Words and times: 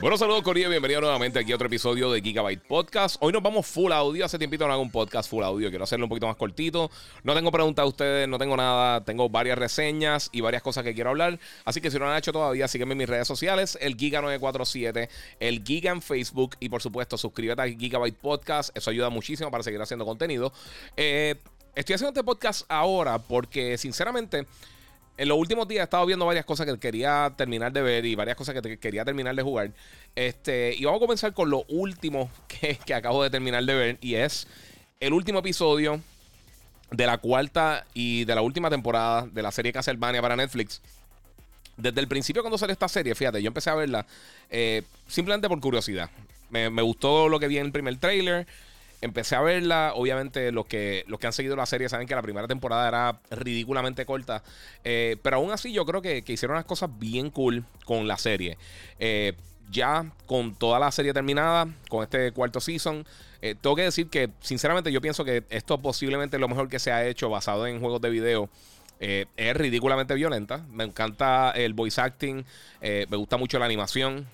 Bueno, 0.00 0.16
saludos 0.16 0.42
Corillo, 0.42 0.70
bienvenido 0.70 1.00
nuevamente 1.00 1.40
aquí 1.40 1.50
a 1.50 1.56
otro 1.56 1.66
episodio 1.66 2.12
de 2.12 2.20
Gigabyte 2.20 2.62
Podcast. 2.62 3.16
Hoy 3.18 3.32
nos 3.32 3.42
vamos 3.42 3.66
full 3.66 3.90
audio, 3.90 4.24
hace 4.24 4.38
tiempito 4.38 4.64
no 4.64 4.72
hago 4.72 4.80
un 4.80 4.92
podcast 4.92 5.28
full 5.28 5.42
audio, 5.42 5.70
quiero 5.70 5.82
hacerlo 5.82 6.04
un 6.04 6.08
poquito 6.08 6.28
más 6.28 6.36
cortito. 6.36 6.88
No 7.24 7.34
tengo 7.34 7.50
preguntas 7.50 7.82
a 7.82 7.86
ustedes, 7.86 8.28
no 8.28 8.38
tengo 8.38 8.56
nada, 8.56 9.04
tengo 9.04 9.28
varias 9.28 9.58
reseñas 9.58 10.28
y 10.30 10.40
varias 10.40 10.62
cosas 10.62 10.84
que 10.84 10.94
quiero 10.94 11.10
hablar. 11.10 11.40
Así 11.64 11.80
que 11.80 11.90
si 11.90 11.98
no 11.98 12.04
lo 12.04 12.12
han 12.12 12.18
hecho 12.18 12.32
todavía, 12.32 12.68
sígueme 12.68 12.92
en 12.92 12.98
mis 12.98 13.08
redes 13.08 13.26
sociales, 13.26 13.76
el 13.80 13.96
Giga947, 13.96 15.08
el 15.40 15.64
Giga 15.64 15.90
en 15.90 16.00
Facebook 16.00 16.54
y 16.60 16.68
por 16.68 16.80
supuesto 16.80 17.18
suscríbete 17.18 17.62
a 17.62 17.66
Gigabyte 17.66 18.18
Podcast, 18.18 18.76
eso 18.76 18.90
ayuda 18.90 19.10
muchísimo 19.10 19.50
para 19.50 19.64
seguir 19.64 19.82
haciendo 19.82 20.04
contenido. 20.04 20.52
Eh, 20.96 21.34
estoy 21.74 21.96
haciendo 21.96 22.10
este 22.10 22.22
podcast 22.22 22.64
ahora 22.68 23.18
porque 23.18 23.76
sinceramente 23.76 24.46
en 25.18 25.28
los 25.28 25.36
últimos 25.36 25.66
días 25.66 25.80
he 25.80 25.84
estado 25.84 26.06
viendo 26.06 26.24
varias 26.24 26.44
cosas 26.44 26.64
que 26.64 26.78
quería 26.78 27.34
terminar 27.36 27.72
de 27.72 27.82
ver 27.82 28.06
y 28.06 28.14
varias 28.14 28.36
cosas 28.36 28.54
que 28.54 28.78
quería 28.78 29.04
terminar 29.04 29.34
de 29.34 29.42
jugar. 29.42 29.72
Este, 30.14 30.74
y 30.76 30.84
vamos 30.84 30.98
a 30.98 31.04
comenzar 31.04 31.34
con 31.34 31.50
lo 31.50 31.64
último 31.68 32.30
que, 32.86 32.94
acabo 32.94 33.24
de 33.24 33.28
terminar 33.28 33.64
de 33.64 33.74
ver. 33.74 33.98
Y 34.00 34.14
es 34.14 34.46
el 35.00 35.12
último 35.12 35.40
episodio 35.40 36.00
de 36.92 37.04
la 37.04 37.18
cuarta 37.18 37.84
y 37.94 38.24
de 38.26 38.34
la 38.36 38.42
última 38.42 38.70
temporada 38.70 39.26
de 39.26 39.42
la 39.42 39.50
serie 39.50 39.72
Castlevania 39.72 40.22
para 40.22 40.36
Netflix. 40.36 40.80
Desde 41.76 42.00
el 42.00 42.06
principio 42.06 42.42
cuando 42.42 42.56
salió 42.56 42.72
esta 42.72 42.88
serie, 42.88 43.14
fíjate, 43.16 43.42
yo 43.42 43.48
empecé 43.48 43.70
a 43.70 43.74
verla 43.74 44.06
eh, 44.50 44.82
simplemente 45.08 45.48
por 45.48 45.58
curiosidad. 45.60 46.10
Me, 46.48 46.70
me, 46.70 46.82
gustó 46.82 47.28
lo 47.28 47.40
que 47.40 47.48
vi 47.48 47.58
en 47.58 47.66
el 47.66 47.72
primer 47.72 47.96
trailer 47.98 48.46
empecé 49.00 49.36
a 49.36 49.40
verla. 49.40 49.92
Obviamente, 49.94 50.52
los 50.52 50.66
que, 50.66 51.04
los 51.06 51.18
que 51.18 51.26
han 51.26 51.32
seguido 51.32 51.56
la 51.56 51.66
serie 51.66 51.88
saben 51.88 52.06
que 52.06 52.14
la 52.14 52.22
primera 52.22 52.48
temporada 52.48 52.88
era 52.88 53.20
ridículamente 53.30 54.04
corta. 54.06 54.42
Eh, 54.84 55.16
pero 55.22 55.36
aún 55.36 55.50
así, 55.50 55.72
yo 55.72 55.84
creo 55.84 56.02
que, 56.02 56.24
hicieron 56.26 56.56
unas 56.56 56.66
cosas 56.66 56.90
bien 56.98 57.30
cool 57.30 57.64
con 57.84 58.08
la 58.08 58.18
serie. 58.18 58.58
Eh, 58.98 59.34
ya 59.70 60.10
con 60.26 60.54
toda 60.54 60.78
la 60.78 60.90
serie 60.90 61.12
terminada, 61.12 61.68
con 61.90 62.02
este 62.02 62.32
cuarto 62.32 62.60
season, 62.60 63.06
eh, 63.42 63.54
tengo 63.60 63.76
que 63.76 63.82
decir 63.82 64.08
que, 64.08 64.30
sinceramente, 64.40 64.90
yo 64.90 65.00
pienso 65.00 65.24
que 65.24 65.44
esto 65.50 65.78
posiblemente 65.78 66.36
es 66.36 66.40
lo 66.40 66.48
mejor 66.48 66.68
que 66.68 66.78
se 66.78 66.90
ha 66.90 67.06
hecho 67.06 67.28
basado 67.28 67.66
en 67.66 67.80
juegos 67.80 68.00
de 68.00 68.10
video. 68.10 68.48
es 68.98 69.56
ridículamente 69.56 70.14
violenta. 70.14 70.64
Me 70.70 70.82
encanta 70.84 71.52
el 71.52 71.72
voice 71.72 72.00
acting. 72.00 72.44
me 72.80 73.16
gusta 73.16 73.36
mucho 73.36 73.58
la 73.58 73.66
animación. 73.66 74.26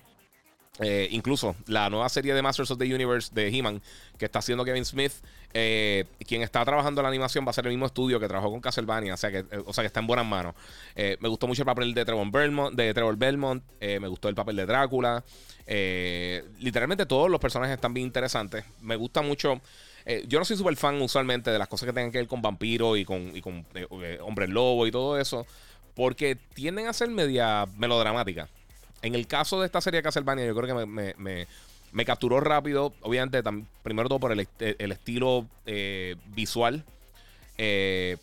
Eh, 0.79 1.07
incluso 1.11 1.55
la 1.67 1.89
nueva 1.89 2.09
serie 2.09 2.33
de 2.33 2.41
Masters 2.41 2.69
of 2.71 2.77
the 2.77 2.93
Universe 2.93 3.33
de 3.33 3.47
He-Man 3.47 3.81
que 4.17 4.25
está 4.25 4.39
haciendo 4.39 4.65
Kevin 4.65 4.83
Smith, 4.83 5.13
eh, 5.53 6.03
quien 6.27 6.41
está 6.41 6.65
trabajando 6.65 6.99
en 6.99 7.03
la 7.03 7.09
animación 7.09 7.45
va 7.45 7.51
a 7.51 7.53
ser 7.53 7.65
el 7.65 7.71
mismo 7.71 7.85
estudio 7.85 8.19
que 8.19 8.27
trabajó 8.27 8.51
con 8.51 8.59
Castlevania, 8.59 9.13
o 9.13 9.17
sea 9.17 9.31
que, 9.31 9.45
o 9.65 9.71
sea 9.71 9.83
que 9.83 9.87
está 9.87 10.01
en 10.01 10.07
buenas 10.07 10.25
manos. 10.25 10.53
Eh, 10.95 11.15
me 11.21 11.29
gustó 11.29 11.47
mucho 11.47 11.61
el 11.61 11.65
papel 11.65 11.93
de 11.93 12.03
Trevor 12.03 12.29
Belmont, 12.29 12.75
de 12.75 12.93
Trevor 12.93 13.15
Belmont 13.15 13.63
me 13.79 14.07
gustó 14.07 14.27
el 14.27 14.35
papel 14.35 14.57
de 14.57 14.65
Drácula. 14.65 15.23
literalmente 15.65 17.05
todos 17.05 17.29
los 17.29 17.39
personajes 17.39 17.75
están 17.75 17.93
bien 17.93 18.07
interesantes. 18.07 18.65
Me 18.81 18.97
gusta 18.97 19.21
mucho. 19.21 19.61
yo 20.27 20.39
no 20.39 20.45
soy 20.45 20.57
súper 20.57 20.75
fan 20.75 21.01
usualmente 21.01 21.51
de 21.51 21.59
las 21.59 21.69
cosas 21.69 21.87
que 21.87 21.93
tengan 21.93 22.11
que 22.11 22.17
ver 22.17 22.27
con 22.27 22.41
vampiros 22.41 22.97
y 22.97 23.05
con, 23.05 23.35
y 23.35 23.41
con 23.41 23.65
hombres 24.21 24.49
lobo 24.49 24.87
y 24.87 24.91
todo 24.91 25.17
eso, 25.17 25.45
porque 25.93 26.35
tienden 26.35 26.87
a 26.87 26.93
ser 26.93 27.09
media 27.09 27.65
melodramáticas. 27.77 28.49
En 29.05 29.13
el 29.13 29.27
caso 29.27 29.59
de 29.59 29.67
esta 29.67 29.81
serie 29.81 29.99
de 29.99 30.03
Castlevania, 30.03 30.47
yo 30.47 30.55
creo 30.55 30.75
que 30.75 31.45
me, 31.91 32.05
capturó 32.05 32.39
rápido. 32.39 32.91
Obviamente, 33.01 33.43
primero 33.83 34.09
todo 34.09 34.19
por 34.19 34.31
el, 34.31 34.47
estilo 34.57 35.45
eh, 35.67 36.15
visual. 36.33 36.83
Eh, 37.59 38.17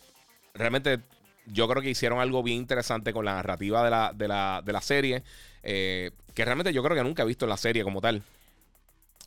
realmente, 0.53 0.99
yo 1.45 1.69
creo 1.69 1.81
que 1.81 1.89
hicieron 1.89 2.19
algo 2.19 2.43
bien 2.43 2.57
interesante 2.57 3.13
con 3.13 3.23
la 3.23 3.35
narrativa 3.35 4.11
de 4.11 4.27
la, 4.27 4.81
serie. 4.81 5.23
Eh, 5.63 6.11
que 6.33 6.43
realmente 6.43 6.73
yo 6.73 6.83
creo 6.83 6.97
que 6.97 7.03
nunca 7.03 7.23
he 7.23 7.27
visto 7.27 7.47
la 7.47 7.55
serie 7.55 7.85
como 7.85 8.01
tal. 8.01 8.21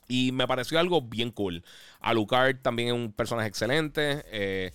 Y 0.07 0.31
me 0.33 0.45
pareció 0.45 0.77
algo 0.77 1.01
bien 1.01 1.31
cool. 1.31 1.63
Alucard 2.01 2.57
también 2.61 2.89
es 2.89 2.93
un 2.93 3.11
personaje 3.11 3.49
excelente. 3.49 4.71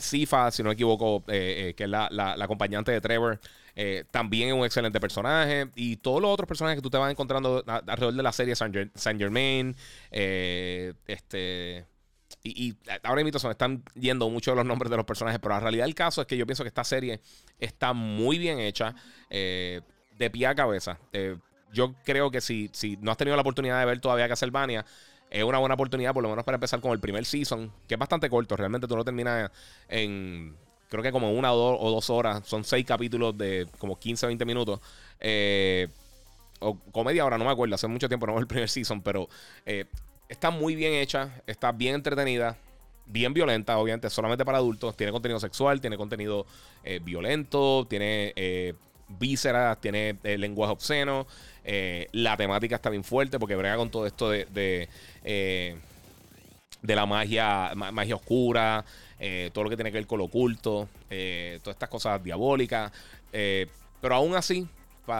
Sifa, 0.00 0.50
si 0.50 0.62
no 0.62 0.68
me 0.68 0.74
equivoco, 0.74 1.24
que 1.24 1.74
es 1.78 1.88
la, 1.88 2.36
acompañante 2.38 2.92
de 2.92 3.00
Trevor. 3.00 3.40
Eh, 3.78 4.04
también 4.10 4.48
es 4.48 4.54
un 4.54 4.64
excelente 4.64 4.98
personaje. 4.98 5.70
Y 5.74 5.96
todos 5.96 6.20
los 6.22 6.30
otros 6.30 6.48
personajes 6.48 6.78
que 6.78 6.82
tú 6.82 6.90
te 6.90 6.96
vas 6.96 7.10
encontrando 7.10 7.62
alrededor 7.66 8.14
de 8.14 8.22
la 8.22 8.32
serie, 8.32 8.56
Saint, 8.56 9.20
Germain, 9.20 9.76
eh, 10.10 10.94
este. 11.06 11.86
Y, 12.42 12.74
ahora 13.02 13.22
mismo 13.22 13.40
me 13.44 13.52
están 13.52 13.82
yendo 13.94 14.30
muchos 14.30 14.52
de 14.52 14.56
los 14.56 14.66
nombres 14.66 14.90
de 14.90 14.96
los 14.96 15.04
personajes, 15.04 15.38
pero 15.40 15.54
la 15.54 15.60
realidad 15.60 15.84
del 15.84 15.94
caso 15.94 16.20
es 16.20 16.26
que 16.26 16.36
yo 16.36 16.46
pienso 16.46 16.64
que 16.64 16.68
esta 16.68 16.84
serie 16.84 17.20
está 17.58 17.92
muy 17.92 18.38
bien 18.38 18.58
hecha, 18.60 18.94
eh, 19.30 19.80
de 20.16 20.30
pie 20.30 20.46
a 20.46 20.54
cabeza. 20.54 20.98
yo 21.72 21.94
creo 22.04 22.30
que 22.30 22.40
si, 22.40 22.70
si 22.72 22.96
no 22.98 23.10
has 23.10 23.16
tenido 23.16 23.36
la 23.36 23.42
oportunidad 23.42 23.78
de 23.80 23.86
ver 23.86 24.00
todavía 24.00 24.28
Castlevania, 24.28 24.84
es 25.28 25.42
una 25.42 25.58
buena 25.58 25.74
oportunidad, 25.74 26.14
por 26.14 26.22
lo 26.22 26.30
menos 26.30 26.44
para 26.44 26.54
empezar 26.54 26.80
con 26.80 26.92
el 26.92 27.00
primer 27.00 27.24
season, 27.24 27.72
que 27.88 27.94
es 27.94 27.98
bastante 27.98 28.30
corto. 28.30 28.56
Realmente 28.56 28.86
tú 28.86 28.96
lo 28.96 29.04
terminas 29.04 29.50
en 29.88 30.56
creo 30.88 31.02
que 31.02 31.12
como 31.12 31.32
una 31.32 31.52
o 31.52 31.90
dos, 31.90 32.10
horas. 32.10 32.42
Son 32.46 32.64
seis 32.64 32.84
capítulos 32.86 33.36
de 33.36 33.66
como 33.78 33.98
15 33.98 34.26
o 34.26 34.28
20 34.28 34.44
minutos. 34.44 34.80
Eh, 35.20 35.88
o 36.60 36.78
comedia 36.92 37.22
ahora, 37.22 37.38
no 37.38 37.44
me 37.44 37.50
acuerdo. 37.50 37.74
Hace 37.74 37.86
mucho 37.88 38.08
tiempo 38.08 38.26
no 38.26 38.34
veo 38.34 38.40
el 38.40 38.46
primer 38.46 38.68
season, 38.68 39.02
pero 39.02 39.28
eh, 39.64 39.86
está 40.28 40.50
muy 40.50 40.74
bien 40.74 40.94
hecha. 40.94 41.42
Está 41.46 41.72
bien 41.72 41.94
entretenida. 41.94 42.56
Bien 43.08 43.32
violenta, 43.32 43.78
obviamente, 43.78 44.10
solamente 44.10 44.44
para 44.44 44.58
adultos. 44.58 44.96
Tiene 44.96 45.12
contenido 45.12 45.38
sexual, 45.38 45.80
tiene 45.80 45.96
contenido 45.96 46.44
eh, 46.82 47.00
violento, 47.02 47.86
tiene 47.88 48.74
vísceras, 49.08 49.80
tiene 49.80 50.18
lenguaje 50.24 50.72
obsceno. 50.72 51.26
la 52.12 52.36
temática 52.36 52.74
está 52.74 52.90
bien 52.90 53.04
fuerte 53.04 53.38
porque 53.38 53.54
brega 53.54 53.76
con 53.76 53.90
todo 53.90 54.06
esto 54.06 54.30
de, 54.30 54.46
de, 54.46 54.88
de 56.82 56.96
la 56.96 57.06
magia, 57.06 57.72
magia 57.76 58.16
oscura. 58.16 58.84
Eh, 59.18 59.50
todo 59.52 59.64
lo 59.64 59.70
que 59.70 59.76
tiene 59.76 59.90
que 59.90 59.98
ver 59.98 60.06
con 60.06 60.18
lo 60.18 60.24
oculto, 60.24 60.88
eh, 61.08 61.58
todas 61.62 61.76
estas 61.76 61.88
cosas 61.88 62.22
diabólicas. 62.22 62.92
Eh, 63.32 63.66
pero 64.00 64.16
aún 64.16 64.34
así, 64.34 64.66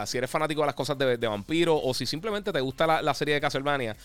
si 0.05 0.17
eres 0.17 0.29
fanático 0.29 0.61
de 0.61 0.67
las 0.67 0.75
cosas 0.75 0.97
de, 0.97 1.17
vampiro 1.17 1.79
o 1.81 1.93
si 1.93 2.05
simplemente 2.05 2.51
te 2.51 2.61
gusta 2.61 3.01
la, 3.01 3.13
serie 3.13 3.35
de 3.35 3.41
Castlevania 3.41 3.95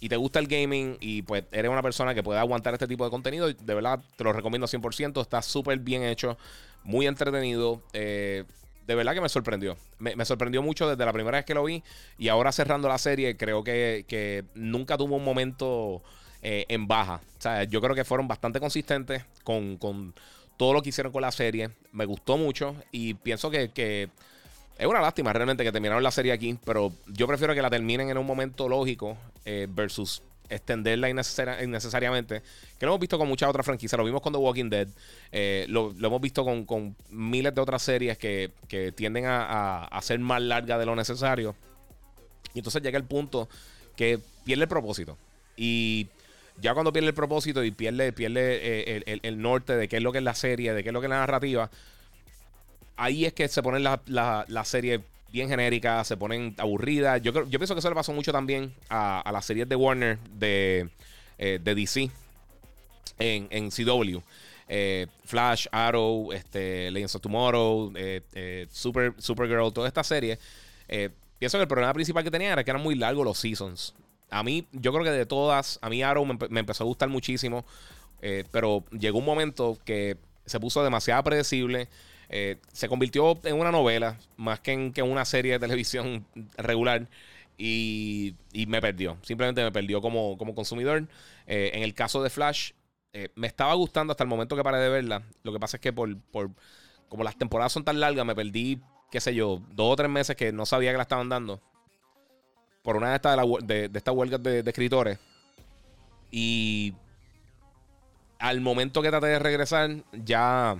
y 0.00 0.08
te 0.08 0.16
gusta 0.16 0.38
el 0.38 0.48
gaming 0.48 0.98
y 1.00 1.22
pues 1.22 1.44
eres 1.50 1.70
una 1.70 1.80
persona 1.80 2.14
que 2.14 2.22
puede 2.22 2.38
aguantar 2.38 2.74
este 2.74 2.86
tipo 2.86 3.04
de 3.04 3.10
contenido, 3.10 3.50
de 3.50 3.74
verdad 3.74 4.00
te 4.16 4.24
lo 4.24 4.32
recomiendo 4.32 4.66
100%. 4.66 5.20
Está 5.22 5.40
súper 5.40 5.78
bien 5.78 6.02
hecho, 6.02 6.36
muy 6.82 7.06
entretenido. 7.06 7.80
de 7.92 8.44
verdad 8.86 9.14
que 9.14 9.20
me 9.20 9.28
sorprendió. 9.28 9.76
Me, 9.98 10.24
sorprendió 10.24 10.60
mucho 10.60 10.88
desde 10.88 11.06
la 11.06 11.12
primera 11.12 11.38
vez 11.38 11.46
que 11.46 11.54
lo 11.54 11.64
vi. 11.64 11.82
Y 12.18 12.28
ahora 12.28 12.52
cerrando 12.52 12.88
la 12.88 12.98
serie, 12.98 13.36
creo 13.36 13.64
que, 13.64 14.04
que 14.06 14.44
nunca 14.54 14.98
tuvo 14.98 15.16
un 15.16 15.24
momento 15.24 16.02
eh, 16.46 16.66
en 16.68 16.86
baja. 16.86 17.22
O 17.38 17.40
sea, 17.40 17.64
yo 17.64 17.80
creo 17.80 17.94
que 17.94 18.04
fueron 18.04 18.28
bastante 18.28 18.60
consistentes 18.60 19.24
con, 19.44 19.78
todo 20.58 20.74
lo 20.74 20.82
que 20.82 20.90
hicieron 20.90 21.10
con 21.10 21.22
la 21.22 21.32
serie. 21.32 21.70
Me 21.90 22.04
gustó 22.04 22.36
mucho 22.36 22.76
y 22.92 23.14
pienso 23.14 23.50
que, 23.50 24.10
es 24.76 24.86
una 24.86 25.00
lástima 25.00 25.32
realmente 25.32 25.64
que 25.64 25.72
terminaron 25.72 26.02
la 26.02 26.10
serie 26.10 26.32
aquí, 26.32 26.58
pero 26.66 26.92
yo 27.06 27.26
prefiero 27.26 27.54
que 27.54 27.62
la 27.62 27.70
terminen 27.70 28.10
en 28.10 28.18
un 28.18 28.26
momento 28.26 28.68
lógico 28.68 29.16
eh, 29.46 29.66
versus 29.70 30.22
extenderla 30.50 31.08
innecesariamente. 31.08 32.42
Que 32.78 32.84
lo 32.84 32.92
hemos 32.92 33.00
visto 33.00 33.16
con 33.16 33.26
muchas 33.26 33.48
otras 33.48 33.64
franquicias. 33.64 33.96
Lo 33.98 34.04
vimos 34.04 34.20
con 34.20 34.34
The 34.34 34.38
Walking 34.38 34.68
Dead. 34.68 34.88
Eh, 35.32 35.64
lo, 35.70 35.94
hemos 35.98 36.20
visto 36.20 36.44
con, 36.44 36.94
miles 37.08 37.54
de 37.54 37.60
otras 37.62 37.80
series 37.80 38.18
que, 38.18 38.52
tienden 38.94 39.24
a, 39.24 39.84
a, 39.84 40.02
ser 40.02 40.18
más 40.18 40.42
largas 40.42 40.78
de 40.78 40.84
lo 40.84 40.94
necesario. 40.94 41.56
Y 42.52 42.58
entonces 42.58 42.82
llega 42.82 42.98
el 42.98 43.04
punto 43.04 43.48
que 43.96 44.20
pierde 44.44 44.64
el 44.64 44.68
propósito. 44.68 45.16
Y 45.56 46.08
ya 46.60 46.74
cuando 46.74 46.92
pierde 46.92 47.08
el 47.08 47.14
propósito 47.14 47.64
y 47.64 47.70
pierde, 47.70 48.12
pierde 48.12 48.96
eh, 48.96 49.20
el, 49.22 49.42
norte 49.42 49.76
de 49.76 49.88
qué 49.88 49.96
es 49.96 50.02
lo 50.02 50.12
que 50.12 50.18
es 50.18 50.24
la 50.24 50.34
serie, 50.34 50.72
de 50.72 50.82
qué 50.82 50.90
es 50.90 50.92
lo 50.92 51.00
que 51.00 51.06
es 51.06 51.10
la 51.10 51.18
narrativa, 51.18 51.70
ahí 52.96 53.24
es 53.24 53.32
que 53.32 53.48
se 53.48 53.62
ponen 53.62 53.82
las 53.82 54.00
la, 54.06 54.64
series 54.64 55.00
bien 55.32 55.48
genéricas, 55.48 56.06
se 56.06 56.16
ponen 56.16 56.54
aburridas. 56.58 57.20
Yo, 57.22 57.32
yo 57.32 57.58
pienso 57.58 57.74
que 57.74 57.80
eso 57.80 57.88
le 57.88 57.94
pasó 57.94 58.12
mucho 58.12 58.32
también 58.32 58.72
a, 58.88 59.28
las 59.32 59.44
series 59.44 59.68
de 59.68 59.74
Warner 59.74 60.18
de, 60.30 60.88
eh, 61.38 61.58
de 61.62 61.74
DC 61.74 62.10
en, 63.18 63.48
en 63.50 63.70
CW. 63.70 64.20
Eh, 64.68 65.08
Flash, 65.24 65.66
Arrow, 65.72 66.32
este, 66.32 66.90
Legends 66.90 67.16
of 67.16 67.22
Tomorrow, 67.22 67.92
Super, 68.70 69.12
Supergirl, 69.18 69.72
toda 69.72 69.88
esta 69.88 70.04
serie. 70.04 70.38
pienso 71.38 71.58
que 71.58 71.62
el 71.62 71.68
problema 71.68 71.92
principal 71.92 72.22
que 72.22 72.30
tenía 72.30 72.52
era 72.52 72.62
que 72.62 72.70
eran 72.70 72.82
muy 72.82 72.94
largos 72.94 73.24
los 73.24 73.38
seasons. 73.38 73.92
A 74.30 74.42
mí, 74.42 74.66
yo 74.72 74.92
creo 74.92 75.04
que 75.04 75.10
de 75.10 75.26
todas, 75.26 75.78
a 75.82 75.88
mí 75.88 76.02
Arrow 76.02 76.24
me, 76.24 76.60
empezó 76.60 76.84
a 76.84 76.86
gustar 76.86 77.08
muchísimo. 77.08 77.64
pero 78.50 78.84
llegó 78.90 79.18
un 79.18 79.24
momento 79.24 79.78
que 79.84 80.16
se 80.46 80.60
puso 80.60 80.82
demasiado 80.82 81.22
predecible. 81.24 81.88
se 82.72 82.88
convirtió 82.88 83.38
en 83.44 83.58
una 83.58 83.70
novela 83.70 84.18
más 84.36 84.60
que 84.60 84.72
en, 84.72 84.92
que 84.92 85.02
una 85.02 85.24
serie 85.24 85.52
de 85.52 85.58
televisión 85.66 86.26
regular. 86.56 87.08
Y, 87.56 88.34
me 88.66 88.80
perdió. 88.80 89.18
Simplemente 89.22 89.62
me 89.62 89.70
perdió 89.70 90.00
como, 90.00 90.36
como 90.36 90.54
consumidor. 90.54 91.06
en 91.46 91.82
el 91.82 91.94
caso 91.94 92.22
de 92.22 92.30
Flash, 92.30 92.72
me 93.36 93.46
estaba 93.46 93.74
gustando 93.74 94.12
hasta 94.12 94.24
el 94.24 94.28
momento 94.28 94.56
que 94.56 94.64
paré 94.64 94.78
de 94.78 94.88
verla. 94.88 95.22
Lo 95.44 95.52
que 95.52 95.60
pasa 95.60 95.76
es 95.76 95.80
que 95.80 95.92
por, 95.92 96.18
por 96.32 96.50
como 97.08 97.22
las 97.22 97.36
temporadas 97.36 97.72
son 97.72 97.84
tan 97.84 98.00
largas, 98.00 98.26
me 98.26 98.34
perdí, 98.34 98.80
qué 99.10 99.20
sé 99.20 99.34
yo, 99.34 99.62
dos 99.70 99.92
o 99.92 99.96
tres 99.96 100.10
meses 100.10 100.34
que 100.34 100.52
no 100.52 100.66
sabía 100.66 100.90
que 100.90 100.96
la 100.96 101.04
estaban 101.04 101.28
dando 101.28 101.60
por 102.84 102.96
una 102.96 103.10
de 103.10 103.16
estas, 103.16 103.38
de, 103.62 103.90
estas 103.92 104.14
huelgas 104.14 104.42
de, 104.42 104.60
escritores. 104.60 105.18
Y 106.30 106.92
al 108.38 108.60
momento 108.60 109.00
que 109.00 109.08
traté 109.08 109.28
de 109.28 109.38
regresar, 109.38 109.90
ya 110.12 110.76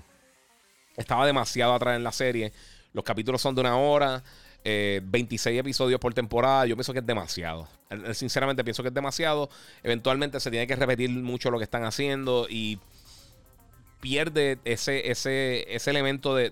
estaba 0.96 1.24
demasiado 1.24 1.72
atrás 1.72 1.96
en 1.96 2.04
la 2.04 2.12
serie. 2.12 2.52
Los 2.92 3.04
capítulos 3.04 3.40
son 3.40 3.54
de 3.54 3.62
una 3.62 3.78
hora, 3.78 4.22
26 4.64 5.46
eh, 5.46 5.58
episodios 5.58 5.98
por 5.98 6.12
temporada. 6.12 6.66
Yo 6.66 6.76
pienso 6.76 6.92
que 6.92 6.98
es 6.98 7.06
demasiado. 7.06 7.66
Sinceramente 8.12 8.62
pienso 8.64 8.82
que 8.82 8.90
es 8.90 8.94
demasiado. 8.94 9.48
Eventualmente 9.82 10.38
se 10.40 10.50
tiene 10.50 10.66
que 10.66 10.76
repetir 10.76 11.08
mucho 11.08 11.50
lo 11.50 11.56
que 11.56 11.64
están 11.64 11.84
haciendo 11.84 12.46
y 12.50 12.78
pierde 14.02 14.58
ese, 14.66 15.10
ese, 15.10 15.74
ese 15.74 15.90
elemento 15.90 16.36
de 16.36 16.50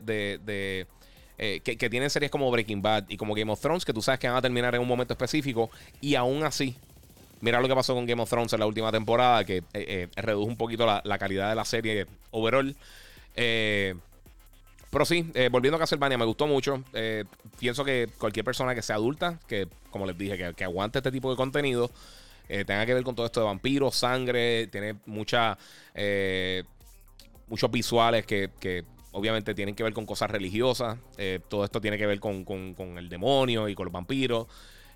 eh, 1.38 1.61
que, 1.61 1.90
tienen 1.90 2.11
series 2.11 2.31
como 2.31 2.50
Breaking 2.50 2.82
Bad 2.82 3.05
y 3.08 3.17
como 3.17 3.34
Game 3.34 3.50
of 3.50 3.61
Thrones, 3.61 3.84
que 3.84 3.93
tú 3.93 4.02
sabes 4.02 4.20
que 4.20 4.29
van 4.29 4.37
a 4.37 4.43
terminar 4.43 4.75
en 4.75 4.81
un 4.81 4.88
momento 4.88 5.14
específico, 5.14 5.70
y 6.00 6.14
aún 6.14 6.44
así, 6.44 6.76
mira 7.40 7.61
lo 7.61 7.69
que 7.69 7.75
pasó 7.75 7.94
con 7.94 8.06
Game 8.06 8.23
of 8.23 8.29
Thrones 8.29 8.52
en 8.52 8.61
la 8.61 8.67
última 8.67 8.93
temporada, 8.93 9.44
que 9.44 9.58
eh, 9.58 9.62
eh, 9.73 10.08
redujo 10.17 10.46
un 10.46 10.56
poquito 10.56 10.87
la, 10.87 11.19
calidad 11.19 11.49
de 11.49 11.55
la 11.55 11.64
serie 11.64 12.06
overall. 12.31 12.76
pero 13.34 15.05
sí, 15.06 15.32
volviendo 15.50 15.76
a 15.76 15.81
Castlevania, 15.81 16.19
me 16.19 16.26
gustó 16.26 16.46
mucho. 16.46 16.84
pienso 17.58 17.84
que 17.84 18.08
cualquier 18.19 18.44
persona 18.44 18.75
que 18.75 18.82
sea 18.82 18.96
adulta, 18.96 19.40
que 19.49 19.69
como 19.90 20.06
les 20.06 20.17
dije, 20.17 20.55
que, 20.55 20.64
aguante 20.64 20.99
este 20.99 21.11
tipo 21.11 21.31
de 21.31 21.37
contenido, 21.37 21.90
tenga 22.46 22.84
que 22.84 22.94
ver 22.94 23.02
con 23.02 23.17
todo 23.17 23.26
esto 23.26 23.40
de 23.40 23.46
vampiros, 23.46 23.96
sangre, 23.96 24.67
tiene 24.67 24.96
mucha, 25.06 25.56
muchos 27.49 27.70
visuales 27.70 28.26
que, 28.26 28.50
que 28.61 28.84
obviamente 29.12 29.55
tienen 29.55 29.75
que 29.75 29.82
ver 29.82 29.93
con 29.93 30.06
cosas 30.06 30.31
religiosas. 30.31 30.99
Eh, 31.19 31.41
todo 31.49 31.64
esto 31.64 31.81
tiene 31.81 31.99
que 31.99 32.06
ver 32.06 32.19
con, 32.20 32.44
el 32.99 33.09
demonio 33.09 33.69
y 33.69 33.75
con 33.75 33.85
los 33.85 33.93
vampiros. 33.93 34.47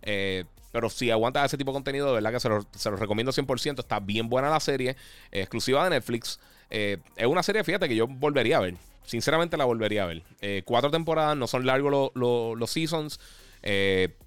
Eh, 0.03 0.45
pero 0.73 0.91
si 0.91 1.11
aguantas 1.11 1.47
ese 1.47 1.57
tipo 1.57 1.71
de 1.71 1.77
contenido, 1.77 2.09
de 2.09 2.15
verdad 2.15 2.33
que 2.33 2.41
se 2.41 2.49
los 2.49 2.67
se 2.75 2.91
lo 2.91 2.97
recomiendo 2.97 3.33
100%. 3.33 3.79
Está 3.79 4.01
bien 4.01 4.29
buena 4.29 4.51
la 4.51 4.61
serie, 4.61 4.97
exclusiva 5.31 5.85
de 5.85 5.91
Netflix. 5.91 6.41
Eh, 6.71 6.99
es 7.17 7.27
una 7.27 7.43
serie, 7.43 7.63
fíjate, 7.63 7.89
que 7.89 7.97
yo 7.97 8.07
volvería 8.07 8.59
a 8.59 8.61
ver. 8.61 8.75
Sinceramente 9.05 9.57
la 9.57 9.65
volvería 9.65 10.03
a 10.03 10.07
ver. 10.07 10.23
cuatro 10.65 10.91
temporadas, 10.91 11.37
no 11.37 11.47
son 11.47 11.65
largos 11.65 12.11
los 12.15 12.71
seasons. 12.71 13.21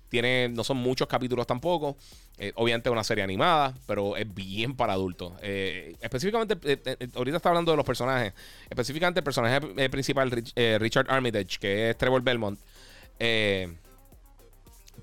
Tiene, 0.09 0.50
no 0.50 0.63
son 0.63 0.77
muchos 0.77 1.07
capítulos 1.07 1.45
tampoco. 1.45 1.95
Eh, 2.38 2.51
obviamente 2.56 2.89
es 2.89 2.94
una 2.94 3.03
serie 3.03 3.23
animada, 3.23 3.73
pero 3.85 4.17
es 4.17 4.33
bien 4.33 4.75
para 4.75 4.94
adultos. 4.94 5.33
Eh, 5.41 5.95
específicamente, 6.01 6.57
eh, 6.63 7.07
ahorita 7.15 7.38
está 7.38 7.50
hablando 7.50 7.71
de 7.71 7.77
los 7.77 7.85
personajes. 7.85 8.33
Específicamente 8.69 9.19
el 9.19 9.23
personaje 9.23 9.89
principal, 9.89 10.31
Richard 10.31 11.06
Armitage, 11.09 11.59
que 11.59 11.91
es 11.91 11.97
Trevor 11.97 12.23
Belmont. 12.23 12.59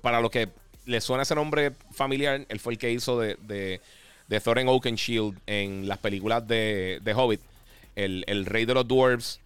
para 0.01 0.19
los 0.19 0.29
que 0.29 0.49
le 0.85 1.01
suena 1.01 1.23
ese 1.23 1.35
nombre 1.35 1.73
familiar, 1.91 2.45
él 2.47 2.59
fue 2.59 2.73
el 2.73 2.79
que 2.79 2.91
hizo 2.91 3.19
de, 3.19 3.37
de, 3.41 3.81
de 4.27 4.39
Thorin 4.39 4.67
Oakenshield 4.67 5.37
en 5.45 5.87
las 5.87 5.99
películas 5.99 6.47
de, 6.47 6.99
de 7.03 7.13
Hobbit. 7.13 7.41
El, 7.95 8.23
el, 8.27 8.45
rey 8.45 8.65
de 8.65 8.73
los 8.73 8.87
dwarves 8.87 9.39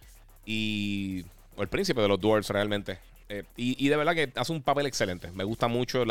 y... 0.44 1.24
O 1.56 1.62
el 1.62 1.68
príncipe 1.68 2.00
de 2.00 2.08
los 2.08 2.20
dwarves 2.20 2.48
realmente. 2.48 2.98
Eh, 3.32 3.44
y, 3.56 3.88
de 3.88 3.96
verdad 3.96 4.14
que 4.14 4.30
hace 4.36 4.52
un 4.52 4.62
papel 4.62 4.84
excelente. 4.84 5.30
Me 5.32 5.44
gusta 5.44 5.66
mucho 5.66 6.04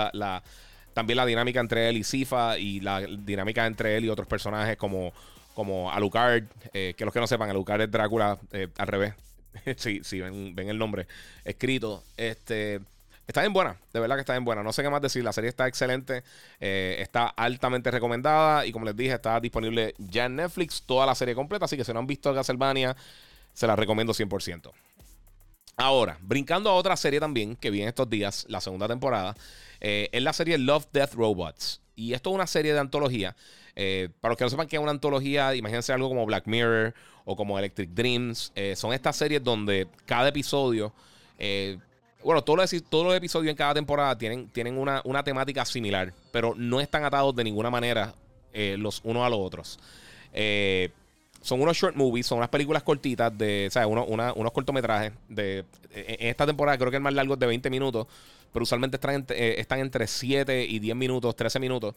también 0.93 1.17
la 1.17 1.25
dinámica 1.25 1.59
entre 1.59 1.87
él 1.87 1.97
y 1.97 2.03
Sifa 2.03 2.57
y 2.57 2.79
la 2.79 3.01
dinámica 3.01 3.67
entre 3.67 3.95
él 3.95 4.05
y 4.05 4.09
otros 4.09 4.27
personajes 4.27 4.75
como, 4.75 5.13
como 5.53 5.91
Alucard. 5.91 6.45
Eh, 6.73 6.95
que 6.97 7.05
los 7.05 7.13
que 7.13 7.19
no 7.19 7.27
sepan, 7.27 7.51
Alucard 7.51 7.81
es 7.81 7.91
Drácula 7.91 8.39
eh, 8.51 8.69
al 8.75 8.87
revés. 8.87 9.13
sí, 9.77 10.01
sí, 10.03 10.19
ven, 10.19 10.57
el 10.57 10.79
nombre 10.79 11.05
escrito. 11.45 12.03
Este. 12.17 12.81
Está 13.27 13.41
bien 13.41 13.53
buena, 13.53 13.77
de 13.93 13.99
verdad 13.99 14.15
que 14.15 14.21
está 14.21 14.33
bien 14.33 14.43
buena. 14.43 14.63
No 14.63 14.73
sé 14.73 14.81
qué 14.81 14.89
más 14.89 15.01
decir. 15.01 15.23
La 15.23 15.31
serie 15.31 15.49
está 15.49 15.67
excelente, 15.67 16.23
está 16.59 17.27
altamente 17.27 17.89
recomendada 17.89 18.65
y 18.65 18.73
como 18.73 18.83
les 18.83 18.97
dije, 18.97 19.13
está 19.13 19.39
disponible 19.39 19.93
ya 19.99 20.25
en 20.25 20.35
Netflix 20.35 20.81
toda 20.85 21.05
la 21.05 21.15
serie 21.15 21.33
completa. 21.33 21.65
Así 21.65 21.77
que 21.77 21.85
si 21.85 21.93
no 21.93 21.99
han 21.99 22.07
visto 22.07 22.33
Castlevania, 22.33 22.97
se 23.53 23.67
la 23.67 23.77
recomiendo 23.77 24.11
100%. 24.11 24.71
Ahora, 25.77 26.17
brincando 26.21 26.69
a 26.69 26.73
otra 26.73 26.95
serie 26.95 27.19
también 27.19 27.55
que 27.55 27.71
viene 27.71 27.89
estos 27.89 28.09
días, 28.09 28.45
la 28.49 28.61
segunda 28.61 28.87
temporada, 28.87 29.35
eh, 29.79 30.09
es 30.11 30.21
la 30.21 30.33
serie 30.33 30.57
Love, 30.57 30.87
Death, 30.91 31.13
Robots. 31.13 31.81
Y 31.95 32.13
esto 32.13 32.29
es 32.29 32.35
una 32.35 32.47
serie 32.47 32.73
de 32.73 32.79
antología. 32.79 33.35
Eh, 33.75 34.09
para 34.19 34.31
los 34.31 34.37
que 34.37 34.43
no 34.43 34.49
sepan 34.49 34.67
qué 34.67 34.75
es 34.75 34.81
una 34.81 34.91
antología, 34.91 35.55
imagínense 35.55 35.93
algo 35.93 36.09
como 36.09 36.25
Black 36.25 36.45
Mirror 36.45 36.93
o 37.25 37.35
como 37.35 37.57
Electric 37.57 37.89
Dreams. 37.91 38.51
Eh, 38.55 38.75
son 38.75 38.93
estas 38.93 39.15
series 39.15 39.43
donde 39.43 39.87
cada 40.05 40.29
episodio, 40.29 40.93
bueno, 42.23 42.43
todos 42.43 42.71
los, 42.71 42.83
todos 42.89 43.05
los, 43.05 43.15
episodios 43.15 43.49
en 43.49 43.57
cada 43.57 43.73
temporada 43.73 44.15
tienen, 44.15 44.47
tienen 44.49 44.77
una, 44.77 45.01
una, 45.05 45.23
temática 45.23 45.65
similar, 45.65 46.13
pero 46.31 46.53
no 46.55 46.79
están 46.79 47.03
atados 47.03 47.35
de 47.35 47.43
ninguna 47.43 47.71
manera 47.71 48.13
los 48.53 49.01
unos 49.03 49.25
a 49.25 49.29
los 49.29 49.39
otros. 49.39 49.79
Eh, 50.33 50.89
son 51.41 51.61
unos 51.61 51.75
short 51.75 51.95
movies, 51.95 52.27
son 52.27 52.37
unas 52.37 52.49
películas 52.49 52.83
cortitas 52.83 53.35
de, 53.35 53.67
¿sabes? 53.71 53.89
unos 53.89 54.51
cortometrajes. 54.51 55.11
De, 55.27 55.65
en 55.91 56.27
esta 56.27 56.45
temporada 56.45 56.77
creo 56.77 56.91
que 56.91 56.97
el 56.97 57.03
más 57.03 57.13
largo 57.13 57.33
es 57.33 57.39
de 57.39 57.47
20 57.47 57.69
minutos, 57.69 58.07
pero 58.53 58.63
usualmente 58.63 58.97
están, 58.97 59.25
eh, 59.29 59.55
están 59.57 59.79
entre 59.79 60.07
7 60.07 60.65
y 60.65 60.79
10 60.79 60.95
minutos, 60.95 61.35
13 61.35 61.59
minutos. 61.59 61.95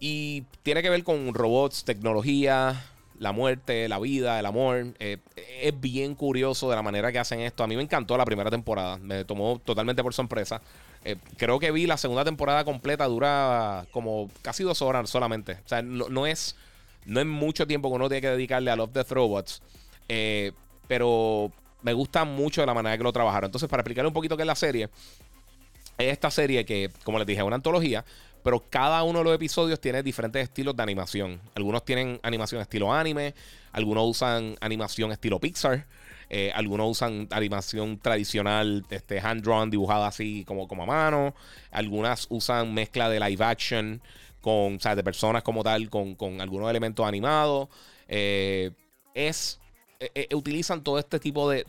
Y 0.00 0.42
tiene 0.62 0.82
que 0.82 0.90
ver 0.90 1.04
con 1.04 1.32
robots, 1.32 1.84
tecnología, 1.84 2.84
la 3.18 3.32
muerte, 3.32 3.88
la 3.88 4.00
vida, 4.00 4.40
el 4.40 4.46
amor. 4.46 4.94
Eh, 4.98 5.18
es 5.36 5.80
bien 5.80 6.16
curioso 6.16 6.68
de 6.68 6.76
la 6.76 6.82
manera 6.82 7.12
que 7.12 7.20
hacen 7.20 7.40
esto. 7.40 7.62
A 7.62 7.66
mí 7.68 7.76
me 7.76 7.82
encantó 7.82 8.16
la 8.16 8.24
primera 8.24 8.50
temporada, 8.50 8.98
me 8.98 9.24
tomó 9.24 9.60
totalmente 9.64 10.02
por 10.02 10.12
sorpresa. 10.12 10.60
Eh, 11.04 11.16
creo 11.36 11.60
que 11.60 11.70
vi 11.70 11.86
la 11.86 11.96
segunda 11.96 12.24
temporada 12.24 12.64
completa, 12.64 13.06
dura 13.06 13.86
como 13.92 14.30
casi 14.42 14.64
dos 14.64 14.82
horas 14.82 15.08
solamente. 15.08 15.52
O 15.64 15.68
sea, 15.68 15.80
no 15.80 16.26
es 16.26 16.56
no 17.06 17.20
es 17.20 17.26
mucho 17.26 17.66
tiempo 17.66 17.88
que 17.88 17.94
uno 17.94 18.08
tiene 18.08 18.20
que 18.20 18.30
dedicarle 18.30 18.70
a 18.70 18.76
Love 18.76 18.92
Death 18.92 19.10
Robots. 19.12 19.62
Eh, 20.08 20.52
pero 20.86 21.52
me 21.82 21.92
gusta 21.92 22.24
mucho 22.24 22.64
la 22.64 22.74
manera 22.74 22.96
que 22.96 23.04
lo 23.04 23.12
trabajaron. 23.12 23.48
Entonces, 23.48 23.68
para 23.68 23.80
explicarle 23.80 24.08
un 24.08 24.14
poquito 24.14 24.36
qué 24.36 24.42
es 24.42 24.46
la 24.46 24.54
serie, 24.54 24.88
es 25.98 26.12
esta 26.12 26.30
serie 26.30 26.64
que, 26.64 26.90
como 27.04 27.18
les 27.18 27.26
dije, 27.26 27.40
es 27.40 27.46
una 27.46 27.56
antología, 27.56 28.04
pero 28.42 28.62
cada 28.68 29.02
uno 29.02 29.20
de 29.20 29.24
los 29.24 29.34
episodios 29.34 29.80
tiene 29.80 30.02
diferentes 30.02 30.42
estilos 30.42 30.76
de 30.76 30.82
animación. 30.82 31.40
Algunos 31.54 31.84
tienen 31.84 32.20
animación 32.22 32.60
estilo 32.60 32.92
anime, 32.92 33.34
algunos 33.72 34.04
usan 34.08 34.56
animación 34.60 35.12
estilo 35.12 35.38
Pixar. 35.38 35.86
Eh, 36.30 36.50
algunos 36.54 36.90
usan 36.90 37.28
animación 37.30 37.98
tradicional, 37.98 38.84
este, 38.90 39.20
hand-drawn, 39.20 39.70
dibujada 39.70 40.06
así 40.06 40.44
como, 40.46 40.66
como 40.66 40.82
a 40.82 40.86
mano. 40.86 41.34
Algunas 41.70 42.26
usan 42.30 42.72
mezcla 42.74 43.08
de 43.08 43.20
live 43.20 43.44
action 43.44 44.00
con, 44.44 44.76
o 44.76 44.78
sea, 44.78 44.94
de 44.94 45.02
personas 45.02 45.42
como 45.42 45.64
tal, 45.64 45.88
con, 45.88 46.38
algunos 46.38 46.68
elementos 46.68 47.06
animados. 47.06 47.70
Eh, 48.06 48.72
es, 49.14 49.58
eh, 49.98 50.10
eh, 50.14 50.34
utilizan 50.34 50.84
todo 50.84 50.98
este 50.98 51.18
tipo 51.18 51.48
de, 51.48 51.64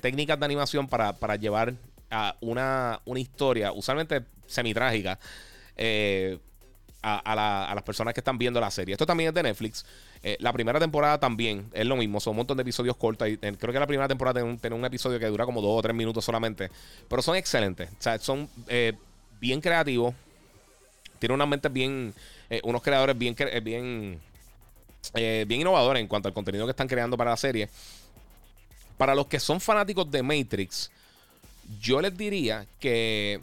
técnicas 0.00 0.40
de 0.40 0.44
animación 0.46 0.88
para, 0.88 1.36
llevar 1.36 1.74
a 2.10 2.34
una, 2.40 2.98
historia, 3.16 3.72
usualmente 3.72 4.24
semitrágica, 4.46 5.18
a, 7.02 7.18
a, 7.70 7.74
las 7.74 7.84
personas 7.84 8.14
que 8.14 8.20
están 8.20 8.38
viendo 8.38 8.58
la 8.58 8.70
serie. 8.70 8.94
Esto 8.94 9.04
también 9.04 9.28
es 9.28 9.34
de 9.34 9.42
Netflix. 9.42 9.84
la 10.38 10.54
primera 10.54 10.80
temporada 10.80 11.20
también 11.20 11.68
es 11.74 11.84
lo 11.84 11.96
mismo, 11.96 12.20
son 12.20 12.30
un 12.30 12.36
montón 12.38 12.56
de 12.56 12.62
episodios 12.62 12.96
cortos. 12.96 13.28
Creo 13.38 13.72
que 13.74 13.78
la 13.78 13.86
primera 13.86 14.08
temporada 14.08 14.40
tiene 14.40 14.48
un, 14.48 14.58
tiene 14.58 14.76
un, 14.76 14.84
episodio 14.86 15.18
que 15.18 15.26
dura 15.26 15.44
como 15.44 15.60
dos 15.60 15.78
o 15.78 15.82
tres 15.82 15.94
minutos 15.94 16.24
solamente. 16.24 16.70
Pero 17.06 17.20
son 17.20 17.36
excelentes. 17.36 17.90
O 17.90 18.02
sea, 18.02 18.18
son 18.18 18.48
bien 19.38 19.60
creativos 19.60 20.14
tiene 21.18 21.34
unas 21.34 21.48
mentes 21.48 21.72
bien, 21.72 22.14
eh, 22.50 22.60
unos 22.64 22.82
creadores 22.82 23.16
bien, 23.16 23.34
eh, 23.38 23.60
bien, 23.60 24.20
eh, 25.14 25.44
bien 25.46 25.60
innovadores 25.60 26.00
en 26.00 26.08
cuanto 26.08 26.28
al 26.28 26.34
contenido 26.34 26.66
que 26.66 26.70
están 26.70 26.88
creando 26.88 27.16
para 27.16 27.30
la 27.30 27.36
serie. 27.36 27.68
Para 28.96 29.14
los 29.14 29.26
que 29.26 29.40
son 29.40 29.60
fanáticos 29.60 30.10
de 30.10 30.22
Matrix, 30.22 30.90
yo 31.80 32.00
les 32.00 32.16
diría 32.16 32.66
que 32.80 33.40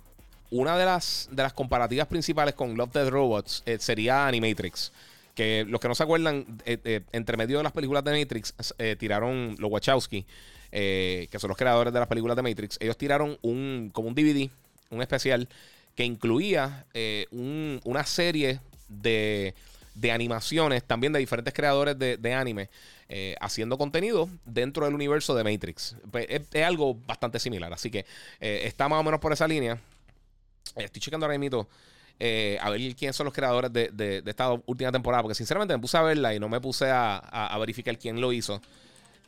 una 0.49 0.77
de 0.77 0.85
las, 0.85 1.27
de 1.31 1.43
las 1.43 1.53
comparativas 1.53 2.07
principales 2.07 2.55
con 2.55 2.75
Love 2.75 2.91
Dead 2.91 3.09
Robots 3.09 3.63
sería 3.79 4.27
Animatrix. 4.27 4.91
Que 5.35 5.65
los 5.67 5.81
que 5.81 5.87
no 5.87 5.95
se 5.95 6.03
acuerdan, 6.03 6.45
entre 6.65 7.37
medio 7.37 7.57
de 7.57 7.63
las 7.63 7.71
películas 7.71 8.03
de 8.03 8.19
Matrix, 8.19 8.53
tiraron 8.99 9.55
los 9.57 9.71
Wachowski, 9.71 10.25
que 10.71 11.37
son 11.39 11.47
los 11.47 11.57
creadores 11.57 11.91
de 11.91 11.99
las 11.99 12.07
películas 12.07 12.35
de 12.35 12.43
Matrix. 12.43 12.77
Ellos 12.79 12.97
tiraron 12.97 13.37
un, 13.41 13.89
como 13.93 14.07
un 14.07 14.15
DVD, 14.15 14.49
un 14.91 15.01
especial 15.01 15.47
que 15.95 16.05
incluía 16.05 16.85
eh, 16.93 17.27
una 17.31 18.05
serie 18.05 18.59
de 18.87 19.53
de 19.95 20.11
animaciones, 20.11 20.83
también 20.83 21.13
de 21.13 21.19
diferentes 21.19 21.53
creadores 21.53 21.97
de, 21.97 22.33
anime, 22.33 22.69
eh, 23.09 23.35
haciendo 23.39 23.77
contenido 23.77 24.29
dentro 24.45 24.85
del 24.85 24.95
universo 24.95 25.35
de 25.35 25.43
Matrix. 25.43 25.95
Pues, 26.11 26.25
es, 26.29 26.63
algo 26.63 26.95
bastante 27.05 27.39
similar, 27.39 27.71
así 27.73 27.91
que 27.91 28.05
eh, 28.39 28.61
está 28.63 28.89
más 28.89 28.99
o 28.99 29.03
menos 29.03 29.19
por 29.19 29.33
esa 29.33 29.47
línea. 29.47 29.79
Estoy 30.75 31.01
checando 31.01 31.25
ahora 31.25 31.37
mismo 31.37 31.67
a 32.61 32.69
ver 32.69 32.95
quiénes 32.95 33.15
son 33.15 33.25
los 33.25 33.33
creadores 33.33 33.71
de, 33.73 34.23
esta 34.25 34.51
última 34.65 34.91
temporada, 34.91 35.21
porque 35.21 35.35
sinceramente 35.35 35.75
me 35.75 35.79
puse 35.79 35.97
a 35.97 36.01
verla 36.01 36.33
y 36.33 36.39
no 36.39 36.47
me 36.47 36.61
puse 36.61 36.89
a, 36.89 37.55
verificar 37.59 37.97
quién 37.97 38.19
lo 38.19 38.31
hizo. 38.33 38.61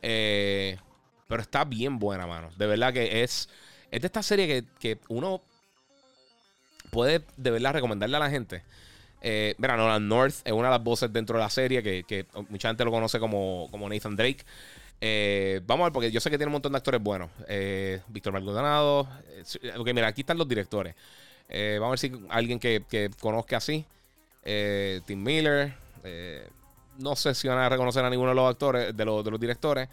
pero 0.00 1.42
está 1.42 1.64
bien 1.64 1.98
buena, 1.98 2.26
mano. 2.26 2.50
De 2.56 2.66
verdad 2.66 2.92
que 2.92 3.22
es, 3.22 3.48
es 3.90 4.00
de 4.00 4.06
esta 4.06 4.22
serie 4.22 4.46
que, 4.48 4.64
que 4.80 4.98
uno 5.08 5.42
puede 6.90 7.22
de 7.36 7.50
verdad 7.50 7.72
recomendarle 7.72 8.16
a 8.16 8.20
la 8.20 8.30
gente. 8.30 8.62
Eh, 9.22 9.54
mira, 9.58 9.76
Nolan 9.76 10.06
North 10.08 10.36
es 10.44 10.52
una 10.52 10.68
de 10.68 10.74
las 10.74 10.84
voces 10.84 11.12
dentro 11.12 11.36
de 11.36 11.42
la 11.42 11.50
serie 11.50 11.82
que, 11.82 12.26
mucha 12.48 12.68
gente 12.68 12.84
lo 12.84 12.90
conoce 12.90 13.18
como, 13.18 13.68
como 13.70 13.88
Nathan 13.88 14.16
Drake. 14.16 14.44
Eh, 15.00 15.60
vamos 15.66 15.84
a 15.84 15.86
ver, 15.86 15.92
porque 15.92 16.10
yo 16.10 16.20
sé 16.20 16.30
que 16.30 16.38
tiene 16.38 16.48
un 16.48 16.54
montón 16.54 16.72
de 16.72 16.78
actores 16.78 17.02
buenos. 17.02 17.30
Eh, 17.48 18.00
Víctor 18.08 18.32
Maldonado. 18.32 19.08
Eh, 19.62 19.72
ok, 19.76 19.86
mira, 19.92 20.06
aquí 20.06 20.22
están 20.22 20.38
los 20.38 20.48
directores. 20.48 20.94
vamos 21.48 21.86
a 21.86 21.90
ver 21.90 21.98
si 21.98 22.12
alguien 22.30 22.58
que, 22.58 22.84
que 22.88 23.10
conozca 23.20 23.58
así. 23.58 23.84
Tim 24.44 25.22
Miller. 25.22 25.74
no 26.98 27.16
sé 27.16 27.34
si 27.34 27.48
van 27.48 27.58
a 27.58 27.68
reconocer 27.68 28.04
a 28.04 28.10
ninguno 28.10 28.30
de 28.30 28.36
los 28.36 28.48
actores, 28.48 28.96
de 28.96 29.04
los, 29.04 29.24
de 29.24 29.30
los 29.30 29.40
directores. 29.40 29.88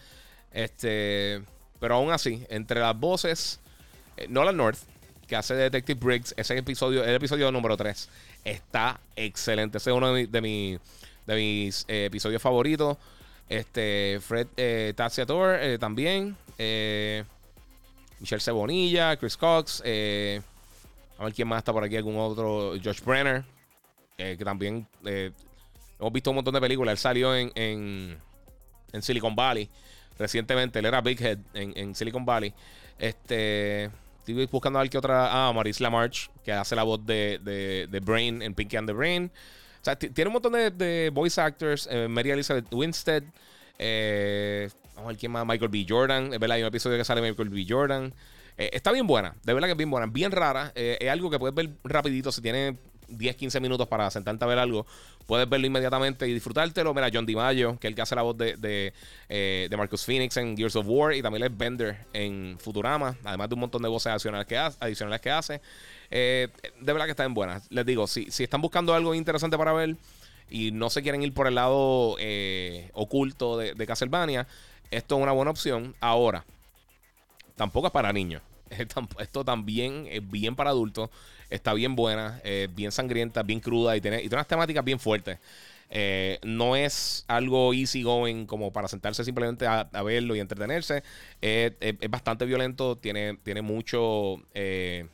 Este, 0.52 1.42
pero 1.80 1.96
aún 1.96 2.12
así, 2.12 2.46
entre 2.50 2.80
las 2.80 2.98
voces, 2.98 3.60
Nolan 4.30 4.56
North, 4.56 4.80
que 5.28 5.36
hace 5.36 5.54
Detective 5.56 6.00
Briggs, 6.00 6.34
ese 6.38 6.58
episodio, 6.58 7.04
el 7.04 7.16
episodio 7.16 7.52
número 7.52 7.78
3, 7.78 8.10
está 8.44 9.00
excelente. 9.16 9.78
Ese 9.78 9.90
es 9.92 9.96
uno 9.96 10.14
de, 10.14 10.42
mis 11.28 11.86
eh, 11.88 12.06
episodios 12.06 12.42
favoritos. 12.42 12.98
Este, 13.50 14.20
Fred 14.22 14.48
eh, 14.58 14.94
eh, 14.96 15.78
también. 15.80 16.36
Eh, 16.58 17.24
Michelle 18.20 18.42
Cebonilla, 18.42 19.18
Chris 19.18 19.38
Cox. 19.38 19.82
a 19.82 19.84
ver 21.24 21.34
quién 21.36 21.48
más 21.48 21.60
está 21.60 21.74
por 21.74 21.84
aquí. 21.84 21.96
Algún 21.98 22.18
otro. 22.18 22.74
Josh 22.84 23.02
Brenner. 23.02 23.44
que 24.18 24.44
también 24.44 24.88
hemos 25.04 26.14
visto 26.14 26.32
un 26.32 26.38
montón 26.38 26.54
de 26.54 26.62
películas. 26.62 26.94
Él 26.94 26.98
salió 26.98 27.36
en, 27.36 27.52
en, 27.56 29.02
Silicon 29.02 29.36
Valley 29.36 29.70
recientemente. 30.18 30.80
Él 30.80 30.86
era 30.86 31.02
Big 31.02 31.22
Head 31.22 31.40
en, 31.54 31.74
en 31.76 31.96
Silicon 31.96 32.26
Valley. 32.26 32.54
Este. 32.98 33.90
Estoy 34.26 34.46
buscando 34.46 34.80
a 34.80 34.84
ver 34.84 34.90
qué 34.90 34.98
otra. 34.98 35.48
Ah, 35.48 35.52
Marisla 35.52 35.90
March, 35.90 36.32
que 36.46 36.54
hace 36.54 36.78
la 36.78 36.84
voz 36.84 37.06
de, 37.06 37.40
de, 37.44 38.00
Brain 38.00 38.42
en 38.42 38.54
Pinky 38.54 38.78
and 38.78 38.88
the 38.88 38.94
Brain. 38.94 39.30
O 39.82 39.84
sea, 39.84 39.98
tiene 39.98 40.28
un 40.30 40.34
montón 40.34 40.54
de, 40.54 41.12
voice 41.14 41.42
actors. 41.42 41.90
Eh, 41.92 42.08
Mary 42.08 42.32
Elizabeth 42.32 42.74
Winstead. 42.74 43.24
Eh, 43.78 44.70
vamos 44.96 45.04
a 45.04 45.08
ver 45.10 45.18
quién 45.18 45.30
más. 45.30 45.46
Michael 45.46 45.70
B. 45.70 45.86
Jordan. 45.88 46.34
Es 46.34 46.40
verdad, 46.40 46.56
hay 46.56 46.62
un 46.62 46.70
episodio 46.70 46.98
que 46.98 47.04
sale 47.04 47.22
Michael 47.22 47.50
B. 47.50 47.66
Jordan. 47.68 48.14
Eh, 48.58 48.70
está 48.72 48.94
bien 48.94 49.06
buena. 49.06 49.36
De 49.44 49.54
verdad 49.54 49.68
que 49.68 49.74
es 49.74 49.78
bien 49.78 49.92
buena. 49.92 50.08
Bien 50.08 50.32
rara. 50.32 50.72
es 50.74 51.10
algo 51.10 51.30
que 51.30 51.38
puedes 51.38 51.54
ver 51.54 51.72
rapidito 51.84 52.32
si 52.32 52.42
tiene 52.42 52.78
10, 53.08 53.36
15 53.36 53.60
minutos 53.60 53.88
para 53.88 54.10
sentarte 54.12 54.44
a 54.44 54.48
ver 54.48 54.60
algo, 54.60 54.86
puedes 55.26 55.48
verlo 55.50 55.68
inmediatamente 55.68 56.28
y 56.28 56.34
disfrutártelo. 56.34 56.94
Mira, 56.94 57.10
John 57.14 57.26
DiMaggio, 57.26 57.78
que 57.80 57.88
es 57.88 57.92
el 57.92 57.96
que 57.96 58.02
hace 58.02 58.16
la 58.16 58.22
voz 58.22 58.38
de, 58.38 58.56
de, 58.58 58.94
eh, 59.30 59.70
Marcus 59.78 60.06
Phoenix 60.06 60.38
en 60.38 60.56
Gears 60.56 60.76
of 60.76 60.86
War 60.88 61.14
y 61.14 61.22
también 61.22 61.44
es 61.44 61.58
Bender 61.58 62.06
en 62.14 62.58
Futurama, 62.60 63.18
además 63.24 63.50
de 63.50 63.56
un 63.56 63.62
montón 63.62 63.82
de 63.82 63.90
voces 63.90 64.12
adicionales 64.12 64.48
que 64.48 64.58
hace. 64.58 64.78
Adicionales 64.80 65.22
que 65.22 65.32
hace. 65.32 65.62
Eh, 66.12 66.48
de 66.80 66.94
verdad 66.94 67.06
que 67.06 67.12
están 67.12 67.34
buenas. 67.34 67.70
Les 67.70 67.86
digo, 67.86 68.08
si, 68.08 68.30
si 68.32 68.44
están 68.44 68.62
buscando 68.62 68.94
algo 68.94 69.16
interesante 69.16 69.58
para 69.58 69.74
ver 69.74 69.96
y 70.50 70.72
no 70.72 70.90
se 70.90 71.02
quieren 71.02 71.24
ir 71.24 71.34
por 71.34 71.48
el 71.48 71.56
lado 71.56 72.16
eh, 72.20 72.90
oculto 72.94 73.58
de, 73.58 73.74
de 73.74 73.88
Castlevania, 73.88 74.48
esto 74.92 75.16
es 75.16 75.24
una 75.24 75.32
buena 75.32 75.52
opción. 75.52 75.96
Ahora, 76.00 76.46
tampoco 77.56 77.88
es 77.88 77.94
para 77.94 78.14
niños. 78.14 78.42
Esto 79.20 79.46
también 79.46 80.08
es 80.10 80.30
bien 80.30 80.56
para 80.56 80.72
adultos. 80.72 81.10
Está 81.54 81.76
bien 81.76 81.96
buena, 81.96 82.42
eh, 82.44 82.68
bien 82.74 82.92
sangrienta, 82.92 83.44
bien 83.44 83.60
cruda 83.60 83.96
y 83.96 84.02
tiene, 84.02 84.18
y 84.18 84.22
tiene 84.22 84.38
unas 84.38 84.48
temáticas 84.48 84.84
bien 84.84 85.00
fuertes. 85.00 85.38
Eh, 85.92 86.40
no 86.42 86.76
es 86.76 87.26
algo 87.28 87.76
easy 87.76 88.02
going 88.02 88.48
como 88.48 88.74
para 88.74 88.88
sentarse 88.88 89.24
simplemente 89.24 89.68
a, 89.68 89.84
verlo 90.02 90.36
y 90.36 90.40
entretenerse. 90.40 91.04
es 91.42 92.10
bastante 92.10 92.46
violento, 92.46 92.98
tiene, 92.98 93.38
tiene 93.44 93.62
mucho. 93.62 94.42
Eh, 94.56 95.06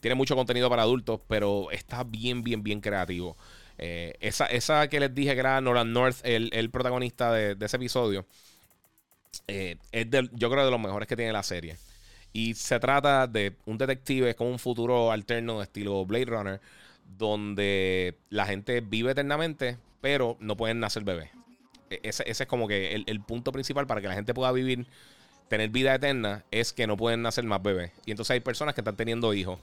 tiene 0.00 0.14
mucho 0.14 0.34
contenido 0.34 0.70
para 0.70 0.80
adultos, 0.80 1.20
pero 1.28 1.70
está 1.70 2.04
bien, 2.04 2.42
bien, 2.42 2.62
bien 2.62 2.80
creativo. 2.80 3.36
esa, 3.76 4.46
esa 4.46 4.88
que 4.88 4.98
les 4.98 5.14
dije 5.14 5.34
que 5.34 5.40
era 5.40 5.60
Nolan 5.60 5.92
North, 5.92 6.20
el, 6.24 6.70
protagonista 6.70 7.32
de, 7.34 7.56
ese 7.60 7.76
episodio, 7.76 8.24
es 9.46 9.76
yo 10.32 10.50
creo 10.50 10.64
de 10.64 10.70
los 10.70 10.80
mejores 10.80 11.06
que 11.06 11.16
tiene 11.16 11.32
la 11.32 11.42
serie. 11.42 11.76
Y 12.32 12.54
se 12.54 12.80
trata 12.80 13.26
de 13.26 13.54
un 13.66 13.78
detective, 13.78 14.30
es 14.30 14.36
como 14.36 14.50
un 14.50 14.58
futuro 14.58 15.12
alterno 15.12 15.58
de 15.58 15.64
estilo 15.64 16.04
Blade 16.06 16.24
Runner, 16.24 16.60
donde 17.18 18.16
la 18.30 18.46
gente 18.46 18.80
vive 18.80 19.12
eternamente, 19.12 19.76
pero 20.00 20.36
no 20.40 20.56
pueden 20.56 20.80
nacer 20.80 21.04
bebés. 21.04 21.30
E, 21.90 22.00
ese, 22.02 22.24
es 22.26 22.46
como 22.46 22.66
que 22.68 23.04
el, 23.06 23.20
punto 23.20 23.52
principal 23.52 23.86
para 23.86 24.00
que 24.00 24.08
la 24.08 24.14
gente 24.14 24.32
pueda 24.32 24.50
vivir, 24.52 24.86
tener 25.48 25.68
vida 25.68 25.94
eterna, 25.94 26.44
es 26.50 26.72
que 26.72 26.86
no 26.86 26.96
pueden 26.96 27.22
nacer 27.22 27.44
más 27.44 27.62
bebés. 27.62 27.92
Y 28.06 28.12
entonces 28.12 28.32
hay 28.32 28.40
personas 28.40 28.74
que 28.74 28.80
están 28.80 28.96
teniendo 28.96 29.34
hijos. 29.34 29.58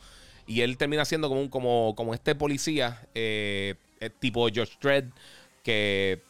Y 0.45 0.61
él 0.61 0.77
termina 0.77 1.05
siendo 1.05 1.27
como, 1.29 1.41
un, 1.41 1.49
como, 1.49 1.95
como 1.95 2.13
este 2.13 2.35
policía, 2.35 3.01
eh, 3.15 3.75
eh, 3.99 4.09
tipo 4.19 4.47
George 4.49 4.73
Dredd, 4.81 5.05
que 5.63 6.21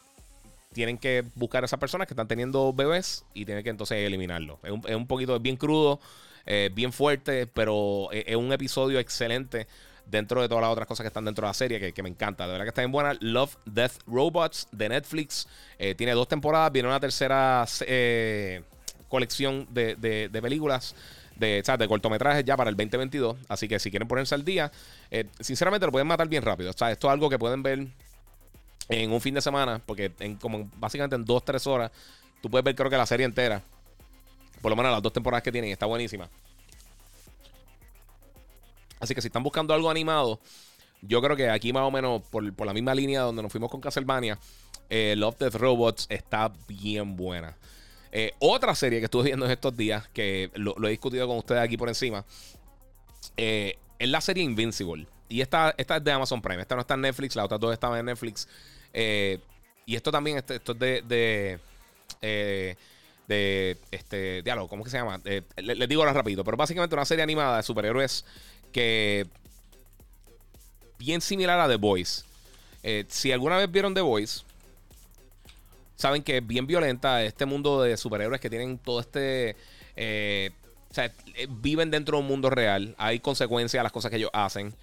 tienen 0.74 0.98
que 0.98 1.26
buscar 1.36 1.64
a 1.64 1.66
esas 1.66 1.80
personas 1.80 2.08
que 2.08 2.14
están 2.14 2.28
teniendo 2.28 2.74
bebés 2.74 3.26
y 3.34 3.46
tienen 3.46 3.64
que 3.64 3.70
entonces 3.70 3.98
eliminarlo. 4.06 4.60
Es 4.64 4.72
un, 4.72 4.82
es 4.88 4.96
un 4.96 5.08
poquito, 5.08 5.36
es 5.36 5.42
bien 5.42 5.58
crudo. 5.58 6.00
Eh, 6.46 6.70
bien 6.74 6.92
fuerte, 6.92 7.48
pero 7.48 8.10
es, 8.12 8.36
un 8.36 8.52
episodio 8.52 9.00
excelente 9.00 9.68
dentro 10.06 10.42
de 10.42 10.48
todas 10.48 10.62
las 10.62 10.72
otras 10.72 10.88
cosas 10.88 11.04
que 11.04 11.08
están 11.08 11.26
dentro 11.26 11.46
de 11.46 11.50
la 11.50 11.54
serie, 11.54 11.94
que, 11.94 12.04
me 12.04 12.10
encanta. 12.10 12.46
De 12.46 12.52
verdad 12.52 12.66
que 12.66 12.70
está 12.70 12.82
bien 12.82 12.92
buena. 12.92 13.16
Love, 13.20 13.56
Death, 13.66 14.00
Robots 14.08 14.68
de 14.72 14.90
Netflix. 14.90 15.48
Eh, 15.78 15.96
tiene 15.96 16.14
dos 16.14 16.28
temporadas, 16.28 16.72
viene 16.72 16.88
una 16.88 17.00
tercera 17.00 17.66
eh, 17.86 18.64
colección 19.08 19.68
de, 19.70 20.30
películas. 20.42 20.96
De, 21.36 21.62
de 21.62 21.88
cortometrajes 21.88 22.44
ya 22.44 22.58
para 22.58 22.70
el 22.70 22.76
2022. 22.76 23.38
Así 23.48 23.68
que 23.68 23.80
si 23.80 23.90
quieren 23.90 24.08
ponerse 24.08 24.36
al 24.36 24.44
día, 24.44 24.72
sinceramente 25.40 25.86
lo 25.86 25.92
pueden 25.92 26.08
matar 26.08 26.28
bien 26.28 26.44
rápido. 26.44 26.70
esto 26.70 26.86
es 26.90 27.06
algo 27.06 27.30
que 27.30 27.40
pueden 27.40 27.64
ver 27.64 27.88
en 28.90 29.12
un 29.12 29.22
fin 29.22 29.36
de 29.36 29.42
semana, 29.42 29.80
porque 29.86 30.12
en 30.20 30.36
como 30.36 30.70
básicamente 30.78 31.16
en 31.16 31.24
dos, 31.24 31.46
tres 31.46 31.66
horas, 31.68 31.92
tú 32.42 32.50
puedes 32.50 32.66
ver 32.66 32.76
creo 32.76 32.90
que 32.90 32.98
la 32.98 33.06
serie 33.06 33.26
entera. 33.26 33.62
Por 34.62 34.70
lo 34.70 34.76
menos 34.76 34.92
las 34.92 35.02
dos 35.02 35.14
temporadas 35.14 35.44
que 35.44 35.52
tienen. 35.52 35.72
Está 35.72 35.86
buenísima. 35.86 36.30
Así 39.00 39.16
que 39.16 39.22
si 39.22 39.28
están 39.28 39.44
buscando 39.44 39.74
algo 39.74 39.90
animado, 39.90 40.40
yo 41.02 41.22
creo 41.22 41.36
que 41.36 41.50
aquí 41.50 41.72
más 41.72 41.84
o 41.84 41.92
menos 41.92 42.22
por, 42.30 42.66
la 42.66 42.74
misma 42.74 42.94
línea 42.94 43.22
donde 43.22 43.42
nos 43.42 43.52
fuimos 43.52 43.72
con 43.72 43.80
Castlevania, 43.80 44.38
eh, 44.90 45.16
Love 45.18 45.38
Death 45.38 45.56
Robots 45.56 46.06
está 46.10 46.52
bien 46.68 47.16
buena. 47.16 47.56
Eh, 48.12 48.34
otra 48.40 48.76
serie 48.76 49.00
que 49.00 49.06
estuve 49.06 49.26
viendo 49.26 49.46
en 49.46 49.52
estos 49.52 49.76
días, 49.78 50.08
que 50.10 50.52
lo, 50.56 50.76
he 50.86 50.90
discutido 50.90 51.28
con 51.28 51.38
ustedes 51.38 51.62
aquí 51.62 51.78
por 51.78 51.88
encima, 51.88 52.26
eh, 53.38 53.78
es 53.98 54.10
la 54.10 54.20
serie 54.20 54.44
Invincible. 54.44 55.08
Y 55.30 55.42
esta, 55.42 55.74
esta 55.78 55.98
es 55.98 56.04
de 56.04 56.12
Amazon 56.12 56.42
Prime. 56.42 56.62
Esta 56.62 56.76
no 56.76 56.82
está 56.82 56.96
en 56.96 57.02
Netflix, 57.02 57.36
la 57.36 57.46
otra 57.46 57.58
dos 57.58 57.72
estaban 57.72 58.00
en 58.00 58.06
Netflix. 58.08 58.48
y 59.86 59.96
esto 59.96 60.12
también, 60.12 60.38
esto, 60.38 60.54
esto 60.56 60.72
es 60.74 60.80
de, 60.80 61.60
de 62.22 62.78
de 63.30 63.78
este 63.92 64.42
diálogo, 64.42 64.68
¿cómo 64.68 64.84
que 64.84 64.90
se 64.90 64.98
llama? 64.98 65.22
Eh, 65.24 65.44
les, 65.58 65.88
digo 65.88 66.02
ahora 66.02 66.14
rapidito, 66.14 66.44
pero 66.44 66.58
básicamente 66.58 66.96
una 66.96 67.06
serie 67.06 67.24
animada 67.24 67.58
de 67.58 67.64
superhéroes 67.64 68.26
que 68.74 69.28
bien 70.98 71.22
similar 71.22 71.60
a 71.60 71.68
The 71.68 71.76
Voice. 71.76 72.24
Eh, 72.82 73.06
si 73.08 73.32
alguna 73.32 73.58
vez 73.58 73.72
vieron 73.72 73.94
The 73.94 74.02
Voice, 74.02 74.42
saben 75.96 76.24
que 76.24 76.38
es 76.38 76.48
bien 76.48 76.66
violenta 76.66 77.24
este 77.24 77.46
mundo 77.46 77.84
de 77.84 77.96
superhéroes 77.96 78.42
que 78.42 78.50
tienen 78.50 78.80
todo 78.80 79.00
este... 79.00 79.56
Eh, 79.96 80.50
o 80.90 80.94
sea, 80.94 81.14
viven 81.50 81.92
dentro 81.92 82.18
de 82.18 82.24
un 82.24 82.28
mundo 82.28 82.50
real. 82.50 82.96
Hay 82.98 83.20
consecuencias 83.20 83.80
a 83.80 83.84
las 83.84 83.92
cosas 83.92 84.10
que 84.10 84.18
ellos 84.18 84.32
hacen. 84.34 84.74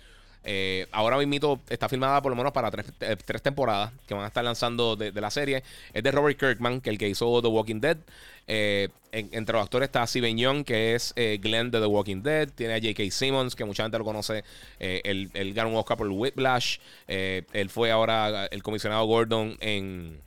Eh, 0.48 0.86
ahora 0.92 1.18
mismo 1.18 1.60
está 1.68 1.88
filmada 1.88 2.22
por 2.22 2.30
lo 2.30 2.36
menos 2.36 2.52
para 2.52 2.70
tres, 2.70 2.86
eh, 3.00 3.16
temporadas 3.42 3.90
que 4.06 4.14
van 4.14 4.22
a 4.22 4.28
estar 4.28 4.44
lanzando 4.44 4.94
de, 4.94 5.10
la 5.20 5.30
serie. 5.30 5.64
Es 5.92 6.04
de 6.04 6.10
Robert 6.12 6.38
Kirkman, 6.38 6.80
que 6.80 6.90
el 6.90 6.98
que 6.98 7.08
hizo 7.08 7.42
The 7.42 7.48
Walking 7.48 7.80
Dead. 7.80 7.98
Eh, 8.46 8.88
entre 9.10 9.54
los 9.54 9.64
actores 9.64 9.88
está 9.88 10.06
Steven 10.06 10.38
Young, 10.38 10.64
que 10.64 10.94
es 10.94 11.12
Glenn 11.16 11.72
de 11.72 11.80
The 11.80 11.86
Walking 11.86 12.22
Dead. 12.22 12.48
Tiene 12.50 12.74
a 12.74 12.80
J.K. 12.80 13.10
Simmons, 13.10 13.56
que 13.56 13.64
mucha 13.64 13.82
gente 13.82 13.98
lo 13.98 14.04
conoce. 14.04 14.44
él, 14.78 15.52
ganó 15.52 15.70
un 15.70 15.76
Oscar 15.76 15.96
por 15.96 16.08
Whiplash. 16.08 16.78
él 17.08 17.70
fue 17.70 17.90
ahora 17.90 18.46
el 18.46 18.62
comisionado 18.62 19.04
Gordon 19.04 19.56
en, 19.60 20.20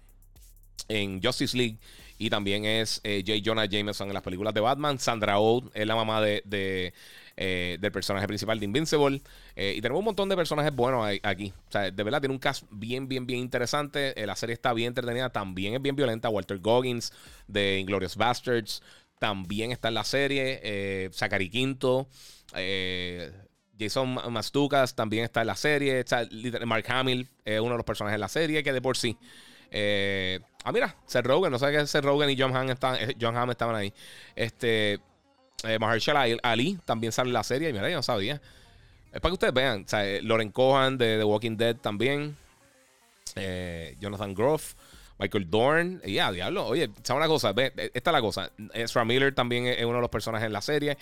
en 0.89 1.21
Justice 1.23 1.55
League. 1.55 1.77
Y 2.17 2.29
también 2.29 2.65
es 2.65 3.01
J. 3.05 3.39
Jonah 3.45 3.65
Jameson 3.65 4.09
en 4.09 4.15
las 4.15 4.23
películas 4.23 4.53
de 4.53 4.59
Batman. 4.59 4.99
Sandra 4.99 5.39
Oh 5.39 5.63
es 5.73 5.87
la 5.87 5.95
mamá 5.95 6.19
de 6.19 6.93
del 7.39 7.91
personaje 7.91 8.27
principal 8.27 8.59
de 8.59 8.65
Invincible. 8.65 9.21
y 9.55 9.81
tenemos 9.81 9.99
un 9.99 10.05
montón 10.05 10.27
de 10.27 10.35
personajes 10.35 10.73
buenos 10.75 11.07
aquí. 11.23 11.53
O 11.69 11.71
sea, 11.71 11.89
de 11.89 12.03
verdad 12.03 12.19
tiene 12.19 12.33
un 12.33 12.39
cast 12.39 12.65
bien, 12.69 13.07
bien, 13.07 13.25
bien 13.25 13.39
interesante. 13.39 14.13
la 14.25 14.35
serie 14.35 14.53
está 14.53 14.73
bien 14.73 14.89
entretenida, 14.89 15.29
también 15.29 15.75
es 15.75 15.81
bien 15.81 15.95
violenta. 15.95 16.29
Walter 16.29 16.59
Goggins 16.59 17.13
de 17.47 17.79
Inglorious 17.79 18.15
Bastards 18.15 18.83
también 19.19 19.71
está 19.71 19.87
en 19.87 19.93
la 19.93 20.03
serie. 20.03 21.09
Zachary 21.13 21.49
Quinto. 21.49 22.07
Jason 23.79 24.19
Mastukas 24.31 24.93
también 24.93 25.23
está 25.23 25.41
en 25.41 25.47
la 25.47 25.55
serie. 25.55 26.03
Mark 26.65 26.85
Hamill 26.89 27.29
es 27.45 27.59
uno 27.61 27.71
de 27.71 27.77
los 27.77 27.85
personajes 27.85 28.15
de 28.15 28.19
la 28.19 28.27
serie 28.27 28.61
que 28.61 28.73
de 28.73 28.81
por 28.81 28.97
sí. 28.97 29.17
Eh, 29.71 30.39
ah, 30.63 30.71
mira, 30.71 30.95
Seth 31.05 31.25
Rogen. 31.25 31.51
No 31.51 31.59
sé 31.59 31.71
qué 31.71 31.87
Seth 31.87 32.03
Rogen 32.03 32.29
y 32.29 32.37
John 32.37 32.55
Hamm, 32.55 32.69
están, 32.69 32.95
eh, 32.95 33.15
John 33.19 33.37
Hamm 33.37 33.51
estaban 33.51 33.75
ahí. 33.75 33.93
Este, 34.35 34.99
eh, 35.63 35.79
Mahershala 35.79 36.25
Ali 36.43 36.77
también 36.85 37.11
sale 37.11 37.29
en 37.29 37.33
la 37.33 37.43
serie. 37.43 37.69
Y 37.69 37.73
mira, 37.73 37.89
yo 37.89 37.97
no 37.97 38.03
sabía. 38.03 38.41
Es 39.11 39.19
para 39.21 39.31
que 39.31 39.33
ustedes 39.33 39.53
vean. 39.53 39.83
O 39.85 39.87
sea, 39.87 40.05
eh, 40.07 40.21
Lauren 40.21 40.51
Cohan 40.51 40.97
de 40.97 41.17
The 41.17 41.23
Walking 41.23 41.57
Dead 41.57 41.75
también. 41.75 42.35
Jonathan 43.99 44.33
Groff. 44.33 44.75
Michael 45.19 45.49
Dorn. 45.49 46.01
Y 46.03 46.13
ya, 46.13 46.31
diablo. 46.31 46.65
Oye, 46.65 46.89
¿sabes 47.03 47.19
una 47.19 47.27
cosa? 47.27 47.51
Ve, 47.51 47.73
esta 47.93 48.09
es 48.09 48.13
la 48.13 48.21
cosa. 48.21 48.51
Ezra 48.73 49.05
Miller 49.05 49.35
también 49.35 49.67
es 49.67 49.83
uno 49.83 49.95
de 49.95 50.01
los 50.01 50.09
personajes 50.09 50.47
en 50.47 50.53
la 50.53 50.61
serie. 50.61 50.97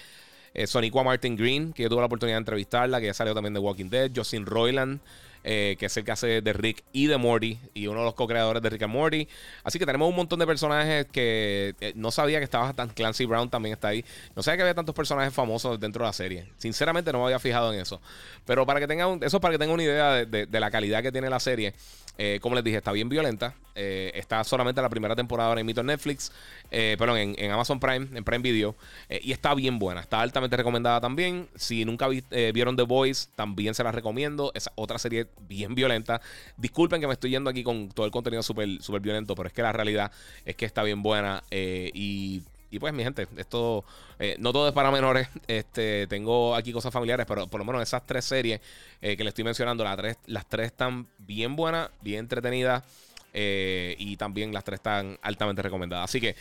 Eh, 0.54 0.66
Soniqua 0.66 1.04
Martin 1.04 1.36
Green, 1.36 1.72
que 1.72 1.84
yo 1.84 1.90
tuve 1.90 2.00
la 2.00 2.08
oportunidad 2.08 2.38
de 2.38 2.40
entrevistarla, 2.40 3.00
que 3.00 3.06
ya 3.06 3.14
salió 3.14 3.36
también 3.36 3.54
de 3.54 3.60
Walking 3.60 3.90
Dead. 3.90 4.12
Justin 4.14 4.46
Roiland, 4.46 5.00
eh, 5.44 5.76
que 5.80 5.88
es 5.88 5.98
el 5.98 6.04
que 6.04 6.12
hace 6.12 6.42
de 6.42 6.54
Rick 6.54 6.84
y 6.92 7.08
de 7.08 7.18
Morty, 7.18 7.60
y 7.74 7.88
uno 7.88 8.00
de 8.00 8.06
los 8.06 8.14
co-creadores 8.14 8.62
de 8.62 8.70
Rick 8.70 8.84
and 8.84 8.94
Morty. 8.94 9.28
Así 9.64 9.80
que 9.80 9.86
tenemos 9.86 10.10
un 10.10 10.16
montón 10.16 10.40
de 10.40 10.46
personajes 10.46 11.06
que 11.12 11.76
eh, 11.80 11.94
no 11.96 12.12
sabía 12.12 12.40
que 12.40 12.44
estaba 12.44 12.74
tan. 12.74 12.90
Clancy 12.90 13.26
Brown 13.26 13.50
también 13.50 13.74
está 13.74 13.90
ahí. 13.90 14.04
No 14.36 14.44
sabía 14.44 14.58
que 14.58 14.62
había 14.64 14.76
tantos 14.76 14.96
personajes 14.96 15.34
famosos 15.34 15.80
dentro 15.80 16.04
de 16.04 16.10
la 16.10 16.14
serie. 16.14 16.48
Sinceramente 16.58 17.12
no 17.12 17.20
me 17.20 17.26
había 17.26 17.40
fijado 17.40 17.74
en 17.74 17.80
eso. 17.80 18.02
Pero 18.46 18.66
para 18.66 18.80
que 18.80 18.88
tengan, 18.88 19.20
eso 19.24 19.40
para 19.40 19.54
que 19.54 19.60
tengan 19.60 19.74
una 19.76 19.84
idea 19.84 20.26
de 20.26 20.60
la 20.60 20.72
calidad 20.72 21.02
que 21.04 21.12
tiene 21.12 21.30
la 21.30 21.40
serie. 21.40 21.74
Eh, 22.18 22.40
como 22.42 22.56
les 22.56 22.64
dije, 22.64 22.78
está 22.78 22.92
bien 22.92 23.10
violenta. 23.10 23.54
Eh, 23.76 24.12
está 24.16 24.44
solamente 24.44 24.82
la 24.82 24.90
primera 24.90 25.16
temporada 25.16 25.50
ahora 25.50 25.62
en 25.62 25.68
Netflix. 25.68 26.32
Eh, 26.72 26.96
perdón, 26.98 27.36
en, 27.38 27.52
Amazon 27.52 27.80
Prime, 27.80 28.08
en 28.14 28.24
Prime 28.24 28.42
Video. 28.42 28.76
y 29.10 29.32
está 29.32 29.54
bien 29.54 29.78
buena. 29.78 30.02
Está 30.02 30.22
altamente 30.22 30.58
recomendada 30.58 31.00
también. 31.00 31.48
Si 31.56 31.86
nunca 31.86 32.08
vieron 32.08 32.76
The 32.76 32.84
Voice, 32.84 33.30
también 33.36 33.76
se 33.76 33.84
la 33.84 33.92
recomiendo. 33.92 34.52
Es 34.56 34.70
otra 34.76 34.98
serie 34.98 35.28
bien 35.48 35.76
violenta. 35.76 36.22
Disculpen 36.58 37.00
que 37.00 37.08
me 37.08 37.14
estoy 37.14 37.32
yendo 37.32 37.50
aquí 37.50 37.64
con 37.64 37.90
todo 37.90 38.06
el 38.06 38.12
contenido 38.12 38.42
súper 38.42 38.82
super 38.82 39.02
violento, 39.02 39.36
pero 39.36 39.48
es 39.48 39.54
que 39.54 39.62
la 39.62 39.72
realidad 39.72 40.12
es 40.46 40.56
que 40.56 40.66
está 40.66 40.84
bien 40.84 41.04
buena. 41.04 41.44
y 41.52 42.42
y 42.70 42.80
pues, 42.80 42.94
mi 42.94 43.04
gente, 43.04 43.28
esto 43.38 43.86
eh, 44.20 44.36
no 44.40 44.52
todo 44.52 44.68
es 44.68 44.74
para 44.74 44.92
menores. 44.92 45.28
Este, 45.48 46.08
tengo 46.08 46.56
aquí 46.56 46.74
cosas 46.74 46.92
familiares, 46.92 47.26
pero 47.26 47.48
por 47.48 47.60
lo 47.60 47.66
menos 47.66 47.82
esas 47.82 48.06
tres 48.06 48.26
series 48.26 48.60
eh, 49.02 49.16
que 49.16 49.24
les 49.24 49.32
estoy 49.32 49.46
mencionando, 49.46 49.84
las 49.84 49.96
tres, 49.96 50.18
las 50.26 50.46
tres 50.48 50.68
están 50.68 51.08
bien 51.20 51.56
buenas, 51.56 51.90
bien 52.02 52.20
entretenidas. 52.20 52.84
Eh, 53.34 53.96
y 54.00 54.18
también 54.18 54.52
las 54.52 54.64
tres 54.64 54.80
están 54.80 55.18
altamente 55.22 55.62
recomendadas. 55.62 56.06
Así 56.06 56.20
que, 56.20 56.36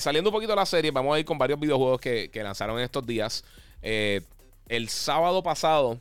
saliendo 0.00 0.30
un 0.30 0.34
poquito 0.34 0.52
de 0.52 0.56
la 0.56 0.66
serie, 0.66 0.90
vamos 0.90 1.14
a 1.14 1.18
ir 1.18 1.24
con 1.24 1.36
varios 1.36 1.60
videojuegos 1.60 2.00
que, 2.00 2.30
lanzaron 2.34 2.78
en 2.78 2.84
estos 2.84 3.06
días. 3.06 3.44
el 3.82 4.88
sábado 4.88 5.42
pasado, 5.42 6.00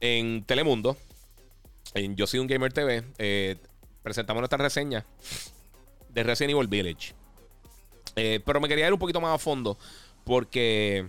en 0.00 0.44
Telemundo, 0.44 0.96
en 1.94 2.14
Yo 2.14 2.26
Soy 2.26 2.38
un 2.38 2.46
Gamer 2.46 2.72
TV, 2.72 3.02
presentamos 4.02 4.40
nuestra 4.40 4.58
reseña 4.58 5.04
de 6.08 6.22
Resident 6.22 6.52
Evil 6.52 6.68
Village. 6.68 7.19
Eh, 8.16 8.40
pero 8.44 8.60
me 8.60 8.68
quería 8.68 8.86
ir 8.86 8.92
un 8.92 8.98
poquito 8.98 9.20
más 9.20 9.34
a 9.34 9.38
fondo 9.38 9.78
porque 10.24 11.06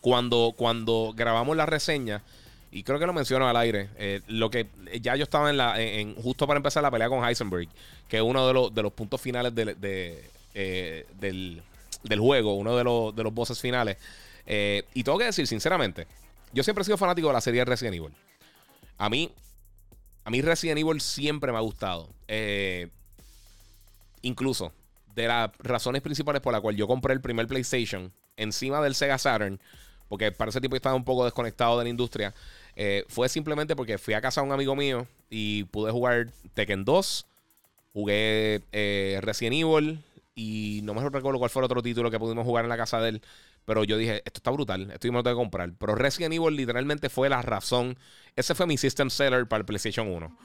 cuando, 0.00 0.54
cuando 0.56 1.12
grabamos 1.14 1.56
la 1.56 1.66
reseña, 1.66 2.22
y 2.70 2.82
creo 2.84 2.98
que 2.98 3.06
lo 3.06 3.12
menciono 3.12 3.48
al 3.48 3.56
aire, 3.56 3.90
eh, 3.98 4.22
lo 4.28 4.50
que 4.50 4.66
ya 5.00 5.14
yo 5.14 5.24
estaba 5.24 5.50
en 5.50 5.58
la, 5.58 5.80
en, 5.80 6.14
justo 6.14 6.46
para 6.46 6.56
empezar 6.56 6.82
la 6.82 6.90
pelea 6.90 7.08
con 7.08 7.24
Heisenberg, 7.24 7.68
que 8.08 8.16
es 8.16 8.22
uno 8.22 8.46
de 8.46 8.54
los, 8.54 8.74
de 8.74 8.82
los 8.82 8.92
puntos 8.92 9.20
finales 9.20 9.52
eh, 9.54 11.06
del, 11.20 11.62
del, 12.02 12.20
juego, 12.20 12.54
uno 12.54 12.76
de 12.76 12.84
los, 12.84 13.14
de 13.14 13.22
los 13.22 13.34
bosses 13.34 13.60
finales. 13.60 13.98
y 14.46 15.04
tengo 15.04 15.18
que 15.18 15.26
decir, 15.26 15.46
sinceramente, 15.46 16.06
yo 16.52 16.62
siempre 16.62 16.82
he 16.82 16.84
sido 16.86 16.96
fanático 16.96 17.28
de 17.28 17.34
la 17.34 17.40
serie 17.40 17.64
Resident 17.64 17.96
Evil. 17.96 18.12
A 18.96 19.10
mí, 19.10 19.30
a 20.24 20.30
mí 20.30 20.40
Resident 20.40 20.78
Evil 20.78 21.00
siempre 21.00 21.52
me 21.52 21.58
ha 21.58 21.62
gustado. 21.62 22.08
incluso 24.22 24.72
de 25.14 25.28
las 25.28 25.50
razones 25.58 26.02
principales 26.02 26.40
por 26.40 26.52
las 26.52 26.60
cuales 26.60 26.78
yo 26.78 26.86
compré 26.86 27.14
el 27.14 27.20
primer 27.20 27.46
PlayStation 27.46 28.12
encima 28.36 28.80
del 28.80 28.94
Sega 28.94 29.18
Saturn, 29.18 29.60
porque 30.08 30.32
para 30.32 30.50
ese 30.50 30.60
tiempo 30.60 30.76
estaba 30.76 30.94
un 30.94 31.04
poco 31.04 31.24
desconectado 31.24 31.78
de 31.78 31.84
la 31.84 31.90
industria, 31.90 32.34
eh, 32.76 33.04
fue 33.08 33.28
simplemente 33.28 33.76
porque 33.76 33.98
fui 33.98 34.14
a 34.14 34.20
casa 34.20 34.40
de 34.40 34.46
un 34.46 34.52
amigo 34.52 34.74
mío 34.74 35.06
y 35.30 35.64
pude 35.64 35.92
jugar 35.92 36.28
Tekken 36.54 36.84
2, 36.84 37.26
jugué 37.92 38.62
eh, 38.72 39.18
Resident 39.22 39.56
Evil 39.56 40.02
y 40.34 40.80
no 40.84 40.94
me 40.94 41.02
recuerdo 41.08 41.38
cuál 41.38 41.50
fue 41.50 41.60
el 41.60 41.64
otro 41.64 41.82
título 41.82 42.10
que 42.10 42.18
pudimos 42.18 42.44
jugar 42.44 42.64
en 42.64 42.70
la 42.70 42.76
casa 42.76 43.00
de 43.00 43.10
él. 43.10 43.22
Pero 43.64 43.84
yo 43.84 43.96
dije, 43.96 44.22
esto 44.24 44.38
está 44.38 44.50
brutal, 44.50 44.90
esto 44.90 45.06
yo 45.06 45.12
me 45.12 45.22
que 45.22 45.34
comprar. 45.34 45.72
Pero 45.78 45.94
Resident 45.94 46.34
Evil 46.34 46.56
literalmente 46.56 47.08
fue 47.08 47.28
la 47.28 47.42
razón. 47.42 47.96
Ese 48.34 48.56
fue 48.56 48.66
mi 48.66 48.76
system 48.76 49.08
seller 49.08 49.46
para 49.46 49.60
el 49.60 49.66
PlayStation 49.66 50.08
1 50.08 50.36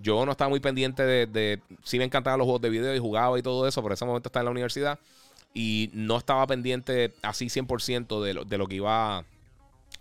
yo 0.00 0.24
no 0.24 0.32
estaba 0.32 0.48
muy 0.48 0.60
pendiente 0.60 1.02
de, 1.04 1.26
de, 1.26 1.60
Sí 1.82 1.98
me 1.98 2.04
encantaban 2.04 2.38
los 2.38 2.46
juegos 2.46 2.62
de 2.62 2.70
video 2.70 2.94
y 2.94 2.98
jugaba 2.98 3.38
y 3.38 3.42
todo 3.42 3.66
eso, 3.66 3.82
pero 3.82 3.92
en 3.92 3.94
ese 3.94 4.04
momento 4.04 4.28
estaba 4.28 4.42
en 4.42 4.46
la 4.46 4.50
universidad 4.52 4.98
y 5.54 5.90
no 5.92 6.18
estaba 6.18 6.46
pendiente 6.46 7.14
así 7.22 7.46
100% 7.46 8.22
de 8.22 8.34
lo, 8.34 8.44
de 8.44 8.58
lo 8.58 8.66
que 8.66 8.76
iba... 8.76 9.24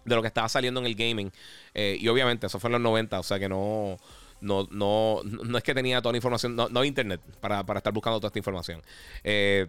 De 0.05 0.15
lo 0.15 0.21
que 0.21 0.27
estaba 0.29 0.47
saliendo 0.47 0.79
en 0.79 0.85
el 0.85 0.95
gaming. 0.95 1.31
Eh, 1.73 1.97
y 1.99 2.07
obviamente, 2.07 2.47
eso 2.47 2.59
fue 2.59 2.69
en 2.69 2.73
los 2.73 2.81
90, 2.81 3.19
o 3.19 3.23
sea 3.23 3.39
que 3.39 3.49
no... 3.49 3.97
No, 4.39 4.67
no, 4.69 5.21
no 5.23 5.57
es 5.57 5.63
que 5.63 5.73
tenía 5.73 5.99
toda 5.99 6.13
la 6.13 6.17
información, 6.17 6.55
no, 6.55 6.69
no 6.69 6.83
internet 6.83 7.19
para, 7.41 7.65
para, 7.65 7.79
estar 7.79 7.91
buscando 7.91 8.19
toda 8.19 8.27
esta 8.27 8.37
información. 8.37 8.83
Eh, 9.23 9.65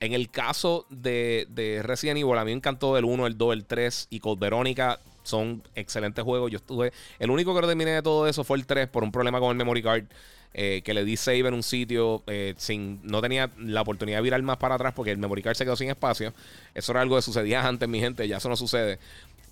en 0.00 0.12
el 0.12 0.28
caso 0.28 0.86
de, 0.90 1.46
de, 1.48 1.84
Resident 1.84 2.18
Evil, 2.18 2.36
a 2.36 2.44
mí 2.44 2.50
me 2.50 2.56
encantó 2.56 2.98
el 2.98 3.04
1, 3.04 3.28
el 3.28 3.38
2, 3.38 3.52
el 3.52 3.64
3 3.64 4.08
y 4.10 4.18
Code 4.18 4.40
Verónica 4.40 4.98
son 5.22 5.62
excelentes 5.74 6.24
juegos. 6.24 6.50
Yo 6.50 6.56
estuve. 6.56 6.92
El 7.18 7.30
único 7.30 7.54
que 7.54 7.60
no 7.60 7.66
terminé 7.66 7.92
de 7.92 8.02
todo 8.02 8.26
eso 8.26 8.44
fue 8.44 8.56
el 8.58 8.66
3 8.66 8.88
por 8.88 9.02
un 9.02 9.12
problema 9.12 9.40
con 9.40 9.50
el 9.50 9.56
memory 9.56 9.82
card. 9.82 10.04
Eh, 10.54 10.82
que 10.84 10.92
le 10.92 11.02
di 11.02 11.16
save 11.16 11.48
en 11.48 11.54
un 11.54 11.62
sitio 11.62 12.22
eh, 12.26 12.52
sin 12.58 13.00
no 13.04 13.22
tenía 13.22 13.50
la 13.56 13.80
oportunidad 13.80 14.18
de 14.18 14.22
virar 14.22 14.42
más 14.42 14.58
para 14.58 14.74
atrás 14.74 14.92
porque 14.94 15.10
el 15.10 15.16
memory 15.16 15.40
card 15.40 15.56
se 15.56 15.64
quedó 15.64 15.76
sin 15.76 15.88
espacio. 15.88 16.34
Eso 16.74 16.92
era 16.92 17.00
algo 17.00 17.16
que 17.16 17.22
sucedía 17.22 17.66
antes, 17.66 17.88
mi 17.88 18.00
gente, 18.00 18.28
ya 18.28 18.36
eso 18.36 18.48
no 18.50 18.56
sucede. 18.56 18.98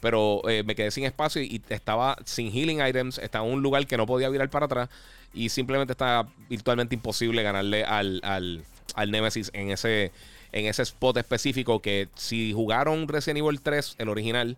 Pero 0.00 0.46
eh, 0.48 0.62
me 0.62 0.74
quedé 0.74 0.90
sin 0.90 1.04
espacio 1.04 1.42
y 1.42 1.62
estaba 1.70 2.16
sin 2.24 2.52
healing 2.52 2.86
items, 2.86 3.18
estaba 3.18 3.46
en 3.46 3.52
un 3.52 3.62
lugar 3.62 3.86
que 3.86 3.96
no 3.96 4.06
podía 4.06 4.28
virar 4.28 4.50
para 4.50 4.66
atrás 4.66 4.88
y 5.32 5.48
simplemente 5.48 5.92
estaba 5.92 6.28
virtualmente 6.48 6.94
imposible 6.94 7.42
ganarle 7.42 7.84
al, 7.84 8.20
al, 8.22 8.62
al 8.94 9.10
Nemesis 9.10 9.50
en 9.54 9.70
ese, 9.70 10.12
en 10.52 10.66
ese 10.66 10.82
spot 10.82 11.16
específico 11.18 11.80
que 11.80 12.08
si 12.14 12.52
jugaron 12.52 13.08
Resident 13.08 13.38
Evil 13.38 13.60
3, 13.60 13.96
el 13.98 14.08
original, 14.08 14.56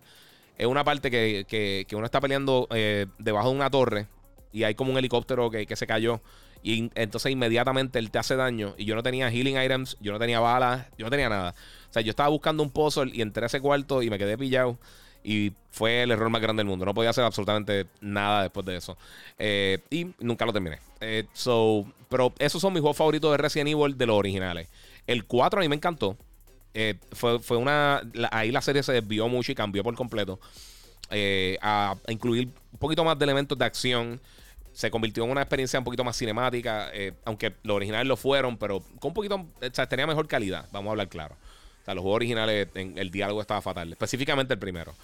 es 0.57 0.67
una 0.67 0.83
parte 0.83 1.09
que, 1.09 1.45
que, 1.47 1.95
uno 1.95 2.05
está 2.05 2.21
peleando 2.21 2.67
eh, 2.71 3.07
debajo 3.17 3.49
de 3.49 3.55
una 3.55 3.69
torre 3.69 4.07
y 4.51 4.63
hay 4.63 4.75
como 4.75 4.91
un 4.91 4.97
helicóptero 4.97 5.49
que, 5.49 5.65
que, 5.65 5.75
se 5.75 5.87
cayó. 5.87 6.21
Y 6.61 6.91
entonces 6.95 7.31
inmediatamente 7.31 7.99
él 7.99 8.09
te 8.11 8.19
hace 8.19 8.35
daño. 8.35 8.73
Y 8.77 8.85
yo 8.85 8.95
no 8.95 9.03
tenía 9.03 9.29
healing 9.29 9.57
items, 9.61 9.97
yo 9.99 10.13
no 10.13 10.19
tenía 10.19 10.39
balas, 10.39 10.87
yo 10.97 11.05
no 11.05 11.09
tenía 11.09 11.27
nada. 11.27 11.55
O 11.89 11.93
sea, 11.93 12.01
yo 12.01 12.11
estaba 12.11 12.29
buscando 12.29 12.63
un 12.63 12.69
puzzle 12.69 13.11
y 13.13 13.21
entré 13.21 13.43
a 13.43 13.47
ese 13.47 13.59
cuarto 13.59 14.01
y 14.01 14.09
me 14.09 14.17
quedé 14.17 14.37
pillado. 14.37 14.77
Y 15.23 15.53
fue 15.71 16.03
el 16.03 16.11
error 16.11 16.29
más 16.29 16.41
grande 16.41 16.61
del 16.61 16.67
mundo. 16.67 16.85
No 16.85 16.93
podía 16.93 17.09
hacer 17.09 17.23
absolutamente 17.23 17.87
nada 18.01 18.43
después 18.43 18.65
de 18.65 18.77
eso. 18.77 18.97
Eh, 19.37 19.79
y 19.89 20.07
nunca 20.19 20.45
lo 20.45 20.53
terminé. 20.53 20.79
Eh, 21.01 21.25
so, 21.33 21.85
pero 22.09 22.33
esos 22.39 22.61
son 22.61 22.73
mis 22.73 22.81
juegos 22.81 22.97
favoritos 22.97 23.31
de 23.31 23.37
Resident 23.37 23.69
Evil 23.69 23.97
de 23.97 24.05
los 24.05 24.17
originales. 24.17 24.69
El 25.07 25.25
4 25.25 25.59
a 25.59 25.61
mí 25.61 25.69
me 25.69 25.75
encantó. 25.75 26.17
Eh, 26.73 26.95
fue, 27.11 27.39
fue, 27.39 27.57
una. 27.57 28.01
ahí 28.31 28.51
la 28.51 28.61
serie 28.61 28.81
se 28.81 28.93
desvió 28.93 29.27
mucho 29.27 29.51
y 29.51 29.55
cambió 29.55 29.83
por 29.83 29.95
completo. 29.95 30.39
Eh, 31.09 31.57
a, 31.61 31.95
incluir 32.07 32.49
un 32.71 32.79
poquito 32.79 33.03
más 33.03 33.17
de 33.17 33.25
elementos 33.25 33.57
de 33.57 33.65
acción. 33.65 34.19
Se 34.71 34.89
convirtió 34.89 35.23
en 35.23 35.29
una 35.29 35.41
experiencia 35.41 35.77
un 35.77 35.85
poquito 35.85 36.03
más 36.03 36.17
cinemática. 36.17 36.89
Eh, 36.93 37.13
aunque 37.25 37.53
los 37.63 37.75
originales 37.75 38.07
lo 38.07 38.17
fueron, 38.17 38.57
pero 38.57 38.81
con 38.99 39.09
un 39.09 39.13
poquito. 39.13 39.35
O 39.35 39.47
sea, 39.71 39.87
tenía 39.87 40.07
mejor 40.07 40.27
calidad, 40.27 40.67
vamos 40.71 40.89
a 40.89 40.91
hablar 40.91 41.09
claro. 41.09 41.35
O 41.81 41.85
sea, 41.85 41.93
los 41.93 42.01
juegos 42.01 42.15
originales, 42.15 42.69
el 42.73 43.11
diálogo 43.11 43.41
estaba 43.41 43.61
fatal. 43.61 43.91
Específicamente 43.91 44.53
el 44.53 44.59
primero. 44.59 44.95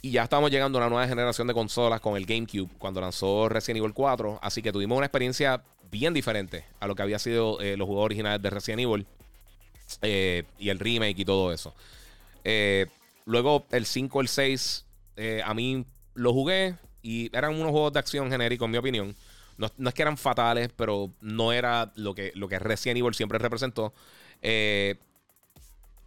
y 0.00 0.10
ya 0.12 0.22
estamos 0.22 0.50
llegando 0.50 0.78
a 0.78 0.82
una 0.82 0.90
nueva 0.90 1.08
generación 1.08 1.48
de 1.48 1.54
consolas 1.54 2.00
con 2.00 2.16
el 2.16 2.24
GameCube 2.24 2.70
cuando 2.78 3.00
lanzó 3.00 3.48
Resident 3.48 3.78
Evil 3.78 3.94
4. 3.94 4.38
Así 4.40 4.62
que 4.62 4.70
tuvimos 4.70 4.96
una 4.96 5.06
experiencia 5.06 5.64
bien 5.90 6.14
diferente 6.14 6.64
a 6.80 6.86
lo 6.86 6.94
que 6.94 7.02
había 7.02 7.18
sido 7.18 7.60
eh, 7.60 7.76
los 7.76 7.86
juegos 7.86 8.04
originales 8.04 8.42
de 8.42 8.50
Resident 8.50 8.80
Evil 8.80 9.06
eh, 10.02 10.44
y 10.58 10.68
el 10.68 10.78
remake 10.78 11.20
y 11.20 11.24
todo 11.24 11.52
eso. 11.52 11.74
Eh, 12.44 12.86
luego 13.24 13.66
el 13.70 13.86
5, 13.86 14.20
el 14.20 14.28
6, 14.28 14.84
a 15.44 15.54
mí 15.54 15.84
lo 16.14 16.32
jugué 16.32 16.76
y 17.02 17.34
eran 17.36 17.54
unos 17.54 17.70
juegos 17.70 17.92
de 17.92 17.98
acción 17.98 18.30
genéricos, 18.30 18.66
en 18.66 18.70
mi 18.70 18.78
opinión. 18.78 19.16
No, 19.56 19.66
es 19.88 19.94
que 19.94 20.02
eran 20.02 20.16
fatales, 20.16 20.70
pero 20.76 21.10
no 21.20 21.52
era 21.52 21.90
lo 21.96 22.14
que, 22.14 22.30
lo 22.36 22.48
que 22.48 22.60
Resident 22.60 22.98
Evil 22.98 23.14
siempre 23.14 23.38
representó. 23.38 23.92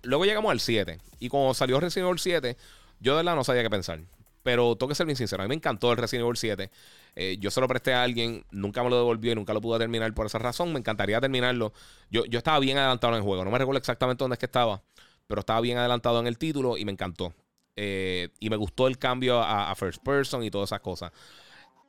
luego 0.03 0.25
llegamos 0.25 0.51
al 0.51 0.61
7. 0.61 0.99
Y 1.19 1.27
cuando 1.27 1.53
salió 1.53 1.79
Resident 1.79 2.07
Evil 2.07 2.19
7, 2.19 2.57
yo 3.01 3.13
de 3.13 3.17
verdad 3.17 3.35
no 3.35 3.43
sabía 3.43 3.63
qué 3.63 3.69
pensar. 3.69 3.99
Pero 4.43 4.75
tengo 4.75 4.89
que 4.89 4.95
ser 4.95 5.05
bien 5.05 5.15
sincero, 5.15 5.43
a 5.43 5.45
mí 5.45 5.49
me 5.49 5.55
encantó 5.55 5.91
el 5.91 5.97
Resident 5.97 6.25
Evil 6.25 6.37
7. 6.37 6.71
Eh, 7.15 7.37
yo 7.39 7.51
se 7.51 7.61
lo 7.61 7.67
presté 7.67 7.93
a 7.93 8.03
alguien, 8.03 8.43
nunca 8.51 8.83
me 8.83 8.89
lo 8.89 8.97
devolvió 8.97 9.31
y 9.31 9.35
nunca 9.35 9.53
lo 9.53 9.61
pude 9.61 9.77
terminar 9.77 10.11
por 10.13 10.25
esa 10.25 10.39
razón. 10.39 10.73
Me 10.73 10.79
encantaría 10.79 11.21
terminarlo. 11.21 11.73
Yo, 12.09 12.25
yo 12.25 12.39
estaba 12.39 12.59
bien 12.59 12.77
adelantado 12.77 13.13
en 13.13 13.17
el 13.17 13.23
juego, 13.23 13.45
no 13.45 13.51
me 13.51 13.57
recuerdo 13.57 13.77
exactamente 13.77 14.23
dónde 14.23 14.35
es 14.35 14.39
que 14.39 14.47
estaba, 14.47 14.81
pero 15.27 15.41
estaba 15.41 15.61
bien 15.61 15.77
adelantado 15.77 16.19
en 16.19 16.27
el 16.27 16.37
título 16.37 16.77
y 16.77 16.85
me 16.85 16.91
encantó. 16.91 17.33
Eh, 17.75 18.29
y 18.39 18.49
me 18.49 18.57
gustó 18.57 18.87
el 18.87 18.97
cambio 18.97 19.39
a, 19.39 19.73
First 19.75 20.03
Person 20.03 20.43
y 20.43 20.51
todas 20.51 20.69
esas 20.69 20.81
cosas. 20.81 21.11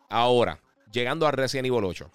Ahora, 0.09 0.61
llegando 0.93 1.27
a 1.27 1.33
Resident 1.33 1.67
Evil 1.67 1.85
8. 1.85 2.11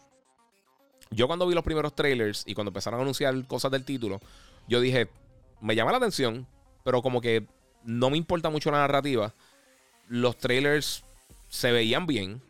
Yo 1.12 1.28
cuando 1.28 1.48
vi 1.48 1.56
los 1.56 1.64
primeros 1.64 1.96
trailers 1.96 2.44
y 2.46 2.54
cuando 2.54 2.70
empezaron 2.70 3.00
a 3.00 3.04
anunciar 3.04 3.46
cosas 3.48 3.72
del 3.72 3.86
título, 3.86 4.20
yo 4.68 4.82
dije, 4.82 5.10
me 5.62 5.76
llama 5.76 5.92
la 5.92 5.98
atención, 5.98 6.48
pero 6.84 7.02
como 7.02 7.22
que 7.22 7.48
no 7.84 8.10
me 8.10 8.18
importa 8.18 8.50
mucho 8.50 8.72
la 8.72 8.80
narrativa. 8.80 9.34
Los 10.08 10.38
trailers 10.38 11.04
se 11.50 11.72
veían 11.72 12.08
bien, 12.08 12.42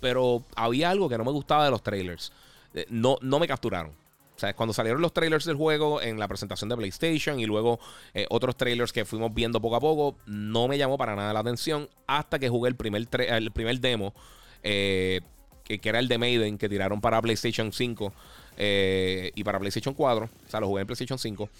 pero 0.00 0.44
había 0.56 0.90
algo 0.90 1.08
que 1.08 1.18
no 1.18 1.24
me 1.24 1.32
gustaba 1.32 1.64
de 1.64 1.70
los 1.70 1.82
trailers. 1.82 2.32
Eh, 2.74 2.86
no, 2.88 3.16
no 3.20 3.38
me 3.38 3.48
capturaron. 3.48 3.92
O 4.36 4.38
sea, 4.40 4.54
cuando 4.54 4.72
salieron 4.72 5.02
los 5.02 5.12
trailers 5.12 5.44
del 5.44 5.56
juego 5.56 6.00
en 6.00 6.18
la 6.18 6.26
presentación 6.26 6.70
de 6.70 6.76
PlayStation 6.78 7.38
y 7.38 7.44
luego 7.44 7.78
eh, 8.14 8.24
otros 8.30 8.56
trailers 8.56 8.90
que 8.90 9.04
fuimos 9.04 9.34
viendo 9.34 9.60
poco 9.60 9.76
a 9.76 9.80
poco, 9.80 10.16
no 10.24 10.66
me 10.66 10.78
llamó 10.78 10.96
para 10.96 11.14
nada 11.14 11.34
la 11.34 11.40
atención 11.40 11.90
hasta 12.06 12.38
que 12.38 12.48
jugué 12.48 12.70
el 12.70 12.74
primer, 12.74 13.06
el 13.12 13.50
primer 13.50 13.80
demo, 13.80 14.14
eh, 14.62 15.20
que, 15.62 15.78
era 15.86 15.98
el 15.98 16.08
de 16.08 16.16
Maiden, 16.16 16.56
que 16.56 16.70
tiraron 16.70 17.02
para 17.02 17.20
PlayStation 17.20 17.70
5 17.70 18.14
eh, 18.56 19.30
y 19.34 19.44
para 19.44 19.58
PlayStation 19.58 19.92
4. 19.92 20.24
O 20.24 20.50
sea, 20.50 20.60
lo 20.60 20.68
jugué 20.68 20.80
en 20.80 20.86
PlayStation 20.86 21.18
5. 21.18 21.50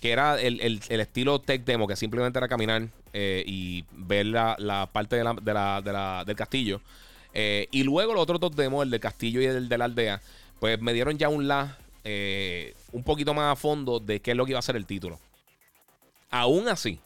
Que 0.00 0.12
era 0.12 0.40
el, 0.40 0.80
estilo 0.88 1.40
tech 1.40 1.64
demo, 1.64 1.86
que 1.86 1.96
simplemente 1.96 2.38
era 2.38 2.48
caminar 2.48 2.88
y 3.12 3.84
ver 3.92 4.26
la, 4.26 4.88
parte 4.92 5.16
del 5.16 6.36
castillo. 6.36 6.80
y 7.34 7.82
luego 7.82 8.14
los 8.14 8.22
otros 8.22 8.40
dos 8.40 8.56
demos, 8.56 8.82
el 8.82 8.90
del 8.90 9.00
castillo 9.00 9.40
y 9.40 9.44
el 9.44 9.68
de 9.68 9.78
la 9.78 9.84
aldea, 9.84 10.22
pues 10.58 10.80
me 10.80 10.92
dieron 10.92 11.18
ya 11.18 11.28
un 11.28 11.48
la 11.48 11.78
eh, 12.04 12.74
un 12.92 13.02
poquito 13.02 13.34
más 13.34 13.52
a 13.52 13.56
fondo 13.56 14.00
de 14.00 14.20
qué 14.20 14.30
es 14.30 14.36
lo 14.36 14.44
que 14.44 14.52
iba 14.52 14.58
a 14.58 14.62
ser 14.62 14.76
el 14.76 14.86
título. 14.86 15.18
Aún 16.30 16.68
así, 16.68 17.00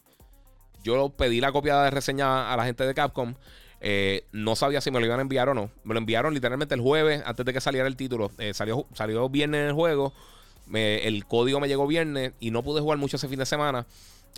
yo 0.83 1.09
pedí 1.09 1.41
la 1.41 1.51
copia 1.51 1.81
de 1.81 1.89
reseña 1.89 2.51
a 2.51 2.57
la 2.57 2.65
gente 2.65 2.85
de 2.85 2.93
Capcom. 2.93 3.35
Eh, 3.81 4.25
no 4.31 4.55
sabía 4.55 4.81
si 4.81 4.91
me 4.91 4.99
lo 4.99 5.05
iban 5.05 5.19
a 5.19 5.21
enviar 5.21 5.49
o 5.49 5.53
no. 5.53 5.69
Me 5.83 5.93
lo 5.93 5.99
enviaron 5.99 6.33
literalmente 6.33 6.75
el 6.75 6.81
jueves 6.81 7.21
antes 7.25 7.45
de 7.45 7.53
que 7.53 7.61
saliera 7.61 7.87
el 7.87 7.95
título. 7.95 8.31
Eh, 8.37 8.53
salió, 8.53 8.87
salió 8.93 9.27
viernes 9.29 9.67
el 9.67 9.73
juego. 9.73 10.13
El 10.73 11.25
código 11.25 11.59
me 11.59 11.67
llegó 11.67 11.87
viernes 11.87 12.33
y 12.39 12.51
no 12.51 12.63
pude 12.63 12.81
jugar 12.81 12.97
mucho 12.97 13.17
ese 13.17 13.27
fin 13.27 13.39
de 13.39 13.45
semana. 13.45 13.85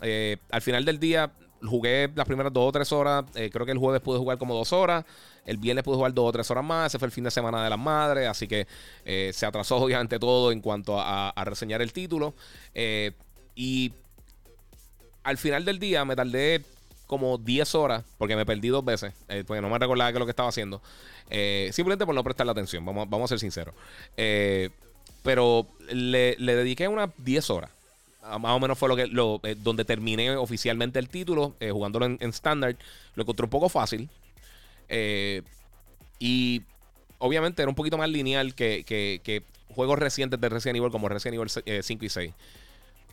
al 0.01 0.61
final 0.61 0.85
del 0.85 0.99
día 0.99 1.31
jugué 1.63 2.11
las 2.15 2.25
primeras 2.25 2.53
dos 2.53 2.69
o 2.69 2.71
tres 2.71 2.91
horas. 2.91 3.25
creo 3.33 3.65
que 3.65 3.71
el 3.71 3.77
jueves 3.77 4.01
pude 4.01 4.19
jugar 4.19 4.37
como 4.37 4.55
dos 4.55 4.73
horas. 4.73 5.05
El 5.47 5.57
viernes 5.57 5.83
pude 5.83 5.95
jugar 5.95 6.13
dos 6.13 6.27
o 6.27 6.31
tres 6.31 6.51
horas 6.51 6.63
más. 6.63 6.87
Ese 6.87 6.99
fue 6.99 7.07
el 7.07 7.11
fin 7.11 7.23
de 7.23 7.31
semana 7.31 7.63
de 7.63 7.69
las 7.69 7.79
madres. 7.79 8.27
Así 8.27 8.47
que 8.47 8.67
eh, 9.05 9.31
se 9.33 9.45
atrasó 9.45 9.77
obviamente 9.83 10.19
todo 10.19 10.51
en 10.51 10.61
cuanto 10.61 10.99
a, 10.99 11.33
reseñar 11.45 11.81
el 11.81 11.93
título. 11.93 12.35
Eh, 12.75 13.13
y 13.55 13.93
al 15.23 15.37
final 15.37 15.65
del 15.65 15.79
día 15.79 16.05
me 16.05 16.15
tardé 16.15 16.63
como 17.07 17.37
10 17.37 17.75
horas, 17.75 18.03
porque 18.17 18.35
me 18.35 18.45
perdí 18.45 18.67
dos 18.67 18.83
veces, 18.83 19.13
eh, 19.29 19.45
porque 19.47 19.61
no 19.61 19.69
me 19.69 19.79
recordaba 19.79 20.11
qué 20.11 20.17
es 20.17 20.19
lo 20.19 20.25
que 20.25 20.31
estaba 20.31 20.49
haciendo. 20.49 20.81
simplemente 21.71 22.05
por 22.05 22.13
no 22.13 22.21
prestarle 22.23 22.51
atención, 22.51 22.85
vamos, 22.85 23.09
vamos 23.09 23.25
a 23.25 23.29
ser 23.29 23.39
sinceros. 23.39 23.73
Pero 25.27 25.67
le, 25.91 26.37
dediqué 26.37 26.87
unas 26.87 27.09
10 27.17 27.49
horas. 27.49 27.69
Más 28.39 28.53
o 28.53 28.61
menos 28.61 28.77
fue 28.77 28.87
lo 28.87 28.95
que 28.95 29.07
lo, 29.07 29.41
donde 29.57 29.83
terminé 29.83 30.37
oficialmente 30.37 30.99
el 30.99 31.09
título, 31.09 31.53
jugándolo 31.59 32.05
en, 32.05 32.29
Standard. 32.29 32.77
Lo 33.13 33.23
encontré 33.23 33.43
un 33.43 33.49
poco 33.49 33.67
fácil. 33.67 34.07
Eh, 34.87 35.41
y 36.17 36.61
obviamente 37.17 37.61
era 37.61 37.67
un 37.67 37.75
poquito 37.75 37.97
más 37.97 38.07
lineal 38.07 38.55
que, 38.55 39.43
juegos 39.75 39.99
recientes 39.99 40.39
de 40.39 40.47
Resident 40.47 40.77
Evil 40.77 40.91
como 40.91 41.09
Resident 41.09 41.35
Evil 41.35 41.49
5 41.49 41.65
eh, 41.65 42.05
y 42.05 42.09
6. 42.09 42.33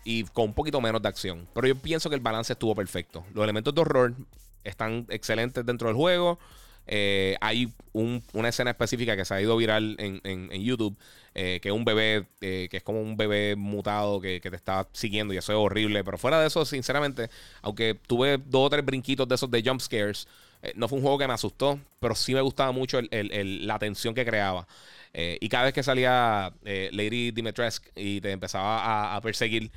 Y 0.04 0.22
con 0.26 0.44
un 0.44 0.54
poquito 0.54 0.80
menos 0.80 1.02
de 1.02 1.08
acción. 1.08 1.48
Pero 1.52 1.66
yo 1.66 1.74
pienso 1.74 2.10
que 2.10 2.14
el 2.14 2.22
balance 2.22 2.52
estuvo 2.52 2.76
perfecto. 2.76 3.24
Los 3.34 3.42
elementos 3.42 3.74
de 3.74 3.80
horror 3.80 4.14
están 4.62 5.04
excelentes 5.08 5.66
dentro 5.66 5.88
del 5.88 5.96
juego. 5.96 6.38
Eh, 6.86 7.36
hay 7.40 7.72
una 7.92 8.48
escena 8.48 8.70
específica 8.70 9.16
que 9.16 9.24
se 9.24 9.34
ha 9.34 9.40
ido 9.40 9.56
viral 9.56 9.96
en, 9.98 10.50
YouTube, 10.62 10.96
que 11.32 11.60
es 11.62 11.72
un 11.72 11.84
bebé, 11.84 12.26
que 12.40 12.68
es 12.70 12.82
como 12.82 13.00
un 13.00 13.16
bebé 13.16 13.56
mutado 13.56 14.20
que, 14.20 14.40
te 14.40 14.56
está 14.56 14.88
siguiendo 14.92 15.32
y 15.34 15.36
eso 15.36 15.52
es 15.52 15.58
horrible. 15.58 16.04
Pero 16.04 16.18
fuera 16.18 16.40
de 16.40 16.48
eso, 16.48 16.64
sinceramente, 16.64 17.30
aunque 17.62 17.94
tuve 18.06 18.38
dos 18.38 18.66
o 18.66 18.70
tres 18.70 18.84
brinquitos 18.84 19.28
de 19.28 19.34
esos 19.34 19.50
de 19.50 19.62
jump 19.62 19.80
scares, 19.80 20.26
eh, 20.64 20.72
no 20.76 20.88
fue 20.88 20.96
un 20.96 21.02
juego 21.02 21.18
que 21.18 21.26
me 21.26 21.34
asustó, 21.34 21.78
pero 22.00 22.14
sí 22.14 22.32
me 22.34 22.40
gustaba 22.40 22.72
mucho 22.72 22.98
la 23.10 23.78
tensión 23.78 24.14
que 24.14 24.24
creaba. 24.24 24.66
Eh, 25.12 25.36
y 25.40 25.48
cada 25.50 25.64
vez 25.64 25.74
que 25.74 25.82
salía 25.82 26.52
eh, 26.64 26.88
Lady 26.92 27.32
Dimitrescu 27.32 27.90
y 27.94 28.20
te 28.22 28.30
empezaba 28.30 29.14
a, 29.14 29.20
perseguir, 29.20 29.70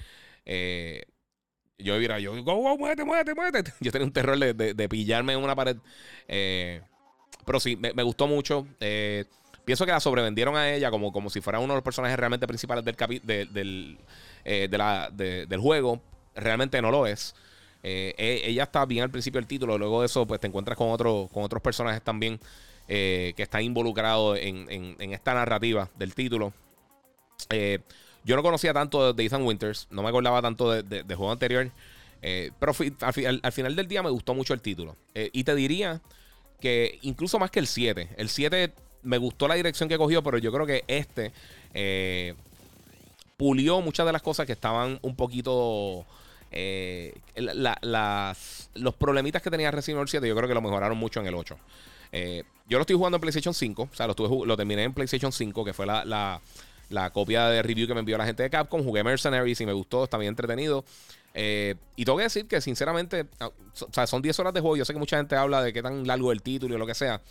yo 1.78 2.02
iba 2.02 2.20
yo, 2.20 2.42
go, 2.42 2.56
go, 2.56 2.78
muévete, 2.78 3.04
muévete, 3.04 3.36
muévete. 3.36 3.74
Yo 3.82 3.92
tenía 3.92 4.06
un 4.06 4.14
terror 4.14 4.38
de, 4.40 4.90
pillarme 4.90 5.34
en 5.34 5.40
una 5.40 5.56
pared. 5.56 5.78
Pero 7.48 7.60
sí, 7.60 7.76
me, 7.76 8.04
gustó 8.04 8.28
mucho. 8.28 8.68
pienso 9.66 9.86
que 9.88 9.92
la 9.92 10.00
sobrevendieron 10.00 10.56
a 10.56 10.72
ella 10.72 10.92
como, 10.92 11.12
como 11.12 11.32
si 11.32 11.42
fuera 11.42 11.58
uno 11.58 11.74
de 11.74 11.78
los 11.78 11.84
personajes 11.84 12.20
realmente 12.20 12.46
principales 12.46 12.86
del, 12.86 12.96
del, 13.52 13.98
del 14.44 15.60
juego. 15.60 16.00
Realmente 16.36 16.80
no 16.84 16.92
lo 16.92 17.08
es. 17.08 17.34
Eh, 17.84 18.14
e, 18.18 18.50
ella 18.50 18.64
está 18.64 18.86
bien 18.86 19.04
al 19.04 19.10
principio 19.10 19.40
del 19.40 19.48
título, 19.48 19.78
luego 19.78 20.02
de 20.02 20.08
eso 20.08 20.26
pues 20.26 20.40
te 20.40 20.48
encuentras 20.48 20.78
con, 20.78 20.90
con 20.98 21.44
otros 21.44 21.62
personajes 21.62 22.02
también 22.02 22.40
eh, 22.88 23.34
que 23.36 23.44
están 23.44 23.62
involucrados 23.62 24.38
en, 24.42 24.96
esta 25.00 25.34
narrativa 25.34 25.90
del 25.98 26.14
título. 26.14 26.54
Eh, 27.50 27.80
yo 28.26 28.36
no 28.36 28.44
conocía 28.44 28.74
tanto 28.74 29.14
de 29.14 29.24
Ethan 29.24 29.44
Winters, 29.44 29.88
no 29.90 30.04
me 30.04 30.10
acordaba 30.10 30.42
tanto 30.42 30.72
de, 30.72 31.04
juego 31.16 31.32
anterior, 31.32 31.72
pero 32.60 32.74
al, 33.02 33.52
final 33.54 33.76
del 33.76 33.88
día 33.88 34.04
me 34.04 34.10
gustó 34.10 34.34
mucho 34.34 34.54
el 34.54 34.62
título. 34.62 34.98
y 35.14 35.44
te 35.46 35.56
diría 35.56 36.02
que 36.60 37.00
incluso 37.04 37.40
más 37.40 37.52
que 37.52 37.60
el 37.60 37.68
7, 37.68 38.10
el 38.18 38.30
7 38.30 38.74
me 39.04 39.18
gustó 39.18 39.48
la 39.48 39.56
dirección 39.56 39.88
que 39.88 39.98
cogió, 39.98 40.24
pero 40.24 40.38
yo 40.38 40.52
creo 40.52 40.66
que 40.66 40.84
este 40.88 41.32
pulió 43.38 43.82
muchas 43.82 44.06
de 44.06 44.12
las 44.12 44.24
cosas 44.24 44.48
que 44.48 44.54
estaban 44.54 44.98
un 45.04 45.16
poquito 45.16 46.06
eh, 46.52 47.14
los 47.36 48.96
problemitas 48.96 49.42
que 49.42 49.52
tenía 49.52 49.70
Resident 49.70 50.00
Evil 50.00 50.10
7 50.10 50.28
yo 50.28 50.36
creo 50.36 50.48
que 50.48 50.54
lo 50.54 50.62
mejoraron 50.62 50.98
mucho 50.98 51.20
en 51.20 51.28
el 51.28 51.36
8. 51.36 51.58
Eh, 52.12 52.44
yo 52.68 52.78
lo 52.78 52.82
estoy 52.82 52.96
jugando 52.96 53.18
en 53.18 53.22
PlayStation 53.22 53.54
5, 53.54 53.90
o 53.92 53.96
sea, 53.96 54.08
lo, 54.08 54.46
lo 54.46 54.58
terminé 54.58 54.84
en 54.84 54.94
PlayStation 54.94 55.32
5, 55.32 55.66
que 55.66 55.74
fue 55.74 55.86
la, 55.86 56.42
copia 57.14 57.48
de 57.48 57.62
review 57.62 57.88
que 57.88 57.94
me 57.94 58.00
envió 58.00 58.18
la 58.18 58.26
gente 58.26 58.44
de 58.44 58.50
Capcom. 58.50 58.84
Jugué 58.84 59.04
Mercenaries 59.04 59.60
y 59.62 59.66
me 59.66 59.74
gustó, 59.74 60.06
está 60.06 60.18
bien 60.18 60.30
entretenido. 60.30 60.86
Eh, 61.40 61.76
y 61.96 62.04
tengo 62.04 62.18
que 62.18 62.24
decir 62.24 62.48
que, 62.48 62.60
sinceramente, 62.62 63.28
ah, 63.40 63.50
o 63.50 63.94
sea, 63.94 64.08
son 64.08 64.24
10 64.24 64.40
horas 64.40 64.54
de 64.56 64.60
juego. 64.60 64.76
Yo 64.76 64.86
sé 64.86 64.94
que 64.94 64.98
mucha 64.98 65.18
gente 65.18 65.36
habla 65.36 65.62
de 65.62 65.72
qué 65.72 65.84
tan 65.84 66.08
largo 66.08 66.32
el 66.32 66.42
título 66.42 66.76
y 66.76 66.80
lo 66.80 66.88
que 66.88 66.96
sea. 66.96 67.22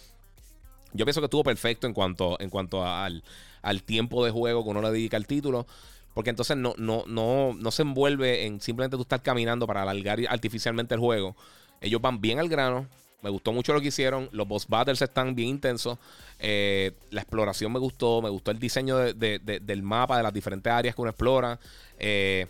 Yo 0.92 1.04
pienso 1.04 1.20
que 1.20 1.24
estuvo 1.24 1.42
perfecto 1.42 1.88
en 1.88 1.92
cuanto, 1.92 2.40
en 2.40 2.48
cuanto 2.48 2.86
al, 2.86 3.24
al 3.62 3.82
tiempo 3.82 4.24
de 4.24 4.30
juego 4.30 4.62
que 4.62 4.70
uno 4.70 4.80
le 4.80 4.92
dedica 4.92 5.16
al 5.16 5.26
título. 5.26 5.66
Porque 6.14 6.30
entonces 6.30 6.56
no, 6.56 6.72
no, 6.78 7.02
no, 7.08 7.52
no 7.58 7.70
se 7.72 7.82
envuelve 7.82 8.46
en 8.46 8.60
simplemente 8.60 8.96
tú 8.96 9.02
estar 9.02 9.20
caminando 9.22 9.66
para 9.66 9.82
alargar 9.82 10.20
artificialmente 10.28 10.94
el 10.94 11.00
juego. 11.00 11.34
Ellos 11.80 12.00
van 12.00 12.20
bien 12.20 12.38
al 12.38 12.48
grano. 12.48 12.86
Me 13.22 13.30
gustó 13.30 13.52
mucho 13.52 13.72
lo 13.72 13.80
que 13.80 13.88
hicieron. 13.88 14.28
Los 14.30 14.46
boss 14.46 14.68
battles 14.68 15.02
están 15.02 15.34
bien 15.34 15.48
intensos. 15.48 15.98
Eh, 16.38 16.92
la 17.10 17.22
exploración 17.22 17.72
me 17.72 17.80
gustó. 17.80 18.22
Me 18.22 18.30
gustó 18.30 18.52
el 18.52 18.60
diseño 18.60 18.98
del 18.98 19.82
mapa, 19.82 20.16
de 20.16 20.22
las 20.22 20.32
diferentes 20.32 20.72
áreas 20.72 20.94
que 20.94 21.02
uno 21.02 21.10
explora. 21.10 21.58
Eh, 21.98 22.46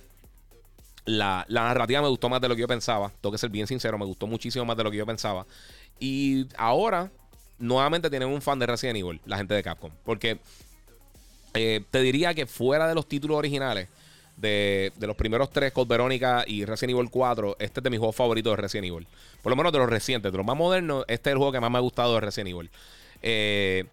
la, 1.07 1.47
narrativa 1.49 2.03
me 2.03 2.09
gustó 2.09 2.29
más 2.29 2.41
de 2.41 2.49
lo 2.49 2.55
que 2.55 2.61
yo 2.61 2.69
pensaba. 2.69 3.11
Tengo 3.21 3.33
que 3.33 3.39
ser 3.39 3.51
bien 3.51 3.67
sincero. 3.67 3.97
Me 3.97 4.05
gustó 4.05 4.27
muchísimo 4.27 4.65
más 4.65 4.77
de 4.77 4.85
lo 4.85 4.91
que 4.91 4.97
yo 4.99 5.07
pensaba. 5.07 5.47
Y 5.99 6.47
ahora, 6.59 7.11
nuevamente 7.59 8.11
tienen 8.11 8.29
un 8.29 8.43
fan 8.43 8.59
de 8.59 8.67
Resident 8.67 8.99
Evil, 8.99 9.21
la 9.25 9.39
gente 9.39 9.55
de 9.55 9.63
Capcom. 9.63 9.91
Porque 10.05 10.39
eh, 11.55 11.83
te 11.91 12.01
diría 12.01 12.35
que 12.35 12.47
fuera 12.47 12.87
de 12.89 12.95
los 12.95 13.09
títulos 13.09 13.39
originales, 13.39 13.89
de, 14.37 14.93
los 15.01 15.17
primeros 15.17 15.51
tres, 15.51 15.73
Code 15.73 15.89
Verónica 15.89 16.45
y 16.47 16.65
Resident 16.65 16.99
Evil 16.99 17.11
4, 17.11 17.57
este 17.59 17.81
es 17.81 17.85
de 17.85 17.91
mis 17.91 17.99
juegos 17.99 18.17
favoritos 18.17 18.53
de 18.53 18.57
Resident 18.61 18.89
Evil. 18.89 19.07
Por 19.43 19.51
lo 19.51 19.57
menos 19.57 19.73
de 19.73 19.79
los 19.79 19.89
recientes, 19.89 20.31
de 20.31 20.37
los 20.37 20.47
más 20.47 20.57
modernos, 20.57 21.05
este 21.09 21.31
es 21.31 21.33
el 21.33 21.39
juego 21.39 21.53
que 21.53 21.61
más 21.61 21.71
me 21.71 21.79
ha 21.79 21.81
gustado 21.81 22.15
de 22.15 22.21
Resident 22.21 22.51
Evil. 22.51 22.71
Eh, 23.23 23.85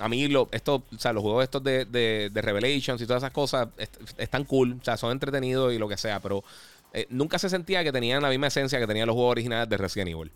a 0.00 0.08
mí, 0.08 0.28
lo, 0.28 0.48
esto, 0.50 0.82
o 0.94 0.98
sea, 0.98 1.12
los 1.12 1.22
juegos 1.22 1.44
estos 1.44 1.62
de, 1.62 1.84
de, 1.84 2.42
Revelations 2.42 3.00
y 3.00 3.06
todas 3.06 3.22
esas 3.22 3.32
cosas 3.32 3.68
están 4.16 4.44
cool, 4.44 4.78
o 4.80 4.84
sea, 4.84 4.96
son 4.96 5.12
entretenidos 5.12 5.72
y 5.72 5.78
lo 5.78 5.88
que 5.88 5.98
sea, 5.98 6.20
pero 6.20 6.42
eh, 6.92 7.06
nunca 7.10 7.38
se 7.38 7.48
sentía 7.50 7.84
que 7.84 7.92
tenían 7.92 8.22
la 8.22 8.30
misma 8.30 8.48
esencia 8.48 8.78
que 8.80 8.86
tenían 8.86 9.06
los 9.06 9.14
juegos 9.14 9.32
originales 9.32 9.68
de 9.68 9.76
Resident 9.76 10.10
Evil. 10.10 10.32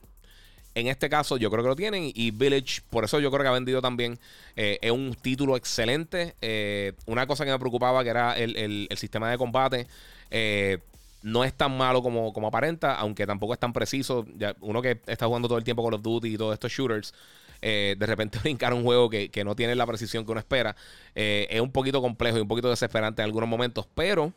En 0.75 0.89
este 0.89 1.09
caso, 1.09 1.37
yo 1.37 1.51
creo 1.51 1.63
que 1.63 1.69
lo 1.69 1.77
tienen. 1.77 2.11
Y 2.15 2.31
Village, 2.33 2.83
por 2.91 3.05
eso 3.05 3.21
yo 3.21 3.31
creo 3.31 3.43
que 3.43 3.49
ha 3.49 3.53
vendido 3.53 3.81
también. 3.81 4.19
Eh, 4.57 4.79
es 4.83 4.91
un 4.91 5.15
título 5.15 5.57
excelente. 5.57 6.35
Eh, 6.43 6.95
una 7.07 7.27
cosa 7.27 7.45
que 7.45 7.53
me 7.53 7.59
preocupaba 7.59 8.03
que 8.03 8.11
era 8.11 8.37
el, 8.37 8.89
sistema 8.97 9.31
de 9.31 9.39
combate. 9.39 9.87
No 11.23 11.43
es 11.45 11.55
tan 11.55 11.77
malo 11.77 12.03
como, 12.03 12.33
como 12.33 12.49
aparenta, 12.49 12.97
aunque 12.97 13.25
tampoco 13.25 13.55
es 13.55 13.61
tan 13.61 13.73
preciso. 13.73 14.27
Uno 14.61 14.83
que 14.83 15.01
está 15.07 15.27
jugando 15.27 15.49
todo 15.49 15.59
el 15.59 15.65
tiempo 15.65 15.83
con 15.83 15.93
los 15.93 16.03
Duty 16.03 16.35
y 16.35 16.37
todos 16.37 16.53
estos 16.53 16.73
shooters, 16.73 17.15
eh, 17.63 17.97
de 17.99 18.07
repente 18.07 18.39
brincar 18.43 18.75
un 18.75 18.83
juego 18.83 19.11
que, 19.11 19.45
no 19.45 19.55
tiene 19.57 19.75
la 19.75 19.87
precisión 19.87 20.25
que 20.25 20.33
uno 20.33 20.41
espera, 20.41 20.77
eh, 21.15 21.47
es 21.51 21.61
un 21.61 21.71
poquito 21.71 22.01
complejo 22.01 22.39
y 22.39 22.41
un 22.41 22.49
poquito 22.49 22.69
desesperante 22.69 23.23
en 23.23 23.27
algunos 23.27 23.49
momentos, 23.49 23.87
pero 23.95 24.33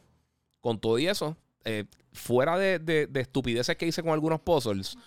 con 0.61 0.79
todo 0.79 0.97
y 0.99 1.07
eso, 1.07 1.35
eh, 1.65 1.85
fuera 2.13 2.57
de, 2.57 3.09
estupideces 3.15 3.75
que 3.77 3.85
hice 3.85 4.01
con 4.01 4.11
algunos 4.11 4.41
puzzles, 4.41 4.97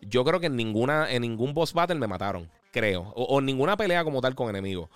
yo 0.00 0.24
creo 0.24 0.40
que 0.40 0.46
en 0.46 0.56
ninguna, 0.56 1.10
en 1.10 1.22
ningún 1.22 1.52
boss 1.52 1.72
battle 1.72 1.98
me 1.98 2.06
mataron, 2.06 2.48
creo, 2.72 3.12
o, 3.14 3.38
en 3.38 3.46
ninguna 3.46 3.76
pelea 3.76 4.04
como 4.04 4.20
tal 4.20 4.34
con 4.34 4.48
enemigos. 4.48 4.88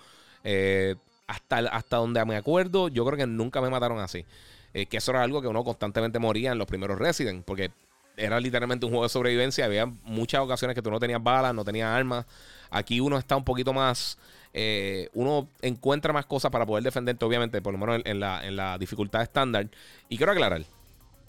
hasta, 1.27 1.57
hasta 1.57 1.97
donde 1.97 2.23
me 2.25 2.35
acuerdo, 2.35 2.87
yo 2.87 3.05
creo 3.05 3.17
que 3.17 3.27
nunca 3.27 3.61
me 3.61 3.69
mataron 3.69 3.99
así. 3.99 4.25
Que 4.73 4.97
eso 4.97 5.11
era 5.11 5.23
algo 5.23 5.41
que 5.41 5.47
uno 5.47 5.63
constantemente 5.63 6.19
moría 6.19 6.51
en 6.51 6.57
los 6.57 6.67
primeros 6.67 6.99
Resident, 6.99 7.45
porque 7.45 7.71
era 8.17 8.39
literalmente 8.39 8.85
un 8.85 8.91
juego 8.91 9.03
de 9.03 9.09
sobrevivencia. 9.09 9.65
Había 9.65 9.85
muchas 9.85 10.41
ocasiones 10.41 10.75
que 10.75 10.81
tú 10.81 10.91
no 10.91 10.99
tenías 10.99 11.21
balas, 11.21 11.53
no 11.53 11.63
tenías 11.63 11.89
armas. 11.89 12.25
Aquí 12.69 12.99
uno 12.99 13.17
está 13.17 13.35
un 13.35 13.43
poquito 13.43 13.73
más. 13.73 14.17
Eh, 14.53 15.09
uno 15.13 15.49
encuentra 15.61 16.13
más 16.13 16.25
cosas 16.25 16.49
para 16.49 16.65
poder 16.65 16.83
defenderte, 16.83 17.25
obviamente, 17.25 17.61
por 17.61 17.73
lo 17.73 17.79
menos 17.79 18.01
en, 18.05 18.19
la, 18.19 18.45
en 18.45 18.55
la 18.55 18.77
dificultad 18.77 19.21
estándar. 19.21 19.67
Y 20.07 20.17
quiero 20.17 20.31
aclarar: 20.31 20.63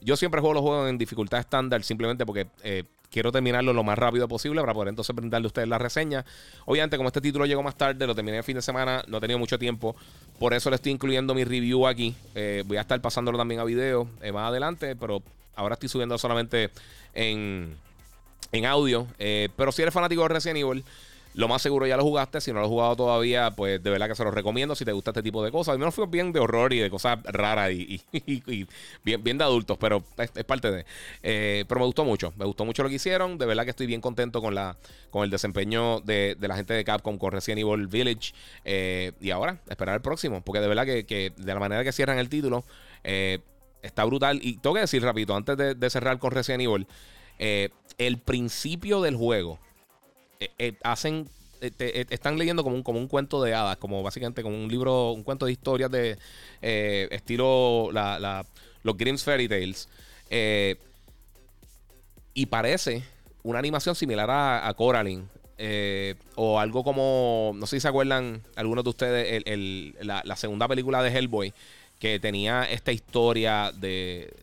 yo 0.00 0.16
siempre 0.16 0.40
juego 0.40 0.54
los 0.54 0.62
juegos 0.62 0.88
en 0.88 0.98
dificultad 0.98 1.40
estándar 1.40 1.82
simplemente 1.82 2.24
porque 2.24 2.46
eh, 2.62 2.84
quiero 3.10 3.32
terminarlo 3.32 3.72
lo 3.72 3.82
más 3.82 3.98
rápido 3.98 4.28
posible 4.28 4.60
para 4.60 4.74
poder 4.74 4.88
entonces 4.90 5.14
brindarle 5.14 5.46
a 5.46 5.48
ustedes 5.48 5.68
la 5.68 5.78
reseña. 5.78 6.24
Obviamente, 6.66 6.96
como 6.96 7.08
este 7.08 7.20
título 7.20 7.46
llegó 7.46 7.62
más 7.64 7.76
tarde, 7.76 8.06
lo 8.06 8.14
terminé 8.14 8.38
el 8.38 8.44
fin 8.44 8.56
de 8.56 8.62
semana, 8.62 9.02
no 9.08 9.18
he 9.18 9.20
tenido 9.20 9.40
mucho 9.40 9.58
tiempo. 9.58 9.96
Por 10.38 10.54
eso 10.54 10.70
le 10.70 10.76
estoy 10.76 10.92
incluyendo 10.92 11.34
mi 11.34 11.42
review 11.42 11.86
aquí. 11.86 12.14
Eh, 12.36 12.62
voy 12.66 12.76
a 12.76 12.82
estar 12.82 13.00
pasándolo 13.00 13.38
también 13.38 13.60
a 13.60 13.64
video 13.64 14.08
más 14.32 14.48
adelante, 14.48 14.94
pero 14.94 15.22
ahora 15.56 15.74
estoy 15.74 15.88
subiendo 15.88 16.16
solamente 16.18 16.70
en, 17.14 17.76
en 18.52 18.66
audio. 18.66 19.06
Eh, 19.18 19.48
pero 19.56 19.72
si 19.72 19.82
eres 19.82 19.92
fanático 19.92 20.22
de 20.22 20.28
Resident 20.28 20.58
Evil, 20.58 20.84
lo 21.36 21.48
más 21.48 21.60
seguro 21.60 21.86
ya 21.86 21.96
lo 21.96 22.02
jugaste. 22.02 22.40
Si 22.40 22.50
no 22.50 22.60
lo 22.60 22.64
has 22.64 22.70
jugado 22.70 22.96
todavía, 22.96 23.50
pues 23.50 23.82
de 23.82 23.90
verdad 23.90 24.08
que 24.08 24.14
se 24.14 24.24
lo 24.24 24.30
recomiendo 24.30 24.74
si 24.74 24.86
te 24.86 24.92
gusta 24.92 25.10
este 25.10 25.22
tipo 25.22 25.44
de 25.44 25.52
cosas. 25.52 25.74
A 25.74 25.78
mí 25.78 25.84
me 25.84 25.90
fue 25.90 26.06
bien 26.06 26.32
de 26.32 26.40
horror 26.40 26.72
y 26.72 26.78
de 26.78 26.88
cosas 26.88 27.18
raras 27.24 27.72
y, 27.72 28.00
bien, 29.04 29.22
bien 29.22 29.36
de 29.36 29.44
adultos, 29.44 29.76
pero 29.78 30.02
es, 30.16 30.30
parte 30.44 30.70
de. 30.70 30.86
Eh, 31.22 31.64
pero 31.68 31.80
me 31.80 31.86
gustó 31.86 32.06
mucho. 32.06 32.32
Me 32.36 32.46
gustó 32.46 32.64
mucho 32.64 32.82
lo 32.82 32.88
que 32.88 32.94
hicieron. 32.94 33.36
De 33.36 33.44
verdad 33.44 33.64
que 33.64 33.70
estoy 33.70 33.86
bien 33.86 34.00
contento 34.00 34.40
con, 34.40 34.54
la, 34.54 34.78
con 35.10 35.24
el 35.24 35.30
desempeño 35.30 36.00
de, 36.00 36.36
la 36.40 36.56
gente 36.56 36.72
de 36.72 36.84
Capcom 36.84 37.18
con 37.18 37.32
Resident 37.32 37.60
Evil 37.60 37.86
Village. 37.86 38.32
Eh, 38.64 39.12
y 39.20 39.30
ahora, 39.30 39.60
esperar 39.68 39.94
el 39.94 40.00
próximo. 40.00 40.40
Porque 40.40 40.60
de 40.60 40.68
verdad 40.68 40.86
que, 40.86 41.32
de 41.36 41.54
la 41.54 41.60
manera 41.60 41.84
que 41.84 41.92
cierran 41.92 42.18
el 42.18 42.30
título, 42.30 42.64
está 43.82 44.04
brutal. 44.04 44.40
Y 44.42 44.58
tengo 44.58 44.74
que 44.74 44.80
decir 44.80 45.02
rapidito, 45.02 45.34
antes 45.34 45.56
de, 45.56 45.90
cerrar 45.90 46.18
con 46.18 46.30
Resident 46.30 46.62
Evil, 46.62 46.86
el 47.98 48.18
principio 48.18 49.00
del 49.00 49.16
juego 49.16 49.58
eh, 50.40 50.50
eh, 50.58 50.72
hacen 50.82 51.28
eh, 51.62 52.06
están 52.10 52.36
leyendo 52.36 52.62
como 52.62 52.76
un, 52.76 52.82
como 52.82 52.98
un 52.98 53.08
cuento 53.08 53.42
de 53.42 53.54
hadas, 53.54 53.78
como 53.78 54.02
básicamente 54.02 54.42
como 54.42 54.56
un 54.56 54.68
libro, 54.68 55.12
un 55.12 55.22
cuento 55.22 55.46
de 55.46 55.52
historias 55.52 55.90
de 55.90 56.18
estilo 56.60 57.90
los 58.82 58.96
Grimm's 58.96 59.24
Fairy 59.24 59.48
Tales. 59.48 59.88
y 62.34 62.46
parece 62.46 63.02
una 63.42 63.58
animación 63.58 63.94
similar 63.94 64.28
a, 64.30 64.72
Coraline. 64.76 65.24
o 66.34 66.60
algo 66.60 66.84
como, 66.84 67.52
no 67.54 67.66
sé 67.66 67.76
si 67.76 67.80
se 67.80 67.88
acuerdan 67.88 68.42
algunos 68.54 68.84
de 68.84 68.90
ustedes, 68.90 69.42
la, 70.02 70.36
segunda 70.36 70.68
película 70.68 71.02
de 71.02 71.08
Hellboy, 71.10 71.54
que 71.98 72.18
tenía 72.20 72.64
esta 72.64 72.92
historia 72.92 73.72
de, 73.72 74.34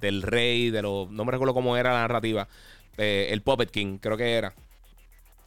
del 0.00 0.22
rey, 0.22 0.70
de 0.70 0.82
los, 0.82 1.10
no 1.10 1.24
me 1.24 1.32
recuerdo 1.32 1.54
cómo 1.54 1.76
era 1.76 1.92
la 1.92 2.00
narrativa, 2.00 2.48
el 2.96 3.40
Puppet 3.40 3.70
King, 3.70 3.98
creo 3.98 4.16
que 4.16 4.34
era. 4.34 4.54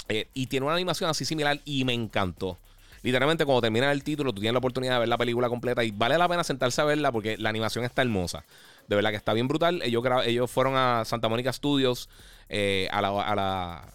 Eh, 0.10 0.28
y 0.34 0.48
tiene 0.48 0.66
una 0.66 0.76
animación 0.76 1.10
así 1.10 1.26
similar 1.26 1.60
y 1.66 1.86
me 1.86 1.94
encantó. 1.94 2.58
Literalmente, 3.02 3.46
cuando 3.46 3.62
termina 3.62 3.92
el 3.92 4.04
título, 4.04 4.32
tú 4.34 4.40
tienes 4.40 4.54
la 4.54 4.60
oportunidad 4.60 4.94
de 4.94 5.00
ver 5.00 5.10
la 5.10 5.18
película 5.18 5.50
completa 5.50 5.84
y 5.84 5.92
vale 5.92 6.18
la 6.18 6.28
pena 6.28 6.44
sentarse 6.44 6.82
a 6.82 6.86
verla 6.86 7.12
porque 7.12 7.38
la 7.38 7.50
animación 7.50 7.84
está 7.84 8.02
hermosa. 8.02 8.46
De 8.88 8.96
verdad 8.96 9.10
que 9.10 9.18
está 9.18 9.34
bien 9.34 9.48
brutal. 9.48 9.82
Ellos, 9.82 10.04
ellos 10.26 10.50
fueron 10.50 10.76
a 10.76 11.04
Santa 11.06 11.28
Mónica 11.28 11.52
Studios. 11.52 12.10
Eh, 12.48 12.88
a, 12.92 13.02
la, 13.02 13.88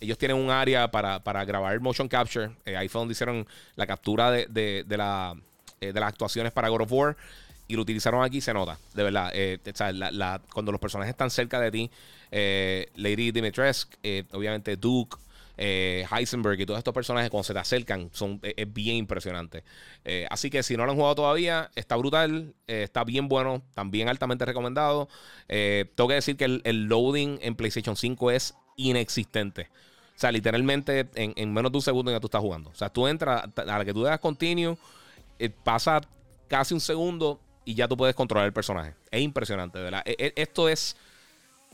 ellos 0.00 0.18
tienen 0.18 0.36
un 0.36 0.50
área 0.50 0.90
para, 0.90 1.44
grabar 1.44 1.80
motion 1.80 2.08
capture. 2.08 2.50
Eh, 2.66 2.76
ahí 2.76 2.88
fue 2.88 3.00
donde 3.00 3.12
hicieron 3.12 3.46
la 3.76 3.86
captura 3.86 4.30
de, 4.30 4.46
de, 4.48 4.96
las 5.94 6.04
actuaciones 6.04 6.52
para 6.52 6.68
God 6.68 6.82
of 6.82 6.92
War. 6.92 7.16
Y 7.68 7.76
lo 7.76 7.82
utilizaron 7.82 8.22
aquí, 8.22 8.40
se 8.40 8.52
nota, 8.52 8.78
de 8.94 9.02
verdad. 9.02 9.32
cuando 10.52 10.72
los 10.72 10.80
personajes 10.80 11.12
están 11.12 11.30
cerca 11.30 11.58
de 11.60 11.70
ti, 11.70 11.90
Lady 12.96 13.30
Dimitrescu, 13.30 13.96
obviamente 14.32 14.76
Duke, 14.76 15.16
eh, 15.58 16.06
Heisenberg 16.10 16.58
y 16.60 16.66
todos 16.66 16.78
estos 16.78 16.94
personajes 16.94 17.30
cuando 17.30 17.44
se 17.44 17.52
te 17.52 17.58
acercan 17.58 18.10
son, 18.12 18.40
es, 18.42 18.72
bien 18.72 18.96
impresionante. 18.96 19.64
Eh, 20.04 20.26
así 20.30 20.50
que 20.50 20.62
si 20.62 20.76
no 20.76 20.84
lo 20.84 20.92
han 20.92 20.96
jugado 20.96 21.14
todavía, 21.14 21.70
está 21.76 21.96
brutal, 21.96 22.54
eh, 22.66 22.82
está 22.84 23.04
bien 23.04 23.28
bueno, 23.28 23.62
también 23.74 24.08
altamente 24.08 24.44
recomendado. 24.44 25.08
tengo 25.46 26.08
que 26.08 26.14
decir 26.14 26.36
que 26.36 26.60
el, 26.64 26.84
loading 26.86 27.38
en 27.42 27.54
PlayStation 27.54 27.96
5 27.96 28.30
es 28.30 28.54
inexistente. 28.76 29.68
O 30.16 30.18
sea, 30.22 30.32
literalmente 30.32 31.08
en, 31.14 31.52
menos 31.52 31.72
de 31.72 31.78
un 31.78 31.82
segundo 31.82 32.10
ya 32.10 32.20
tú 32.20 32.26
estás 32.26 32.40
jugando. 32.40 32.70
O 32.70 32.74
sea, 32.74 32.88
tú 32.88 33.06
entras, 33.06 33.44
a 33.56 33.78
la 33.78 33.84
que 33.84 33.92
tú 33.92 34.02
das 34.02 34.18
continue, 34.20 34.76
pasa 35.64 36.00
casi 36.48 36.74
un 36.74 36.80
segundo 36.80 37.40
y 37.64 37.74
ya 37.74 37.88
tú 37.88 37.96
puedes 37.96 38.14
controlar 38.14 38.46
el 38.46 38.52
personaje. 38.52 38.94
Es 39.10 39.20
impresionante, 39.20 39.78
¿verdad? 39.80 40.02
E, 40.04 40.16
e, 40.18 40.32
esto 40.36 40.68
es 40.68 40.96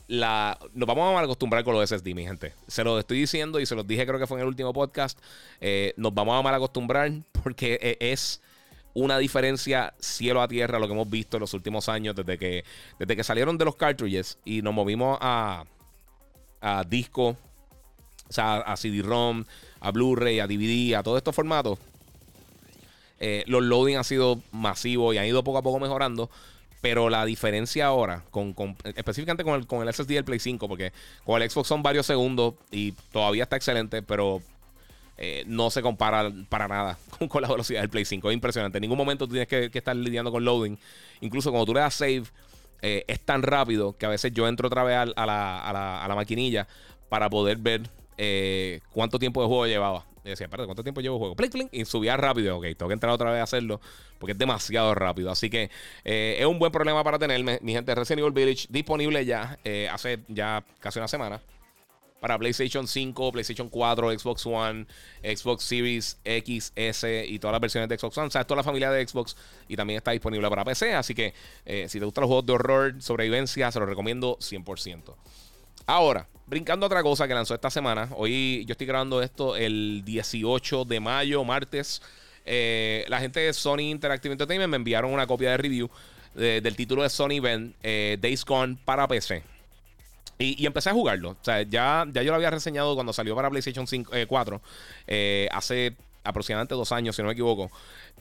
la, 0.07 0.57
nos 0.73 0.87
vamos 0.87 1.09
a 1.09 1.13
mal 1.13 1.23
acostumbrar 1.23 1.63
con 1.63 1.73
los 1.73 1.87
SSD, 1.89 2.15
mi 2.15 2.25
gente. 2.25 2.53
Se 2.67 2.83
lo 2.83 2.97
estoy 2.99 3.19
diciendo 3.19 3.59
y 3.59 3.65
se 3.65 3.75
los 3.75 3.85
dije, 3.85 4.05
creo 4.05 4.19
que 4.19 4.27
fue 4.27 4.37
en 4.37 4.41
el 4.41 4.47
último 4.47 4.73
podcast. 4.73 5.19
Eh, 5.61 5.93
nos 5.97 6.13
vamos 6.13 6.37
a 6.37 6.41
mal 6.41 6.55
acostumbrar 6.55 7.11
porque 7.43 7.79
e, 7.81 8.11
es 8.11 8.41
una 8.93 9.17
diferencia 9.17 9.93
cielo 9.99 10.41
a 10.41 10.47
tierra 10.47 10.79
lo 10.79 10.87
que 10.87 10.93
hemos 10.93 11.09
visto 11.09 11.37
en 11.37 11.41
los 11.41 11.53
últimos 11.53 11.89
años 11.89 12.15
desde 12.15 12.37
que, 12.37 12.65
desde 12.97 13.15
que 13.15 13.23
salieron 13.23 13.57
de 13.57 13.65
los 13.65 13.75
cartridges 13.75 14.39
y 14.45 14.61
nos 14.61 14.73
movimos 14.73 15.17
a, 15.21 15.65
a 16.59 16.83
disco, 16.83 17.29
o 17.29 18.33
sea, 18.33 18.57
a 18.57 18.75
CD-ROM, 18.77 19.45
a 19.79 19.91
Blu-ray, 19.91 20.39
a 20.39 20.47
DVD, 20.47 20.95
a 20.95 21.03
todos 21.03 21.17
estos 21.17 21.35
formatos. 21.35 21.77
Eh, 23.19 23.43
los 23.47 23.63
loading 23.63 23.97
han 23.97 24.03
sido 24.03 24.41
masivos 24.51 25.13
y 25.13 25.17
han 25.17 25.25
ido 25.25 25.43
poco 25.43 25.57
a 25.57 25.61
poco 25.61 25.79
mejorando. 25.79 26.29
Pero 26.81 27.09
la 27.09 27.25
diferencia 27.25 27.87
ahora, 27.87 28.23
con, 28.31 28.55
específicamente 28.95 29.43
con 29.43 29.55
el, 29.55 29.67
con 29.67 29.85
el 29.85 29.93
SSD 29.93 30.13
del 30.13 30.23
Play 30.23 30.39
5, 30.39 30.65
porque 30.69 30.93
con 31.25 31.41
el 31.41 31.49
Xbox 31.49 31.67
son 31.67 31.83
varios 31.83 32.05
segundos 32.05 32.53
y 32.71 32.93
todavía 33.11 33.43
está 33.43 33.57
excelente, 33.57 34.01
pero 34.01 34.41
eh, 35.17 35.43
no 35.45 35.69
se 35.69 35.81
compara 35.81 36.31
para 36.47 36.69
nada 36.69 36.97
con, 37.27 37.41
la 37.41 37.49
velocidad 37.49 37.81
del 37.81 37.89
Play 37.89 38.05
5. 38.05 38.29
Es 38.29 38.33
impresionante. 38.33 38.77
En 38.77 38.83
ningún 38.83 38.97
momento 38.97 39.27
tienes 39.27 39.49
que, 39.49 39.69
estar 39.73 39.93
lidiando 39.93 40.31
con 40.31 40.45
loading. 40.45 40.77
Incluso 41.19 41.51
cuando 41.51 41.65
tú 41.65 41.73
le 41.73 41.81
das 41.81 41.95
save, 41.95 42.23
eh, 42.81 43.03
es 43.07 43.19
tan 43.19 43.43
rápido 43.43 43.97
que 43.97 44.05
a 44.05 44.09
veces 44.09 44.31
yo 44.31 44.47
entro 44.47 44.67
otra 44.67 44.83
vez 44.83 44.95
a, 44.95 45.05
la, 45.05 45.59
a, 45.59 45.73
la, 45.73 46.05
a 46.05 46.07
la, 46.07 46.15
maquinilla 46.15 46.65
para 47.09 47.29
poder 47.29 47.57
ver 47.57 47.81
cuánto 48.93 49.19
tiempo 49.19 49.41
de 49.41 49.47
juego 49.47 49.67
llevaba. 49.67 50.05
Y 50.23 50.29
decía, 50.29 50.45
espérate, 50.45 50.65
¿cuánto 50.65 50.83
tiempo 50.83 51.01
llevo 51.01 51.17
juego? 51.17 51.35
Y 51.71 51.85
subía 51.85 52.17
rápido. 52.17 52.57
Ok, 52.57 52.65
tengo 52.77 52.87
que 52.87 52.93
entrar 52.93 53.13
otra 53.13 53.31
vez 53.31 53.41
a 53.41 53.43
hacerlo 53.43 53.79
porque 54.17 54.33
es 54.33 54.37
demasiado 54.37 54.93
rápido. 54.93 55.31
Así 55.31 55.49
que 55.49 55.69
eh, 56.03 56.37
es 56.39 56.45
un 56.45 56.59
buen 56.59 56.71
problema 56.71 57.03
para 57.03 57.17
tener. 57.17 57.41
Mi 57.61 57.73
gente, 57.73 57.95
Resident 57.95 58.19
Evil 58.19 58.33
Village 58.33 58.67
disponible 58.69 59.25
ya 59.25 59.59
eh, 59.63 59.87
hace 59.91 60.19
ya 60.27 60.63
casi 60.79 60.99
una 60.99 61.07
semana. 61.07 61.41
Para 62.19 62.37
PlayStation 62.37 62.85
5, 62.85 63.31
PlayStation 63.31 63.69
4, 63.69 64.19
Xbox 64.19 64.45
One, 64.45 64.87
Xbox 65.23 65.63
Series 65.63 66.19
X, 66.25 66.73
S 66.75 67.25
y 67.25 67.39
todas 67.39 67.53
las 67.53 67.61
versiones 67.61 67.87
de 67.87 67.97
Xbox 67.97 68.17
One. 68.17 68.27
O 68.27 68.31
sea, 68.31 68.43
toda 68.43 68.57
la 68.57 68.63
familia 68.63 68.91
de 68.91 69.07
Xbox 69.07 69.37
y 69.69 69.77
también 69.77 69.97
está 69.97 70.11
disponible 70.11 70.49
para 70.49 70.65
PC. 70.65 70.95
Así 70.95 71.15
que 71.15 71.33
eh, 71.65 71.85
si 71.87 71.97
te 71.97 72.03
gustan 72.03 72.23
los 72.23 72.27
juegos 72.27 72.45
de 72.45 72.53
horror, 72.53 72.95
sobrevivencia, 73.01 73.71
se 73.71 73.79
los 73.79 73.87
recomiendo 73.87 74.37
100%. 74.39 75.15
Ahora, 75.85 76.27
brincando 76.49 76.85
a 76.85 76.87
otra 76.87 77.03
cosa 77.03 77.27
que 77.27 77.33
lanzó 77.33 77.53
esta 77.53 77.69
semana. 77.69 78.09
Hoy 78.15 78.65
yo 78.65 78.73
estoy 78.73 78.87
grabando 78.87 79.21
esto 79.21 79.55
el 79.55 80.01
18 80.03 80.83
de 80.85 80.99
mayo, 80.99 81.43
martes. 81.43 82.01
Eh, 82.45 83.05
la 83.07 83.19
gente 83.19 83.39
de 83.39 83.53
Sony 83.53 83.81
Interactive 83.81 84.31
Entertainment 84.31 84.71
me 84.71 84.77
enviaron 84.77 85.13
una 85.13 85.27
copia 85.27 85.51
de 85.51 85.57
review 85.57 85.89
del 86.33 86.75
título 86.75 87.03
de 87.03 87.09
Sony 87.09 87.33
Event 87.33 87.75
eh, 87.83 88.17
Days 88.19 88.45
Gone 88.45 88.77
para 88.83 89.07
PC. 89.07 89.43
Y, 90.37 90.65
empecé 90.65 90.89
a 90.89 90.93
jugarlo. 90.93 91.31
O 91.31 91.37
sea, 91.41 91.61
ya, 91.63 92.05
ya 92.11 92.23
yo 92.23 92.31
lo 92.31 92.35
había 92.35 92.49
reseñado 92.49 92.95
cuando 92.95 93.11
salió 93.11 93.35
para 93.35 93.49
PlayStation 93.49 93.85
5, 93.85 94.11
4 94.27 94.61
eh, 95.07 95.49
hace 95.51 95.95
aproximadamente 96.23 96.75
dos 96.75 96.91
años, 96.91 97.15
si 97.15 97.21
no 97.21 97.27
me 97.27 97.33
equivoco. 97.33 97.71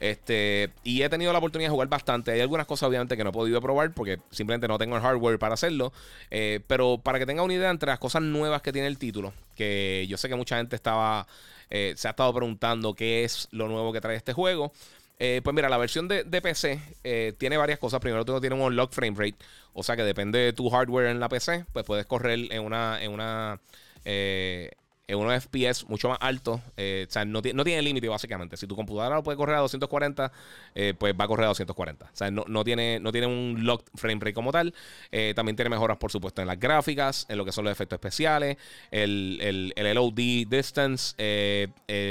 Este, 0.01 0.71
y 0.85 1.03
he 1.03 1.09
tenido 1.09 1.33
la 1.33 1.39
oportunidad 1.39 1.69
de 1.69 1.73
jugar 1.73 1.89
bastante. 1.89 2.31
Hay 2.31 2.41
algunas 2.41 2.67
cosas, 2.67 2.89
obviamente, 2.89 3.17
que 3.17 3.25
no 3.25 3.31
he 3.31 3.33
podido 3.33 3.61
probar 3.61 3.93
porque 3.93 4.19
simplemente 4.31 4.69
no 4.69 4.79
tengo 4.79 4.97
el 4.97 5.03
hardware 5.03 5.39
para 5.39 5.55
hacerlo. 5.55 5.93
Eh, 6.31 6.61
pero 6.67 6.99
para 6.99 7.19
que 7.19 7.27
tenga 7.27 7.43
una 7.43 7.55
idea 7.55 7.71
entre 7.71 7.89
las 7.89 7.99
cosas 7.99 8.23
nuevas 8.23 8.63
que 8.63 8.73
tiene 8.73 8.89
el 8.89 8.99
título, 8.99 9.33
que 9.55 10.07
yo 10.09 10.17
sé 10.17 10.29
que 10.29 10.37
mucha 10.37 10.57
gente 10.57 10.77
estaba, 10.77 11.27
eh, 11.71 11.95
se 11.97 12.09
ha 12.09 12.13
estado 12.13 12.33
preguntando 12.35 12.95
qué 12.95 13.25
es 13.25 13.49
lo 13.51 13.69
nuevo 13.69 13.93
que 13.93 14.01
trae 14.01 14.17
este 14.17 14.33
juego. 14.33 14.73
pues 15.19 15.55
mira, 15.55 15.69
la 15.69 15.79
versión 15.79 16.07
de, 16.07 16.25
PC 16.25 16.81
tiene 17.39 17.57
varias 17.57 17.79
cosas. 17.79 18.01
Primero, 18.01 18.25
tú 18.25 18.41
tiene 18.41 18.55
un 18.55 18.63
unlock 18.63 18.93
frame 18.93 19.17
rate. 19.17 19.37
O 19.75 19.83
sea 19.83 19.97
que 19.97 20.03
depende 20.03 20.39
de 20.39 20.53
tu 20.53 20.71
hardware 20.71 21.09
en 21.09 21.21
la 21.21 21.29
PC, 21.29 21.65
pues 21.73 21.85
puedes 21.85 22.07
correr 22.07 22.53
en 22.53 22.65
una, 22.65 23.03
en 23.03 23.13
una 23.13 23.61
en 25.09 25.19
unos 25.19 25.43
FPS 25.43 25.89
mucho 25.89 26.11
más 26.11 26.19
altos. 26.21 26.61
Eh, 26.77 27.07
o 27.09 27.11
sea, 27.11 27.25
no, 27.25 27.41
no 27.55 27.65
tiene 27.65 27.83
límite 27.83 28.09
básicamente. 28.09 28.57
Si 28.59 28.67
tu 28.67 28.77
computadora 28.77 29.17
lo 29.17 29.23
puede 29.23 29.39
correr 29.39 29.57
a 29.57 29.61
240, 29.61 30.31
eh, 30.75 30.95
pues 30.97 31.15
va 31.19 31.25
a 31.25 31.29
correr 31.29 31.45
a 31.45 31.49
240. 31.49 32.05
O 32.05 32.09
sea, 32.13 32.31
no, 32.31 32.65
tiene, 32.65 33.01
no 33.01 33.11
tiene 33.11 33.27
un 33.27 33.65
locked 33.65 33.87
frame 33.95 34.21
rate 34.21 34.35
como 34.35 34.53
tal. 34.53 34.75
Eh, 35.11 35.33
también 35.35 35.57
tiene 35.57 35.71
mejoras, 35.71 35.97
por 35.97 36.13
supuesto, 36.13 36.43
en 36.43 36.47
las 36.47 36.61
gráficas, 36.61 37.25
en 37.31 37.39
lo 37.39 37.45
que 37.47 37.53
son 37.53 37.65
los 37.65 37.73
efectos 37.73 37.97
especiales, 37.97 38.59
el, 38.91 39.39
el, 39.41 39.73
el 39.75 39.95
LOD 39.95 40.13
distance, 40.47 41.15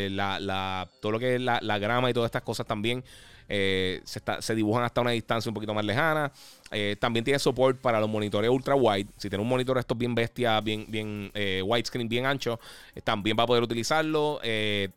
la, 0.10 0.40
la, 0.40 0.90
todo 1.00 1.12
lo 1.12 1.20
que 1.20 1.36
es 1.36 1.42
la, 1.42 1.60
la 1.62 1.78
grama 1.78 2.10
y 2.10 2.14
todas 2.14 2.28
estas 2.28 2.42
cosas 2.42 2.66
también. 2.66 3.04
Eh, 3.50 4.02
se, 4.04 4.56
dibujan 4.56 4.84
hasta 4.84 5.02
una 5.02 5.12
distancia 5.12 5.50
un 5.50 5.54
poquito 5.54 5.74
más 5.74 5.86
lejana. 5.86 6.32
Eh, 6.72 6.98
también 7.00 7.24
tiene 7.24 7.40
support 7.40 7.80
para 7.80 8.00
los 8.00 8.10
monitores 8.10 8.50
ultra 8.50 8.76
wide. 8.76 9.08
Si 9.18 9.30
tiene 9.30 9.42
un 9.42 9.50
monitor 9.50 9.78
estos 9.78 9.98
bien 9.98 10.14
bestia, 10.16 10.60
bien, 10.62 10.86
bien 10.88 11.32
eh, 11.34 11.62
widescreen, 11.66 12.10
bien 12.10 12.26
ancho, 12.26 12.60
también 13.04 13.38
va 13.40 13.44
a 13.44 13.48
poder 13.48 13.64
utilizarlo. 13.64 14.40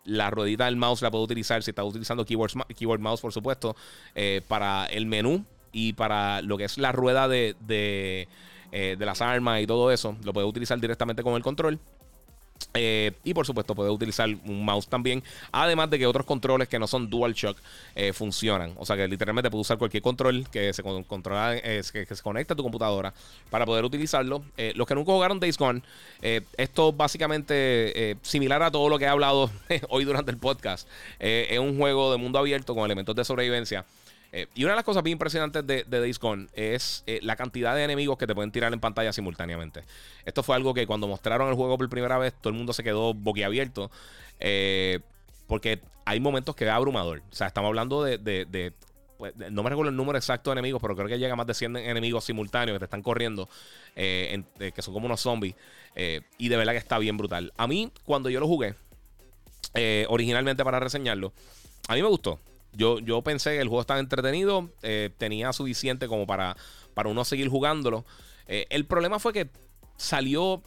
la 0.04 0.30
ruedita 0.30 0.64
del 0.64 0.76
mouse 0.76 1.02
la 1.02 1.10
puede 1.10 1.24
utilizar 1.24 1.62
si 1.62 1.70
está 1.70 1.84
utilizando 1.84 2.24
keyboard, 2.24 2.52
keyboard 2.76 3.00
mouse, 3.00 3.20
por 3.20 3.32
supuesto, 3.32 3.76
para 4.48 4.86
el 4.86 5.06
menú 5.06 5.44
y 5.72 5.92
para 5.92 6.42
lo 6.42 6.58
que 6.58 6.64
es 6.64 6.78
la 6.78 6.92
rueda 6.92 7.28
de, 7.28 7.54
de, 7.60 8.28
de 8.72 9.06
las 9.06 9.20
armas 9.22 9.60
y 9.60 9.66
todo 9.66 9.90
eso. 9.90 10.16
Lo 10.24 10.32
puede 10.32 10.46
utilizar 10.46 10.80
directamente 10.80 11.22
con 11.22 11.34
el 11.34 11.42
control. 11.42 11.78
Eh, 12.74 13.12
y 13.24 13.34
por 13.34 13.46
supuesto 13.46 13.74
puede 13.74 13.90
utilizar 13.90 14.28
un 14.28 14.64
mouse 14.64 14.86
también. 14.86 15.22
Además 15.52 15.90
de 15.90 15.98
que 15.98 16.06
otros 16.06 16.26
controles 16.26 16.68
que 16.68 16.78
no 16.78 16.86
son 16.86 17.10
DualShock 17.10 17.58
eh, 17.94 18.12
funcionan. 18.12 18.74
O 18.78 18.86
sea 18.86 18.96
que 18.96 19.08
literalmente 19.08 19.50
puede 19.50 19.62
usar 19.62 19.78
cualquier 19.78 20.02
control 20.02 20.46
que 20.50 20.72
se 20.72 20.82
controla, 20.82 21.60
que, 21.60 21.82
se 21.82 22.22
conecta 22.22 22.54
a 22.54 22.56
tu 22.56 22.62
computadora 22.62 23.12
para 23.50 23.66
poder 23.66 23.84
utilizarlo. 23.84 24.44
Eh, 24.56 24.72
los 24.76 24.86
que 24.86 24.94
nunca 24.94 25.12
jugaron 25.12 25.40
Days 25.40 25.58
Gone, 25.58 25.82
esto 26.56 26.92
básicamente 26.92 28.16
similar 28.22 28.62
a 28.62 28.70
todo 28.70 28.88
lo 28.88 28.98
que 28.98 29.04
he 29.04 29.08
hablado 29.08 29.50
hoy 29.88 30.04
durante 30.04 30.30
el 30.30 30.38
podcast. 30.38 30.88
es 31.18 31.58
un 31.58 31.76
juego 31.76 32.12
de 32.12 32.18
mundo 32.18 32.38
abierto 32.38 32.74
con 32.74 32.84
elementos 32.84 33.16
de 33.16 33.24
sobrevivencia. 33.24 33.84
Eh, 34.32 34.46
y 34.54 34.64
una 34.64 34.72
de 34.72 34.76
las 34.76 34.84
cosas 34.84 35.02
bien 35.02 35.14
impresionantes 35.14 35.66
de, 35.66 35.84
de 35.84 36.46
es 36.54 37.02
eh, 37.06 37.18
la 37.22 37.36
cantidad 37.36 37.74
de 37.74 37.82
enemigos 37.82 38.16
que 38.16 38.26
te 38.26 38.34
pueden 38.34 38.52
tirar 38.52 38.72
en 38.72 38.80
pantalla 38.80 39.12
simultáneamente. 39.12 39.84
Esto 40.24 40.42
fue 40.42 40.56
algo 40.56 40.72
que 40.72 40.86
cuando 40.86 41.08
mostraron 41.08 41.48
el 41.48 41.54
juego 41.54 41.76
por 41.76 41.88
primera 41.88 42.18
vez, 42.18 42.34
todo 42.34 42.52
el 42.52 42.56
mundo 42.56 42.72
se 42.72 42.84
quedó 42.84 43.12
boquiabierto. 43.14 43.90
Eh, 44.38 45.00
porque 45.46 45.80
hay 46.04 46.20
momentos 46.20 46.54
que 46.54 46.64
es 46.64 46.70
abrumador. 46.70 47.22
O 47.30 47.34
sea, 47.34 47.48
estamos 47.48 47.68
hablando 47.68 48.04
de, 48.04 48.72
pues, 49.18 49.34
no 49.50 49.64
me 49.64 49.70
recuerdo 49.70 49.90
el 49.90 49.96
número 49.96 50.16
exacto 50.16 50.50
de 50.50 50.54
enemigos, 50.54 50.80
pero 50.80 50.94
creo 50.94 51.08
que 51.08 51.18
llega 51.18 51.34
más 51.34 51.46
de 51.46 51.54
100 51.54 51.76
enemigos 51.76 52.24
simultáneos 52.24 52.76
que 52.76 52.78
te 52.78 52.84
están 52.84 53.02
corriendo, 53.02 53.48
que 53.94 54.74
son 54.78 54.94
como 54.94 55.06
unos 55.06 55.20
zombies. 55.20 55.56
y 56.38 56.48
de 56.48 56.56
verdad 56.56 56.72
que 56.72 56.78
está 56.78 56.98
bien 56.98 57.16
brutal. 57.16 57.52
A 57.56 57.66
mí, 57.66 57.92
cuando 58.04 58.30
yo 58.30 58.38
lo 58.38 58.46
jugué, 58.46 58.76
originalmente 60.08 60.62
para 60.62 60.78
reseñarlo, 60.78 61.32
a 61.88 61.94
mí 61.94 62.02
me 62.02 62.08
gustó. 62.08 62.38
Yo, 62.72 63.00
yo 63.00 63.22
pensé 63.22 63.50
que 63.50 63.60
el 63.60 63.68
juego 63.68 63.80
estaba 63.80 64.00
entretenido, 64.00 64.70
eh, 64.82 65.10
tenía 65.18 65.52
suficiente 65.52 66.06
como 66.06 66.26
para, 66.26 66.56
para 66.94 67.08
uno 67.08 67.24
seguir 67.24 67.48
jugándolo. 67.48 68.04
Eh, 68.46 68.66
el 68.70 68.84
problema 68.84 69.18
fue 69.18 69.32
que 69.32 69.48
salió 69.96 70.62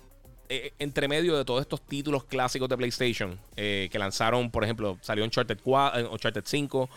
eh, 0.50 0.74
entre 0.80 1.08
medio 1.08 1.38
de 1.38 1.46
todos 1.46 1.62
estos 1.62 1.82
títulos 1.82 2.26
clásicos 2.26 2.68
de 2.68 2.78
PlayStation 2.78 3.40
que 3.56 3.96
lanzaron, 3.98 4.52
por 4.52 4.64
ejemplo, 4.64 4.98
salió 5.02 5.24
Uncharted, 5.24 5.60
4, 5.64 6.12
Uncharted 6.12 6.44
5, 6.46 6.80
o 6.82 6.90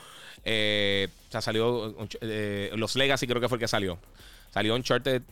sea, 0.43 1.41
salió 1.41 1.95
los 2.75 2.97
Legacy 2.97 3.27
creo 3.27 3.41
que 3.41 3.49
fue 3.49 3.57
el 3.57 3.61
que 3.61 3.69
salió. 3.69 3.99
Salió 4.53 4.75
Uncharted 4.75 5.23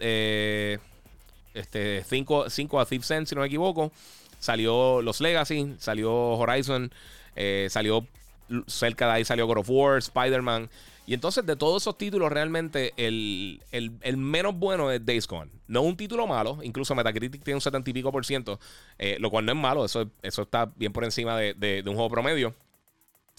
este, 1.55 2.05
5, 2.05 2.51
5 2.51 2.81
a 2.81 2.87
Thief 2.87 3.05
Sense, 3.05 3.31
si 3.31 3.35
no 3.35 3.41
me 3.41 3.49
equivoco. 3.49 3.93
Salió 4.39 5.03
los 5.03 5.21
Legacy, 5.21 5.75
salió 5.79 6.13
Horizon, 6.13 6.93
salió 7.69 8.07
cerca 8.67 9.07
de 9.07 9.13
ahí 9.13 9.25
salió 9.25 9.47
God 9.47 9.59
of 9.59 9.71
War, 9.71 9.99
Spider-Man. 9.99 10.69
Y 11.07 11.13
entonces 11.13 11.45
de 11.45 11.57
todos 11.57 11.83
esos 11.83 11.99
títulos 11.99 12.33
realmente 12.33 12.95
el, 12.97 13.61
menos 14.17 14.55
bueno 14.59 14.91
es 14.91 15.05
Days 15.05 15.27
Gone. 15.27 15.51
No 15.67 15.83
un 15.83 15.97
título 15.97 16.27
malo, 16.27 16.59
incluso 16.63 16.95
Metacritic 16.95 17.43
tiene 17.43 17.57
un 17.57 17.61
70 17.61 17.91
y 17.91 17.93
pico 17.93 18.11
por 18.11 18.25
ciento, 18.25 18.59
eh, 18.99 19.19
lo 19.21 19.31
cual 19.31 19.45
no 19.45 19.53
es 19.53 19.59
malo, 19.59 19.85
eso, 19.85 20.11
eso 20.23 20.43
está 20.43 20.73
bien 20.77 20.93
por 20.93 21.05
encima 21.05 21.37
de, 21.37 21.83
un 21.87 21.95
juego 21.95 22.11
promedio. 22.11 22.55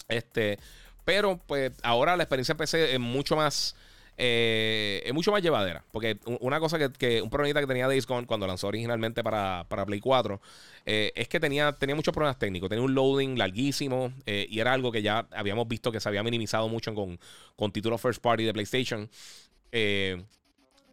Este, 0.08 0.58
pero 1.04 1.40
pues 1.46 1.72
ahora 1.82 2.16
la 2.16 2.22
experiencia 2.22 2.56
PC 2.56 2.94
es 2.94 3.00
mucho 3.00 3.34
más 3.34 3.74
eh, 4.18 5.02
es 5.04 5.12
mucho 5.12 5.30
más 5.30 5.42
llevadera. 5.42 5.84
Porque 5.92 6.18
una 6.40 6.60
cosa 6.60 6.78
que, 6.78 7.22
un 7.22 7.30
problemita 7.30 7.60
que 7.60 7.66
tenía 7.66 7.86
Days 7.86 8.06
Gone 8.06 8.26
cuando 8.26 8.46
lanzó 8.46 8.68
originalmente 8.68 9.22
para, 9.22 9.66
Play 9.86 10.00
4 10.00 10.40
eh, 10.86 11.12
es 11.14 11.28
que 11.28 11.40
tenía, 11.40 11.72
tenía 11.72 11.94
muchos 11.94 12.12
problemas 12.12 12.38
técnicos. 12.38 12.68
Tenía 12.68 12.84
un 12.84 12.94
loading 12.94 13.36
larguísimo 13.36 14.12
eh, 14.24 14.46
y 14.48 14.60
era 14.60 14.72
algo 14.72 14.90
que 14.90 15.02
ya 15.02 15.26
habíamos 15.32 15.68
visto 15.68 15.92
que 15.92 16.00
se 16.00 16.08
había 16.08 16.22
minimizado 16.22 16.68
mucho 16.68 16.94
con, 16.94 17.18
con 17.56 17.72
títulos 17.72 18.00
first 18.00 18.22
party 18.22 18.44
de 18.44 18.52
PlayStation. 18.52 19.08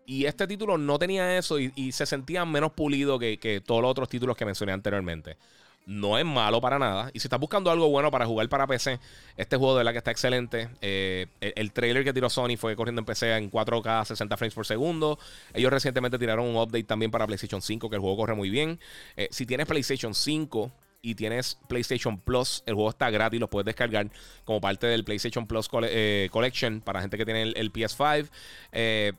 y 0.05 0.25
este 0.25 0.47
título 0.47 0.77
no 0.77 0.99
tenía 0.99 1.38
eso 1.38 1.59
y, 1.59 1.91
se 1.93 2.05
sentía 2.05 2.43
menos 2.45 2.73
pulido 2.73 3.17
que, 3.17 3.38
que 3.38 3.62
todos 3.62 3.81
los 3.81 3.91
otros 3.91 4.09
títulos 4.09 4.36
que 4.36 4.45
mencioné 4.45 4.73
anteriormente 4.73 5.38
no 5.86 6.17
es 6.17 6.26
malo 6.26 6.62
para 6.62 6.80
nada. 6.80 7.10
Y 7.13 7.19
si 7.19 7.28
estás 7.28 7.39
buscando 7.39 7.69
algo 7.69 7.89
bueno 7.89 8.10
para 8.12 8.26
jugar 8.26 8.48
para 8.50 8.67
PC, 8.67 9.00
este 9.38 9.58
juego 9.58 9.78
de 9.78 9.84
la 9.84 9.91
que 9.91 9.98
está 9.98 10.12
excelente. 10.12 10.69
Eh, 10.82 11.28
el, 11.41 11.72
trailer 11.72 12.04
que 12.04 12.13
tiró 12.13 12.30
Sony 12.30 12.58
fue 12.58 12.76
corriendo 12.76 13.02
en 13.02 13.06
PC 13.06 13.36
en 13.36 13.52
4K 13.52 14.06
60 14.06 14.38
frames 14.38 14.54
por 14.54 14.65
segundo. 14.65 15.19
Ellos 15.54 15.72
recientemente 15.72 16.17
tiraron 16.17 16.46
un 16.48 16.56
update 16.56 16.86
también 16.86 17.12
para 17.12 17.26
PlayStation 17.28 17.62
5, 17.62 17.89
que 17.89 17.96
el 17.96 18.02
juego 18.02 18.17
corre 18.17 18.36
muy 18.36 18.50
bien. 18.50 18.80
Eh, 19.17 19.28
si 19.32 19.46
tienes 19.46 19.67
PlayStation 19.67 20.13
5 20.13 20.72
y 21.02 21.15
tienes 21.15 21.60
PlayStation 21.67 22.17
Plus, 22.17 22.63
el 22.65 22.76
juego 22.76 22.89
está 22.89 23.10
gratis, 23.10 23.39
lo 23.39 23.50
puedes 23.50 23.65
descargar 23.65 24.10
como 24.46 24.62
parte 24.62 24.88
del 24.88 25.04
PlayStation 25.04 25.48
Plus 25.48 25.69
eh, 25.84 26.30
Collection 26.32 26.80
para 26.80 27.02
gente 27.02 27.17
que 27.17 27.26
tiene 27.26 27.41
el, 27.41 27.74
PS5. 27.74 29.17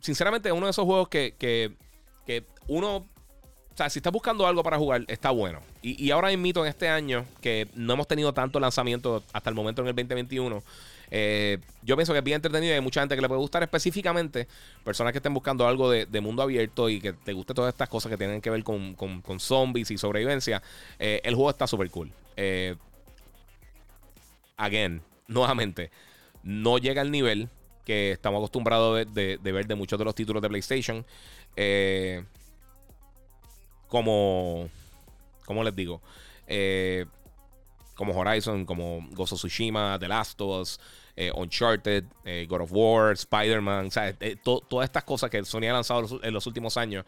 sinceramente, 0.00 0.48
es 0.48 0.54
uno 0.54 0.66
de 0.66 0.70
esos 0.70 0.86
juegos 0.86 1.08
que, 1.08 1.34
que 1.38 2.44
uno 2.66 3.06
o 3.76 3.78
sea, 3.78 3.90
si 3.90 3.98
estás 3.98 4.10
buscando 4.10 4.46
algo 4.46 4.62
para 4.62 4.78
jugar, 4.78 5.04
está 5.06 5.30
bueno. 5.30 5.60
Y, 5.82 6.10
ahora 6.10 6.32
invito 6.32 6.64
en 6.64 6.70
este 6.70 6.88
año, 6.88 7.26
que 7.42 7.68
no 7.74 7.92
hemos 7.92 8.08
tenido 8.08 8.32
tanto 8.32 8.58
lanzamiento 8.58 9.22
hasta 9.34 9.50
el 9.50 9.54
momento 9.54 9.82
en 9.82 9.88
el 9.88 9.94
2021. 9.94 10.62
Eh, 11.10 11.58
yo 11.82 11.94
pienso 11.94 12.14
que 12.14 12.20
es 12.20 12.24
bien 12.24 12.36
entretenido 12.36 12.72
y 12.72 12.76
hay 12.76 12.80
mucha 12.80 13.00
gente 13.00 13.14
que 13.14 13.20
le 13.20 13.28
puede 13.28 13.38
gustar 13.38 13.62
específicamente. 13.62 14.48
Personas 14.82 15.12
que 15.12 15.18
estén 15.18 15.34
buscando 15.34 15.68
algo 15.68 15.90
de, 15.90 16.20
mundo 16.22 16.42
abierto 16.42 16.88
y 16.88 17.02
que 17.02 17.12
te 17.12 17.34
guste 17.34 17.52
todas 17.52 17.74
estas 17.74 17.90
cosas 17.90 18.08
que 18.08 18.16
tienen 18.16 18.40
que 18.40 18.48
ver 18.48 18.64
con, 18.64 18.96
zombies 19.40 19.90
y 19.90 19.98
sobrevivencia. 19.98 20.62
Eh, 20.98 21.20
el 21.22 21.34
juego 21.34 21.50
está 21.50 21.66
súper 21.66 21.90
cool. 21.90 22.10
Eh, 22.38 22.76
again, 24.56 25.02
nuevamente, 25.28 25.90
no 26.42 26.78
llega 26.78 27.02
al 27.02 27.10
nivel 27.10 27.50
que 27.84 28.12
estamos 28.12 28.38
acostumbrados 28.38 29.04
de, 29.12 29.36
de 29.36 29.52
ver 29.52 29.66
de 29.66 29.74
muchos 29.74 29.98
de 29.98 30.06
los 30.06 30.14
títulos 30.14 30.40
de 30.40 30.48
PlayStation. 30.48 31.04
Eh, 31.56 32.22
como, 33.88 34.68
¿cómo 35.44 35.64
les 35.64 35.74
digo? 35.74 36.02
Eh, 36.46 37.06
como 37.94 38.14
Horizon, 38.14 38.66
como 38.66 39.06
Gozo 39.12 39.36
Tsushima, 39.36 39.98
The 39.98 40.08
Last 40.08 40.40
of 40.40 40.60
Us, 40.60 40.80
eh, 41.16 41.32
Uncharted, 41.34 42.04
eh, 42.24 42.46
God 42.48 42.62
of 42.62 42.72
War, 42.72 43.12
Spider-Man, 43.12 43.88
todas 44.42 44.84
estas 44.84 45.04
cosas 45.04 45.30
que 45.30 45.42
Sony 45.44 45.64
ha 45.70 45.72
lanzado 45.72 46.20
en 46.22 46.34
los 46.34 46.46
últimos 46.46 46.76
años 46.76 47.06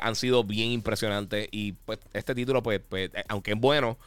han 0.00 0.14
sido 0.16 0.42
bien 0.42 0.70
impresionantes 0.70 1.48
y 1.50 1.72
pues 1.72 1.98
este 2.14 2.34
título, 2.34 2.62
pues, 2.62 2.80
pues 2.88 3.10
aunque 3.28 3.52
es 3.52 3.60
bueno, 3.60 3.98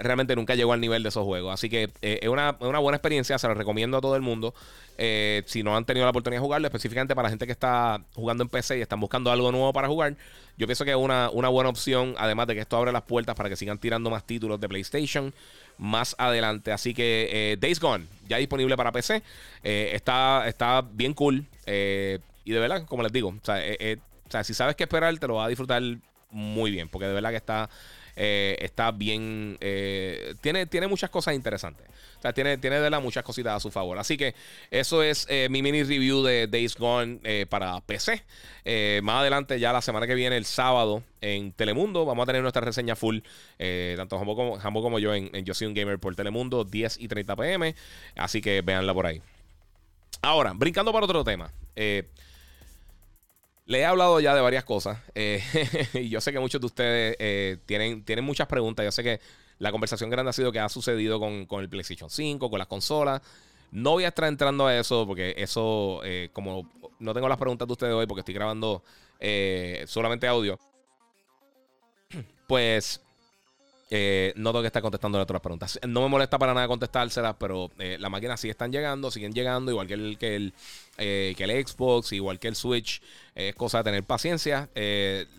realmente 0.00 0.36
nunca 0.36 0.54
llegó 0.54 0.72
al 0.72 0.80
nivel 0.80 1.02
de 1.02 1.08
esos 1.08 1.24
juegos. 1.24 1.52
Así 1.52 1.68
que 1.68 1.90
eh, 2.02 2.20
es, 2.22 2.28
una, 2.28 2.52
buena 2.52 2.96
experiencia, 2.96 3.38
se 3.38 3.48
lo 3.48 3.54
recomiendo 3.54 3.98
a 3.98 4.00
todo 4.00 4.16
el 4.16 4.22
mundo. 4.22 4.54
Eh, 4.98 5.42
si 5.46 5.62
no 5.62 5.76
han 5.76 5.84
tenido 5.84 6.04
la 6.04 6.10
oportunidad 6.10 6.40
de 6.40 6.44
jugarlo, 6.44 6.66
específicamente 6.66 7.14
para 7.14 7.26
la 7.26 7.30
gente 7.30 7.46
que 7.46 7.52
está 7.52 8.02
jugando 8.14 8.42
en 8.42 8.48
PC 8.48 8.78
y 8.78 8.80
están 8.82 9.00
buscando 9.00 9.30
algo 9.30 9.52
nuevo 9.52 9.72
para 9.72 9.88
jugar, 9.88 10.16
yo 10.56 10.66
pienso 10.66 10.84
que 10.84 10.90
es 10.90 10.96
una, 10.96 11.28
buena 11.28 11.70
opción, 11.70 12.14
además 12.18 12.48
de 12.48 12.54
que 12.54 12.60
esto 12.60 12.76
abre 12.76 12.92
las 12.92 13.02
puertas 13.02 13.34
para 13.36 13.48
que 13.48 13.56
sigan 13.56 13.78
tirando 13.78 14.10
más 14.10 14.24
títulos 14.24 14.60
de 14.60 14.68
PlayStation 14.68 15.32
más 15.78 16.16
adelante. 16.18 16.72
Así 16.72 16.92
que 16.94 17.56
Days 17.60 17.78
Gone, 17.78 18.06
ya 18.28 18.38
disponible 18.38 18.76
para 18.76 18.90
PC, 18.90 19.22
está, 19.62 20.48
está 20.48 20.82
bien 20.82 21.14
cool. 21.14 21.46
y 21.64 22.52
de 22.52 22.58
verdad, 22.58 22.84
como 22.86 23.04
les 23.04 23.12
digo, 23.12 23.28
o 23.28 23.40
sea, 23.44 24.42
si 24.42 24.52
sabes 24.52 24.74
qué 24.74 24.82
esperar, 24.82 25.16
te 25.18 25.28
lo 25.28 25.36
vas 25.36 25.46
a 25.46 25.48
disfrutar 25.48 25.80
muy 26.30 26.72
bien, 26.72 26.88
porque 26.88 27.06
de 27.06 27.14
verdad 27.14 27.30
que 27.30 27.36
está 27.36 27.70
está 28.18 28.90
bien. 28.90 29.56
tiene, 30.40 30.66
tiene 30.66 30.86
muchas 30.86 31.10
cosas 31.10 31.34
interesantes. 31.34 31.86
O 32.18 32.20
sea, 32.20 32.32
tiene, 32.32 32.58
tiene 32.58 32.80
de 32.80 32.90
la 32.90 32.98
muchas 32.98 33.22
cositas 33.22 33.54
a 33.54 33.60
su 33.60 33.70
favor. 33.70 33.96
Así 33.98 34.16
que 34.16 34.34
eso 34.70 35.02
es 35.02 35.28
mi 35.50 35.62
mini 35.62 35.84
review 35.84 36.22
de 36.22 36.48
Days 36.48 36.74
Gone 36.74 37.46
para 37.48 37.80
PC. 37.80 38.24
más 39.02 39.20
adelante, 39.20 39.60
ya 39.60 39.72
la 39.72 39.82
semana 39.82 40.06
que 40.06 40.14
viene, 40.16 40.36
el 40.36 40.44
sábado, 40.44 41.04
en 41.20 41.52
Telemundo, 41.52 42.04
vamos 42.04 42.24
a 42.24 42.26
tener 42.26 42.42
nuestra 42.42 42.62
reseña 42.62 42.96
full. 42.96 43.18
tanto 43.96 44.18
Jambo 44.18 44.34
como, 44.34 44.82
como 44.82 44.98
yo 44.98 45.14
en, 45.14 45.30
Yo 45.44 45.54
Soy 45.54 45.68
un 45.68 45.74
Gamer 45.74 45.98
por 46.00 46.16
Telemundo, 46.16 46.64
10 46.64 46.98
y 47.00 47.06
30 47.06 47.36
pm. 47.36 47.74
Así 48.16 48.40
que 48.40 48.62
véanla 48.62 48.92
por 48.92 49.06
ahí. 49.06 49.22
Ahora, 50.22 50.52
brincando 50.54 50.92
para 50.92 51.04
otro 51.04 51.24
tema. 51.24 51.52
Eh, 51.76 52.08
le 53.68 53.80
he 53.80 53.84
hablado 53.84 54.18
ya 54.18 54.34
de 54.34 54.40
varias 54.40 54.64
cosas. 54.64 54.98
Eh, 55.14 55.42
y 55.92 56.08
yo 56.08 56.20
sé 56.22 56.32
que 56.32 56.40
muchos 56.40 56.58
de 56.58 56.66
ustedes 56.66 57.16
eh, 57.18 57.58
tienen, 57.66 58.02
tienen 58.02 58.24
muchas 58.24 58.48
preguntas. 58.48 58.82
Yo 58.82 58.90
sé 58.90 59.04
que 59.04 59.20
la 59.58 59.70
conversación 59.70 60.08
grande 60.08 60.30
ha 60.30 60.32
sido 60.32 60.50
que 60.50 60.58
ha 60.58 60.70
sucedido 60.70 61.20
con, 61.20 61.46
el 61.60 61.68
PlayStation 61.68 62.08
5, 62.08 62.48
con 62.48 62.58
las 62.58 62.66
consolas. 62.66 63.20
No 63.70 63.90
voy 63.92 64.04
a 64.04 64.08
estar 64.08 64.24
entrando 64.24 64.66
a 64.66 64.74
eso 64.74 65.06
porque 65.06 65.34
eso, 65.36 66.00
como 66.32 66.70
no 66.98 67.12
tengo 67.12 67.28
las 67.28 67.36
preguntas 67.36 67.68
de 67.68 67.72
ustedes 67.72 67.92
hoy 67.92 68.06
porque 68.06 68.20
estoy 68.20 68.34
grabando 68.34 68.82
solamente 69.86 70.26
audio, 70.26 70.58
pues 72.46 73.02
eh, 73.90 74.32
no 74.36 74.50
tengo 74.50 74.60
que 74.62 74.66
estar 74.66 74.82
contestando 74.82 75.18
otras 75.20 75.40
preguntas. 75.40 75.78
No 75.86 76.02
me 76.02 76.08
molesta 76.08 76.38
para 76.38 76.52
nada 76.52 76.68
contestárselas, 76.68 77.36
pero 77.38 77.70
eh, 77.78 77.96
las 77.98 78.10
máquinas 78.10 78.40
sí 78.40 78.50
están 78.50 78.70
llegando, 78.70 79.10
siguen 79.10 79.32
llegando, 79.32 79.70
igual 79.70 79.86
que 79.86 79.94
el, 79.94 80.18
que 80.18 80.36
el, 80.36 80.54
eh, 80.98 81.34
que 81.36 81.44
el 81.44 81.66
Xbox, 81.66 82.12
igual 82.12 82.38
que 82.38 82.48
el 82.48 82.56
Switch. 82.56 83.00
Es 83.34 83.54
cosa 83.54 83.78
de 83.78 83.84
tener 83.84 84.04
paciencia. 84.04 84.68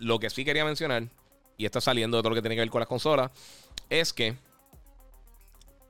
lo 0.00 0.18
que 0.18 0.30
sí 0.30 0.44
quería 0.44 0.64
mencionar, 0.64 1.04
y 1.56 1.66
está 1.66 1.80
saliendo 1.80 2.16
de 2.16 2.22
todo 2.22 2.30
lo 2.30 2.36
que 2.36 2.42
tiene 2.42 2.56
que 2.56 2.62
ver 2.62 2.70
con 2.70 2.80
las 2.80 2.88
consolas, 2.88 3.30
es 3.88 4.12
que 4.12 4.36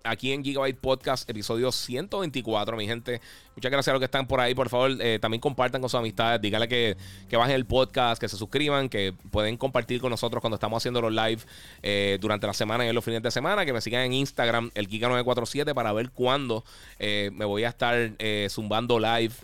aquí 0.05 0.33
en 0.33 0.43
Gigabyte 0.43 0.79
Podcast, 0.79 1.29
episodio 1.29 1.73
124, 1.73 2.77
mi 2.77 2.87
gente. 2.87 3.21
Muchas 3.57 3.71
gracias 3.71 3.89
a 3.89 3.93
los 3.93 4.01
que 4.01 4.07
están 4.07 4.27
por 4.27 4.41
ahí. 4.41 4.55
Por 4.55 4.69
favor, 4.69 4.97
eh, 5.01 5.19
también 5.21 5.41
compartan 5.41 5.81
con 5.81 5.91
sus 5.91 5.99
amistades. 5.99 6.41
Díganle 6.41 6.69
que, 6.69 6.97
que, 7.29 7.37
bajen 7.37 7.55
el 7.55 7.67
podcast, 7.67 8.21
que 8.21 8.29
se 8.29 8.37
suscriban, 8.37 8.89
que 8.89 9.13
pueden 9.31 9.57
compartir 9.57 10.01
con 10.01 10.11
nosotros 10.11 10.41
cuando 10.41 10.55
estamos 10.55 10.79
haciendo 10.79 11.01
los 11.01 11.13
live 11.13 11.43
eh, 11.83 12.19
durante 12.21 12.47
la 12.47 12.55
semana 12.55 12.85
y 12.85 12.89
en 12.89 12.95
los 12.95 13.05
fines 13.05 13.23
de 13.23 13.31
semana. 13.31 13.65
Que 13.65 13.73
me 13.73 13.81
sigan 13.81 14.03
en 14.03 14.13
Instagram, 14.15 14.71
el 14.75 14.89
Giga947, 14.89 15.75
para 15.75 15.93
ver 15.93 16.11
cuándo 16.11 16.65
eh, 16.99 17.31
me 17.35 17.45
voy 17.45 17.65
a 17.65 17.69
estar 17.69 18.13
zumbando 18.49 18.99
live. 18.99 19.35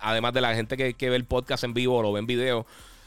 además 0.00 0.34
de 0.34 0.40
la 0.40 0.54
gente 0.54 0.76
que, 0.76 0.94
que 0.94 1.10
ve 1.10 1.16
el 1.16 1.24
podcast 1.24 1.64
en 1.64 1.74
vivo 1.74 1.96
o 1.96 2.02
lo 2.02 2.12
ve 2.12 2.20
en 2.20 2.26
video. 2.26 2.66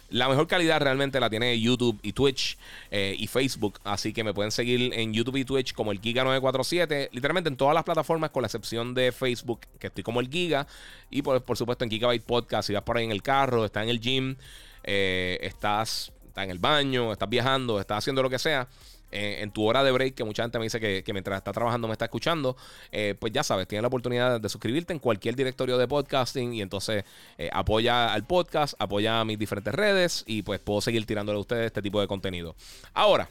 La 0.09 0.27
mejor 0.27 0.47
calidad 0.47 0.81
realmente 0.81 1.19
la 1.19 1.29
tiene 1.29 1.59
YouTube 1.59 1.99
y 2.01 2.13
Twitch 2.13 2.57
eh, 2.91 3.15
y 3.17 3.27
Facebook. 3.27 3.79
Así 3.83 4.13
que 4.13 4.23
me 4.23 4.33
pueden 4.33 4.51
seguir 4.51 4.91
en 4.93 5.13
YouTube 5.13 5.37
y 5.37 5.45
Twitch 5.45 5.73
como 5.73 5.91
el 5.91 6.01
Giga947. 6.01 7.09
Literalmente 7.11 7.49
en 7.49 7.57
todas 7.57 7.75
las 7.75 7.83
plataformas, 7.83 8.31
con 8.31 8.41
la 8.41 8.47
excepción 8.47 8.93
de 8.93 9.11
Facebook, 9.11 9.61
que 9.79 9.87
estoy 9.87 10.03
como 10.03 10.19
el 10.19 10.29
Giga. 10.29 10.67
Y 11.09 11.21
por, 11.21 11.43
por 11.43 11.57
supuesto 11.57 11.83
en 11.83 11.91
Gigabyte 11.91 12.23
Podcast. 12.23 12.67
Si 12.67 12.73
vas 12.73 12.83
por 12.83 12.97
ahí 12.97 13.05
en 13.05 13.11
el 13.11 13.21
carro, 13.21 13.65
estás 13.65 13.83
en 13.83 13.89
el 13.89 13.99
gym, 13.99 14.35
eh, 14.83 15.37
estás, 15.41 16.11
estás 16.27 16.43
en 16.43 16.51
el 16.51 16.59
baño, 16.59 17.11
estás 17.11 17.29
viajando, 17.29 17.79
estás 17.79 17.99
haciendo 17.99 18.23
lo 18.23 18.29
que 18.29 18.39
sea 18.39 18.67
en 19.11 19.51
tu 19.51 19.65
hora 19.65 19.83
de 19.83 19.91
break, 19.91 20.15
que 20.15 20.23
mucha 20.23 20.43
gente 20.43 20.59
me 20.59 20.65
dice 20.65 20.79
que, 20.79 21.13
mientras 21.13 21.37
está 21.37 21.51
trabajando 21.51 21.87
me 21.87 21.93
está 21.93 22.05
escuchando, 22.05 22.55
eh, 22.91 23.15
pues 23.19 23.33
ya 23.33 23.43
sabes, 23.43 23.67
tienes 23.67 23.81
la 23.81 23.87
oportunidad 23.87 24.39
de 24.39 24.49
suscribirte 24.49 24.93
en 24.93 24.99
cualquier 24.99 25.35
directorio 25.35 25.77
de 25.77 25.87
podcasting 25.87 26.53
y 26.53 26.61
entonces 26.61 27.03
eh, 27.37 27.49
apoya 27.51 28.13
al 28.13 28.25
podcast, 28.25 28.75
apoya 28.79 29.19
a 29.19 29.25
mis 29.25 29.39
diferentes 29.39 29.73
redes 29.73 30.23
y 30.27 30.43
pues 30.43 30.59
puedo 30.59 30.81
seguir 30.81 31.05
tirándole 31.05 31.37
a 31.37 31.41
ustedes 31.41 31.67
este 31.67 31.81
tipo 31.81 31.99
de 32.01 32.07
contenido. 32.07 32.55
Ahora, 32.93 33.29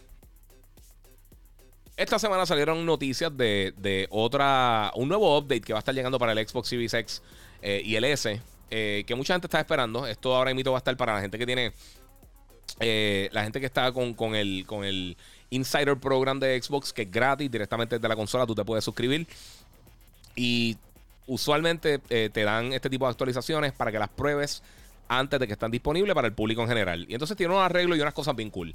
esta 1.97 2.19
semana 2.19 2.47
salieron 2.47 2.85
noticias 2.87 3.37
de, 3.37 4.07
otra, 4.11 4.93
un 4.95 5.09
nuevo 5.09 5.37
update 5.39 5.63
que 5.63 5.73
va 5.73 5.79
a 5.79 5.81
estar 5.81 5.95
llegando 5.95 6.19
para 6.19 6.33
el 6.33 6.47
Xbox 6.47 6.69
Series 6.69 6.95
X 6.95 7.23
eh, 7.61 7.83
y 7.85 7.97
el 7.97 8.05
S, 8.05 8.41
que 8.71 9.15
mucha 9.17 9.35
gente 9.35 9.47
está 9.47 9.59
esperando. 9.59 10.07
Esto 10.07 10.35
ahora 10.37 10.55
mismo 10.55 10.73
va 10.73 10.79
a 10.79 10.81
estar 10.81 10.97
para 10.97 11.15
la 11.15 11.21
gente 11.21 11.39
que 11.39 11.47
tiene, 11.47 11.73
la 13.33 13.43
gente 13.43 13.59
que 13.59 13.67
está 13.67 13.91
con, 13.91 14.15
con 14.15 14.37
el, 14.37 14.65
con 14.65 14.85
el 14.85 15.17
Insider 15.51 15.97
Program 15.97 16.39
de 16.39 16.61
Xbox, 16.61 16.93
que 16.93 17.03
es 17.03 17.11
gratis, 17.11 17.51
directamente 17.51 17.97
desde 17.97 18.09
la 18.09 18.17
consola 18.17 18.47
tú 18.47 18.55
te 18.55 18.65
puedes 18.65 18.85
suscribir. 18.85 19.27
Y 20.37 20.77
usualmente 21.27 22.01
eh, 22.11 22.31
te 22.33 22.43
dan 22.45 22.73
este 22.73 22.91
tipo 22.91 23.07
de 23.07 23.11
actualizaciones 23.11 23.73
para 23.73 23.91
que 23.93 23.99
las 23.99 24.09
pruebes 24.09 24.63
antes 25.09 25.41
de 25.41 25.47
que 25.47 25.55
estén 25.55 25.71
disponibles 25.71 26.15
para 26.15 26.29
el 26.29 26.35
público 26.35 26.63
en 26.63 26.69
general. 26.69 27.07
Y 27.09 27.15
entonces 27.15 27.37
tiene 27.37 27.53
unos 27.53 27.65
arreglos 27.65 27.99
y 27.99 28.01
unas 28.01 28.15
cosas 28.15 28.37
bien 28.37 28.51
cool. 28.51 28.75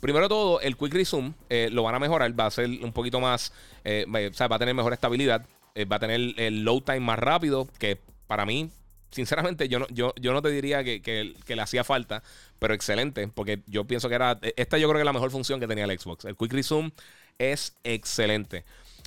Primero 0.00 0.28
todo, 0.28 0.60
el 0.60 0.76
Quick 0.76 0.92
Resume 0.92 1.32
eh, 1.48 1.68
lo 1.70 1.82
van 1.82 1.94
a 1.94 1.98
mejorar, 1.98 2.38
va 2.38 2.46
a 2.46 2.50
ser 2.50 2.68
un 2.68 2.92
poquito 2.92 3.20
más, 3.20 3.52
eh, 3.84 4.04
va 4.08 4.56
a 4.56 4.58
tener 4.58 4.74
mejor 4.74 4.92
estabilidad, 4.92 5.46
va 5.90 5.96
a 5.96 5.98
tener 5.98 6.38
el 6.38 6.62
load 6.62 6.82
time 6.82 7.00
más 7.00 7.18
rápido, 7.18 7.68
que 7.78 7.98
para 8.26 8.44
mí 8.44 8.70
sinceramente, 9.14 9.68
yo 9.68 9.78
no, 9.78 9.86
yo, 9.90 10.12
yo 10.20 10.32
no 10.32 10.42
te 10.42 10.50
diría 10.50 10.82
que, 10.82 11.34
le 11.46 11.62
hacía 11.62 11.84
falta, 11.84 12.22
pero 12.58 12.74
excelente, 12.74 13.28
porque 13.28 13.62
yo 13.66 13.84
pienso 13.84 14.08
que 14.08 14.16
era. 14.16 14.38
Esta 14.56 14.76
yo 14.76 14.88
creo 14.88 14.98
que 14.98 15.02
es 15.02 15.06
la 15.06 15.12
mejor 15.12 15.30
función 15.30 15.60
que 15.60 15.68
tenía 15.68 15.84
el 15.84 15.98
Xbox. 15.98 16.24
El 16.24 16.36
Quick 16.36 16.52
Resume 16.52 16.92
es 17.38 17.76
excelente. 17.84 18.64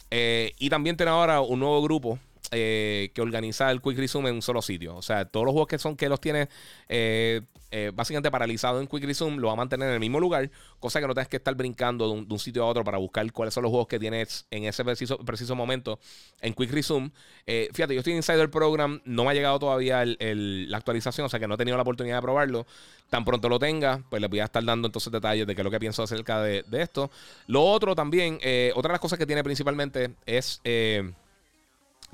Eh, 0.10 0.53
y 0.58 0.70
también 0.70 0.95
tiene 0.95 1.12
ahora 1.12 1.41
un 1.41 1.60
nuevo 1.60 1.82
grupo 1.82 2.20
eh, 2.51 3.11
que 3.13 3.21
organiza 3.21 3.69
el 3.71 3.81
Quick 3.81 3.97
Resume 3.97 4.29
en 4.29 4.35
un 4.35 4.41
solo 4.41 4.61
sitio. 4.61 4.95
O 4.95 5.01
sea, 5.01 5.25
todos 5.25 5.45
los 5.45 5.51
juegos 5.51 5.67
que 5.67 5.77
son 5.77 5.97
que 5.97 6.07
los 6.07 6.21
tiene 6.21 6.47
eh, 6.87 7.41
eh, 7.71 7.91
básicamente 7.93 8.31
paralizado 8.31 8.79
en 8.79 8.87
Quick 8.87 9.03
Resume 9.03 9.37
lo 9.37 9.47
va 9.47 9.53
a 9.53 9.55
mantener 9.57 9.89
en 9.89 9.95
el 9.95 9.99
mismo 9.99 10.21
lugar, 10.21 10.49
cosa 10.79 11.01
que 11.01 11.07
no 11.07 11.13
tengas 11.13 11.27
que 11.27 11.37
estar 11.37 11.53
brincando 11.55 12.07
de 12.07 12.25
un, 12.33 12.39
sitio 12.39 12.63
a 12.63 12.67
otro 12.67 12.85
para 12.85 12.99
buscar 12.99 13.29
cuáles 13.33 13.53
son 13.53 13.63
los 13.63 13.69
juegos 13.69 13.87
que 13.89 13.99
tienes 13.99 14.45
en 14.49 14.63
ese 14.63 14.85
preciso, 14.85 15.55
momento 15.55 15.99
en 16.39 16.53
Quick 16.53 16.71
Resume. 16.71 17.11
fíjate, 17.45 17.93
yo 17.93 17.99
estoy 17.99 18.13
en 18.13 18.17
Insider 18.17 18.49
Program, 18.49 19.01
no 19.03 19.25
me 19.25 19.31
ha 19.31 19.33
llegado 19.33 19.59
todavía 19.59 20.05
la 20.05 20.77
actualización, 20.77 21.25
o 21.25 21.29
sea 21.29 21.41
que 21.41 21.47
no 21.47 21.55
he 21.55 21.57
tenido 21.57 21.75
la 21.75 21.83
oportunidad 21.83 22.17
de 22.17 22.21
probarlo. 22.21 22.65
Tan 23.09 23.25
pronto 23.25 23.49
lo 23.49 23.59
tenga, 23.59 24.03
pues 24.09 24.21
les 24.21 24.29
voy 24.29 24.39
a 24.39 24.45
estar 24.45 24.63
dando 24.63 24.87
entonces 24.87 25.11
detalles 25.11 25.47
de 25.47 25.55
qué 25.55 25.61
es 25.61 25.65
lo 25.65 25.71
que 25.71 25.79
pienso 25.79 26.03
acerca 26.03 26.41
de 26.41 26.63
esto. 26.71 27.11
Lo 27.47 27.63
otro 27.63 27.95
también, 27.95 28.35
otra 28.75 28.89
de 28.89 28.93
las 28.93 29.01
cosas 29.01 29.19
que 29.19 29.25
tiene 29.25 29.43
principalmente 29.43 30.11
es 30.25 30.61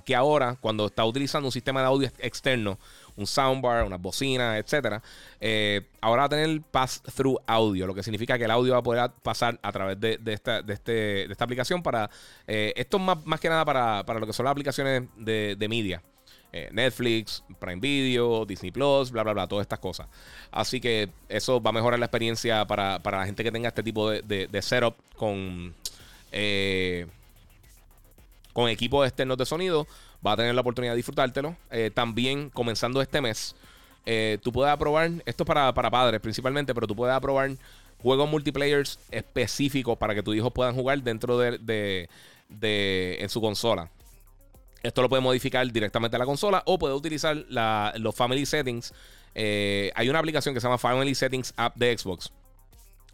que 0.03 0.15
ahora, 0.15 0.57
cuando 0.59 0.87
está 0.87 1.05
utilizando 1.05 1.47
un 1.47 1.51
sistema 1.51 1.81
de 1.81 1.87
audio 1.87 2.09
externo, 2.19 2.77
un 3.15 3.27
soundbar, 3.27 3.83
una 3.85 3.97
bocina, 3.97 4.57
etcétera, 4.57 5.01
eh, 5.39 5.87
ahora 6.01 6.21
va 6.21 6.25
a 6.25 6.29
tener 6.29 6.61
pass-through 6.61 7.39
audio, 7.45 7.87
lo 7.87 7.93
que 7.93 8.03
significa 8.03 8.37
que 8.37 8.45
el 8.45 8.51
audio 8.51 8.73
va 8.73 8.79
a 8.79 8.83
poder 8.83 9.11
pasar 9.21 9.59
a 9.61 9.71
través 9.71 9.99
de, 9.99 10.19
esta, 10.25 10.59
este, 10.67 11.31
esta, 11.31 11.43
aplicación 11.43 11.83
para. 11.83 12.09
Eh, 12.47 12.73
esto 12.75 12.99
más, 12.99 13.23
más 13.25 13.39
que 13.39 13.49
nada 13.49 13.65
para, 13.65 14.03
lo 14.19 14.27
que 14.27 14.33
son 14.33 14.45
las 14.45 14.51
aplicaciones 14.51 15.03
de, 15.17 15.67
media. 15.69 16.01
Eh, 16.55 16.69
Netflix, 16.71 17.43
Prime 17.57 17.79
Video, 17.79 18.45
Disney 18.45 18.71
Plus, 18.71 19.09
bla, 19.09 19.23
bla, 19.23 19.33
bla, 19.33 19.47
todas 19.47 19.63
estas 19.63 19.79
cosas. 19.79 20.07
Así 20.51 20.79
que 20.79 21.09
eso 21.27 21.59
va 21.59 21.69
a 21.69 21.73
mejorar 21.73 21.97
la 21.97 22.05
experiencia 22.05 22.65
para, 22.65 22.99
la 23.03 23.25
gente 23.25 23.43
que 23.43 23.51
tenga 23.51 23.69
este 23.69 23.81
tipo 23.81 24.09
de, 24.09 24.21
de 24.21 24.61
setup 24.61 24.95
con 25.15 25.73
con 28.53 28.69
equipos 28.69 29.05
externos 29.05 29.37
de 29.37 29.45
sonido, 29.45 29.87
va 30.25 30.33
a 30.33 30.37
tener 30.37 30.55
la 30.55 30.61
oportunidad 30.61 30.93
de 30.93 30.97
disfrutártelo. 30.97 31.57
Eh, 31.71 31.91
también 31.93 32.49
comenzando 32.51 33.01
este 33.01 33.19
mes, 33.19 33.55
eh, 34.05 34.37
tú 34.41 34.51
puedes 34.51 34.71
aprobar, 34.71 35.11
esto 35.25 35.43
es 35.43 35.47
para, 35.47 35.73
padres 35.73 36.21
principalmente, 36.21 36.73
pero 36.73 36.87
tú 36.87 36.95
puedes 36.95 37.15
aprobar 37.15 37.51
juegos 38.01 38.29
multiplayer 38.29 38.85
específicos 39.11 39.97
para 39.97 40.13
que 40.13 40.21
tus 40.21 40.35
hijos 40.35 40.53
puedan 40.53 40.75
jugar 40.75 41.01
dentro 41.01 41.37
de, 41.37 42.09
en 42.49 43.29
su 43.29 43.41
consola. 43.41 43.89
Esto 44.83 45.01
lo 45.01 45.09
puede 45.09 45.21
modificar 45.21 45.69
directamente 45.71 46.17
a 46.17 46.19
la 46.19 46.25
consola 46.25 46.61
o 46.65 46.77
puede 46.77 46.93
utilizar 46.93 47.35
los 47.97 48.15
Family 48.15 48.45
Settings. 48.45 48.93
Eh, 49.33 49.91
hay 49.95 50.09
una 50.09 50.19
aplicación 50.19 50.53
que 50.53 50.59
se 50.59 50.67
llama 50.67 50.77
Family 50.77 51.15
Settings 51.15 51.53
App 51.55 51.75
de 51.75 51.97
Xbox. 51.97 52.31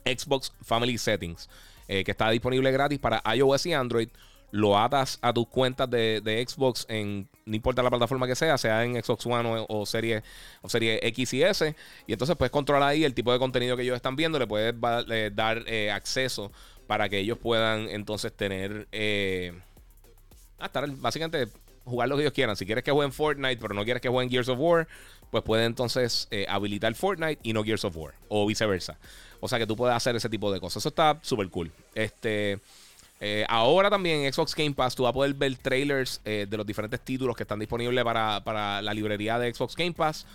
Xbox 0.03 0.51
Family 0.63 0.97
Settings. 0.97 1.47
que 1.87 2.11
está 2.11 2.29
disponible 2.29 2.71
gratis 2.71 2.99
para 2.99 3.21
iOS 3.35 3.65
y 3.67 3.73
Android 3.73 4.09
lo 4.51 4.77
atas 4.77 5.19
a 5.21 5.33
tus 5.33 5.47
cuentas 5.47 5.89
de, 5.89 6.45
Xbox 6.47 6.85
en 6.89 7.27
no 7.45 7.55
importa 7.55 7.83
la 7.83 7.89
plataforma 7.89 8.27
que 8.27 8.35
sea, 8.35 8.57
sea 8.57 8.83
en 8.83 9.01
Xbox 9.01 9.25
One 9.25 9.65
o, 9.67 9.85
serie 9.85 10.23
o 10.61 10.69
serie 10.69 10.99
X 11.03 11.33
y 11.33 11.43
S, 11.43 11.75
y 12.07 12.13
entonces 12.13 12.35
puedes 12.35 12.51
controlar 12.51 12.89
ahí 12.89 13.03
el 13.03 13.13
tipo 13.13 13.31
de 13.31 13.39
contenido 13.39 13.75
que 13.75 13.83
ellos 13.83 13.95
están 13.95 14.15
viendo, 14.15 14.39
le 14.39 14.47
puedes 14.47 14.75
dar 15.35 15.63
eh, 15.67 15.91
acceso 15.91 16.51
para 16.87 17.09
que 17.09 17.19
ellos 17.19 17.37
puedan 17.37 17.89
entonces 17.89 18.33
tener 18.33 18.87
eh, 18.91 19.53
estar 20.59 20.89
básicamente 20.97 21.47
jugar 21.85 22.07
lo 22.07 22.15
que 22.15 22.23
ellos 22.23 22.33
quieran. 22.33 22.55
Si 22.55 22.65
quieres 22.65 22.83
que 22.83 22.91
jueguen 22.91 23.11
Fortnite, 23.11 23.57
pero 23.57 23.73
no 23.73 23.83
quieres 23.83 24.01
que 24.01 24.09
jueguen 24.09 24.29
Gears 24.29 24.49
of 24.49 24.59
War, 24.59 24.87
pues 25.31 25.43
pueden 25.43 25.65
entonces 25.65 26.27
eh, 26.31 26.45
habilitar 26.47 26.93
Fortnite 26.95 27.39
y 27.43 27.53
no 27.53 27.63
Gears 27.63 27.85
of 27.85 27.95
War, 27.97 28.13
o 28.27 28.45
viceversa. 28.45 28.97
O 29.39 29.47
sea 29.47 29.57
que 29.57 29.67
tú 29.67 29.75
puedes 29.75 29.95
hacer 29.95 30.15
ese 30.15 30.29
tipo 30.29 30.51
de 30.51 30.59
cosas. 30.59 30.81
Eso 30.81 30.89
está 30.89 31.19
súper 31.21 31.49
cool. 31.49 31.71
Este. 31.95 32.59
Eh, 33.19 33.45
ahora 33.49 33.89
también 33.89 34.21
en 34.21 34.33
Xbox 34.33 34.55
Game 34.55 34.73
Pass 34.73 34.95
tú 34.95 35.03
vas 35.03 35.09
a 35.09 35.13
poder 35.13 35.33
ver 35.33 35.55
trailers 35.57 36.21
eh, 36.23 36.47
de 36.49 36.57
los 36.57 36.65
diferentes 36.65 37.01
títulos 37.01 37.35
que 37.35 37.43
están 37.43 37.59
disponibles 37.59 38.03
para, 38.03 38.81
la 38.81 38.93
librería 38.93 39.37
de 39.39 39.53
Xbox 39.53 39.75
Game 39.75 39.93
Pass. 39.93 40.25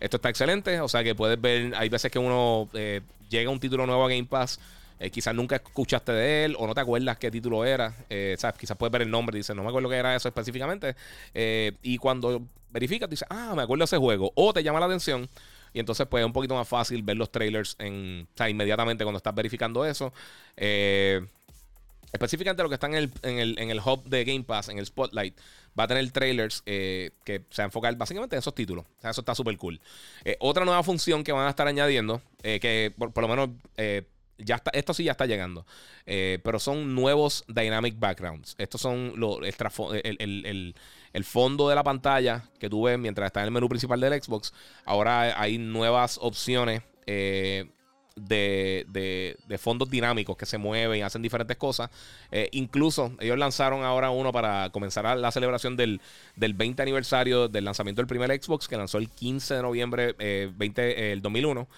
Esto 0.00 0.16
está 0.16 0.28
excelente, 0.28 0.80
o 0.80 0.88
sea 0.88 1.02
que 1.02 1.14
puedes 1.14 1.40
ver, 1.40 1.74
hay 1.74 1.88
veces 1.88 2.12
que 2.12 2.18
uno 2.18 2.68
eh, 2.74 3.00
llega 3.30 3.50
un 3.50 3.60
título 3.60 3.86
nuevo 3.86 4.04
a 4.04 4.08
Game 4.08 4.24
Pass 4.26 4.60
eh, 4.98 5.10
quizás 5.10 5.34
nunca 5.34 5.56
escuchaste 5.56 6.12
de 6.12 6.44
él 6.46 6.56
o 6.58 6.66
no 6.66 6.74
te 6.74 6.80
acuerdas 6.80 7.18
qué 7.18 7.30
título 7.30 7.64
era. 7.64 7.94
Eh, 8.08 8.36
¿sabes? 8.38 8.58
Quizás 8.58 8.76
puedes 8.76 8.92
ver 8.92 9.02
el 9.02 9.10
nombre 9.10 9.36
y 9.36 9.40
dices, 9.40 9.54
no 9.54 9.62
me 9.62 9.68
acuerdo 9.68 9.88
qué 9.88 9.96
era 9.96 10.14
eso 10.14 10.28
específicamente. 10.28 10.96
Eh, 11.34 11.72
y 11.82 11.98
cuando 11.98 12.42
verificas, 12.70 13.08
dices, 13.08 13.26
ah, 13.30 13.52
me 13.54 13.62
acuerdo 13.62 13.82
de 13.82 13.86
ese 13.86 13.98
juego. 13.98 14.32
O 14.34 14.52
te 14.52 14.62
llama 14.62 14.80
la 14.80 14.86
atención. 14.86 15.28
Y 15.72 15.80
entonces, 15.80 16.06
pues 16.06 16.22
es 16.22 16.26
un 16.26 16.32
poquito 16.32 16.54
más 16.54 16.66
fácil 16.66 17.02
ver 17.02 17.18
los 17.18 17.30
trailers 17.30 17.76
en, 17.78 18.26
o 18.32 18.36
sea, 18.36 18.48
inmediatamente 18.48 19.04
cuando 19.04 19.18
estás 19.18 19.34
verificando 19.34 19.84
eso. 19.84 20.12
Específicamente 22.16 22.62
lo 22.62 22.68
que 22.68 22.74
está 22.74 22.86
en 22.86 22.94
el, 22.94 23.12
en, 23.22 23.38
el, 23.38 23.58
en 23.58 23.70
el 23.70 23.78
hub 23.78 24.04
de 24.04 24.24
Game 24.24 24.44
Pass, 24.44 24.68
en 24.68 24.78
el 24.78 24.86
Spotlight, 24.86 25.38
va 25.78 25.84
a 25.84 25.88
tener 25.88 26.10
trailers 26.10 26.62
que 26.62 27.12
se 27.24 27.62
va 27.62 27.64
a 27.64 27.66
enfocar 27.66 27.94
básicamente 27.96 28.36
en 28.36 28.40
esos 28.40 28.54
títulos. 28.54 28.84
Eso 29.02 29.20
está 29.20 29.34
súper 29.34 29.56
cool. 29.56 29.80
otra 30.40 30.64
nueva 30.64 30.82
función 30.82 31.22
que 31.22 31.32
van 31.32 31.46
a 31.46 31.50
estar 31.50 31.68
añadiendo, 31.68 32.22
que 32.42 32.94
por, 32.96 33.22
lo 33.22 33.28
menos 33.28 33.50
ya 34.38 34.56
está, 34.56 34.70
esto 34.70 34.94
sí 34.94 35.04
ya 35.04 35.12
está 35.12 35.26
llegando. 35.26 35.66
Eh, 36.04 36.38
pero 36.44 36.58
son 36.58 36.94
nuevos 36.94 37.44
dynamic 37.48 37.98
backgrounds. 37.98 38.54
Estos 38.58 38.80
son 38.80 39.14
el, 40.02 40.74
el, 41.12 41.24
fondo 41.24 41.68
de 41.68 41.74
la 41.74 41.82
pantalla 41.82 42.44
que 42.58 42.68
tú 42.68 42.84
ves 42.84 42.98
mientras 42.98 43.26
está 43.26 43.40
en 43.40 43.46
el 43.46 43.52
menú 43.52 43.68
principal 43.68 44.00
del 44.00 44.22
Xbox. 44.22 44.52
Ahora 44.84 45.40
hay 45.40 45.58
nuevas 45.58 46.18
opciones 46.20 46.82
eh, 47.06 47.70
de, 48.16 48.86
de, 49.46 49.58
fondos 49.58 49.88
dinámicos 49.88 50.36
que 50.36 50.46
se 50.46 50.58
mueven 50.58 50.98
y 50.98 51.02
hacen 51.02 51.22
diferentes 51.22 51.56
cosas. 51.56 51.90
Eh, 52.32 52.48
incluso 52.52 53.12
ellos 53.20 53.38
lanzaron 53.38 53.84
ahora 53.84 54.10
uno 54.10 54.32
para 54.32 54.70
comenzar 54.70 55.16
la 55.16 55.30
celebración 55.30 55.76
del, 55.76 56.00
del 56.34 56.54
20 56.54 56.82
aniversario 56.82 57.48
del 57.48 57.64
lanzamiento 57.64 58.00
del 58.02 58.08
primer 58.08 58.30
Xbox 58.42 58.68
que 58.68 58.76
lanzó 58.76 58.98
el 58.98 59.08
15 59.08 59.54
de 59.54 59.62
noviembre 59.62 60.12
20, 60.56 61.12
el 61.12 61.22
2001. 61.22 61.68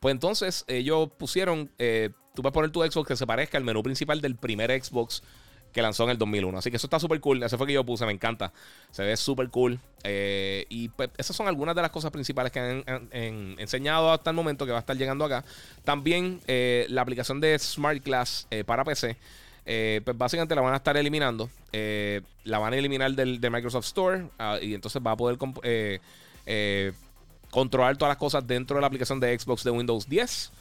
Pues 0.00 0.12
entonces 0.12 0.64
ellos 0.68 1.08
pusieron, 1.18 1.70
eh, 1.78 2.10
tú 2.34 2.42
puedes 2.42 2.54
poner 2.54 2.70
tu 2.70 2.82
Xbox 2.82 3.08
que 3.08 3.16
se 3.16 3.26
parezca 3.26 3.58
al 3.58 3.64
menú 3.64 3.82
principal 3.82 4.20
del 4.20 4.36
primer 4.36 4.70
Xbox 4.82 5.22
que 5.72 5.82
lanzó 5.82 6.04
en 6.04 6.10
el 6.10 6.18
2001. 6.18 6.58
Así 6.58 6.70
que 6.70 6.76
eso 6.76 6.86
está 6.86 6.98
súper 6.98 7.20
cool. 7.20 7.42
Eso 7.42 7.58
fue 7.58 7.66
que 7.66 7.72
yo 7.72 7.84
puse, 7.84 8.04
me 8.06 8.12
encanta. 8.12 8.52
Se 8.90 9.02
ve 9.02 9.16
súper 9.16 9.48
cool. 9.50 9.78
Eh, 10.04 10.66
y 10.68 10.88
pues 10.88 11.10
esas 11.16 11.36
son 11.36 11.48
algunas 11.48 11.74
de 11.74 11.82
las 11.82 11.90
cosas 11.90 12.10
principales 12.10 12.52
que 12.52 12.60
han, 12.60 13.56
enseñado 13.58 14.12
hasta 14.12 14.30
el 14.30 14.36
momento 14.36 14.66
que 14.66 14.72
va 14.72 14.78
a 14.78 14.80
estar 14.80 14.96
llegando 14.96 15.24
acá. 15.24 15.44
También 15.84 16.40
eh, 16.46 16.86
la 16.88 17.02
aplicación 17.02 17.40
de 17.40 17.58
Smart 17.58 18.02
Glass 18.04 18.48
para 18.66 18.84
PC. 18.84 19.16
pues 19.64 20.18
básicamente 20.18 20.54
la 20.54 20.62
van 20.62 20.74
a 20.74 20.78
estar 20.78 20.96
eliminando. 20.96 21.50
la 21.72 22.58
van 22.58 22.72
a 22.72 22.76
eliminar 22.76 23.12
del, 23.12 23.40
Microsoft 23.50 23.86
Store. 23.86 24.26
Ah, 24.38 24.58
y 24.60 24.74
entonces 24.74 25.02
va 25.04 25.12
a 25.12 25.16
poder 25.16 25.36
controlar 27.50 27.96
todas 27.96 28.10
las 28.10 28.18
cosas 28.18 28.46
dentro 28.46 28.76
de 28.76 28.80
la 28.80 28.86
aplicación 28.86 29.20
de 29.20 29.38
Xbox 29.38 29.64
de 29.64 29.70
Windows 29.70 30.08
10 30.08 30.52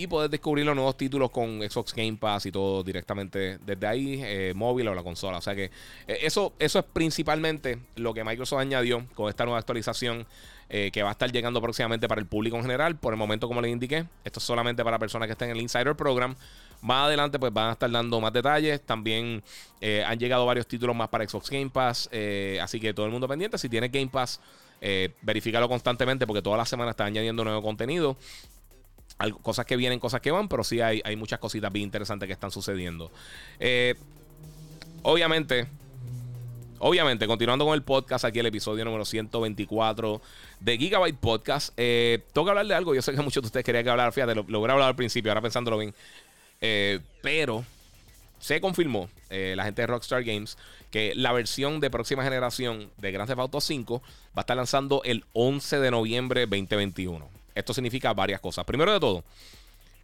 y 0.00 0.06
poder 0.06 0.30
descubrir 0.30 0.64
los 0.64 0.74
nuevos 0.74 0.96
títulos 0.96 1.30
con 1.30 1.60
Xbox 1.60 1.94
Game 1.94 2.16
Pass 2.16 2.46
y 2.46 2.52
todo 2.52 2.82
directamente 2.82 3.58
desde 3.58 3.86
ahí, 3.86 4.18
eh, 4.24 4.54
móvil 4.56 4.88
o 4.88 4.94
la 4.94 5.02
consola. 5.02 5.36
O 5.36 5.42
sea 5.42 5.54
que 5.54 5.64
eh, 5.64 6.18
eso, 6.22 6.54
eso 6.58 6.78
es 6.78 6.84
principalmente 6.90 7.78
lo 7.96 8.14
que 8.14 8.24
Microsoft 8.24 8.60
añadió 8.60 9.04
con 9.14 9.28
esta 9.28 9.44
nueva 9.44 9.58
actualización 9.58 10.26
eh, 10.70 10.90
que 10.90 11.02
va 11.02 11.10
a 11.10 11.12
estar 11.12 11.30
llegando 11.30 11.60
próximamente 11.60 12.08
para 12.08 12.18
el 12.18 12.26
público 12.26 12.56
en 12.56 12.62
general. 12.62 12.96
Por 12.96 13.12
el 13.12 13.18
momento, 13.18 13.46
como 13.46 13.60
les 13.60 13.70
indiqué, 13.70 14.06
esto 14.24 14.38
es 14.38 14.44
solamente 14.44 14.82
para 14.82 14.98
personas 14.98 15.26
que 15.26 15.32
estén 15.32 15.50
en 15.50 15.56
el 15.56 15.62
Insider 15.62 15.94
Program. 15.94 16.34
Más 16.80 17.04
adelante, 17.04 17.38
pues 17.38 17.52
van 17.52 17.68
a 17.68 17.72
estar 17.72 17.90
dando 17.90 18.22
más 18.22 18.32
detalles. 18.32 18.80
También 18.80 19.42
han 19.82 20.18
llegado 20.18 20.46
varios 20.46 20.66
títulos 20.66 20.96
más 20.96 21.08
para 21.10 21.28
Xbox 21.28 21.50
Game 21.50 21.68
Pass. 21.68 22.08
así 22.62 22.80
que 22.80 22.94
todo 22.94 23.04
el 23.04 23.12
mundo 23.12 23.28
pendiente. 23.28 23.58
Si 23.58 23.68
tiene 23.68 23.88
Game 23.88 24.08
Pass 24.08 24.40
eh, 24.80 25.10
verifícalo 25.20 25.68
constantemente 25.68 26.26
porque 26.26 26.40
todas 26.40 26.56
las 26.56 26.68
semanas 26.68 26.92
están 26.92 27.08
añadiendo 27.08 27.44
nuevo 27.44 27.62
contenido. 27.62 28.16
Cosas 29.42 29.66
que 29.66 29.76
vienen, 29.76 29.98
cosas 29.98 30.20
que 30.20 30.30
van, 30.30 30.48
pero 30.48 30.64
sí 30.64 30.80
hay, 30.80 31.00
hay 31.04 31.16
muchas 31.16 31.38
cositas 31.38 31.72
bien 31.72 31.84
interesantes 31.84 32.26
que 32.26 32.32
están 32.32 32.50
sucediendo. 32.50 33.10
Eh, 33.58 33.94
obviamente, 35.02 35.66
obviamente, 36.78 37.26
continuando 37.26 37.64
con 37.64 37.74
el 37.74 37.82
podcast, 37.82 38.24
aquí 38.24 38.38
el 38.38 38.46
episodio 38.46 38.84
número 38.84 39.04
124 39.04 40.20
de 40.60 40.78
Gigabyte 40.78 41.18
Podcast. 41.18 41.72
Eh, 41.76 42.24
tengo 42.32 42.46
que 42.46 42.50
hablar 42.50 42.66
de 42.66 42.74
algo. 42.74 42.94
Yo 42.94 43.02
sé 43.02 43.12
que 43.12 43.22
muchos 43.22 43.42
de 43.42 43.46
ustedes 43.46 43.64
querían 43.64 43.84
que 43.84 43.90
hablar. 43.90 44.12
Fíjate, 44.12 44.34
lo, 44.34 44.44
lo 44.48 44.58
hubiera 44.58 44.74
hablado 44.74 44.88
al 44.88 44.96
principio, 44.96 45.30
ahora 45.30 45.42
pensándolo 45.42 45.78
bien. 45.78 45.94
Eh, 46.60 47.00
pero 47.22 47.64
se 48.38 48.60
confirmó, 48.60 49.08
eh, 49.28 49.54
la 49.56 49.64
gente 49.64 49.82
de 49.82 49.86
Rockstar 49.86 50.24
Games, 50.24 50.56
que 50.90 51.14
la 51.14 51.32
versión 51.32 51.78
de 51.80 51.90
próxima 51.90 52.24
generación 52.24 52.90
de 52.96 53.12
Grand 53.12 53.28
Theft 53.28 53.38
Auto 53.38 53.60
5 53.60 54.00
va 54.00 54.06
a 54.36 54.40
estar 54.40 54.56
lanzando 54.56 55.02
el 55.04 55.24
11 55.34 55.78
de 55.78 55.90
noviembre 55.90 56.46
2021. 56.46 57.39
Esto 57.60 57.74
significa 57.74 58.12
varias 58.12 58.40
cosas. 58.40 58.64
Primero 58.64 58.92
de 58.92 59.00
todo, 59.00 59.24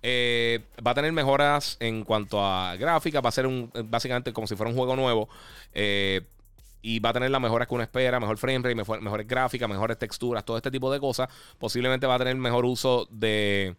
eh, 0.02 0.60
va 0.86 0.92
a 0.92 0.94
tener 0.94 1.12
mejoras 1.12 1.76
en 1.80 2.04
cuanto 2.04 2.44
a 2.44 2.76
gráfica, 2.76 3.20
va 3.20 3.28
a 3.28 3.32
ser 3.32 3.46
un, 3.46 3.70
básicamente 3.86 4.32
como 4.32 4.46
si 4.46 4.54
fuera 4.54 4.70
un 4.70 4.76
juego 4.76 4.94
nuevo. 4.96 5.28
Eh, 5.74 6.22
y 6.82 7.00
va 7.00 7.10
a 7.10 7.12
tener 7.12 7.30
las 7.32 7.40
mejoras 7.40 7.66
que 7.66 7.74
uno 7.74 7.82
espera, 7.82 8.20
mejor 8.20 8.38
frame 8.38 8.58
rate, 8.58 9.00
mejores 9.00 9.26
gráficas, 9.26 9.68
mejores 9.68 9.98
texturas, 9.98 10.44
todo 10.44 10.56
este 10.56 10.70
tipo 10.70 10.92
de 10.92 11.00
cosas. 11.00 11.28
Posiblemente 11.58 12.06
va 12.06 12.14
a 12.14 12.18
tener 12.18 12.36
mejor 12.36 12.64
uso 12.64 13.08
de, 13.10 13.74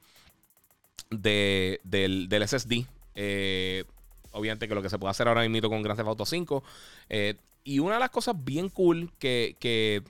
de 1.09 1.79
del, 1.83 2.43
SSD. 2.45 2.85
Eh, 3.15 3.85
obviamente 4.33 4.67
que 4.67 4.75
lo 4.75 4.81
que 4.81 4.89
se 4.89 4.99
puede 4.99 5.11
hacer 5.11 5.27
ahora 5.29 5.47
mismo 5.47 5.69
con 5.69 5.81
Grand 5.81 5.97
Theft 5.97 6.09
Auto 6.09 6.25
5. 6.25 6.63
Eh, 7.07 7.35
y 7.63 7.79
una 7.79 7.95
de 7.95 7.99
las 8.01 8.09
cosas 8.09 8.35
bien 8.43 8.69
cool 8.69 9.11
que, 9.19 10.03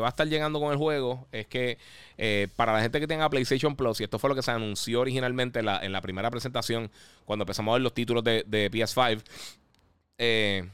va 0.00 0.06
a 0.06 0.08
estar 0.10 0.26
llegando 0.26 0.60
con 0.60 0.72
el 0.72 0.78
juego 0.78 1.26
es 1.32 1.46
que 1.46 1.78
eh, 2.18 2.48
para 2.56 2.72
la 2.72 2.82
gente 2.82 3.00
que 3.00 3.06
tenga 3.06 3.28
PlayStation 3.30 3.76
Plus, 3.76 4.00
y 4.00 4.04
esto 4.04 4.18
fue 4.18 4.28
lo 4.28 4.36
que 4.36 4.42
se 4.42 4.50
anunció 4.50 5.00
originalmente 5.00 5.60
en 5.60 5.92
la, 5.92 6.00
primera 6.00 6.30
presentación, 6.30 6.90
cuando 7.24 7.44
empezamos 7.44 7.72
a 7.72 7.74
ver 7.74 7.82
los 7.82 7.94
títulos 7.94 8.24
de, 8.24 8.44
PS5, 8.46 9.22
eh, 10.18 10.68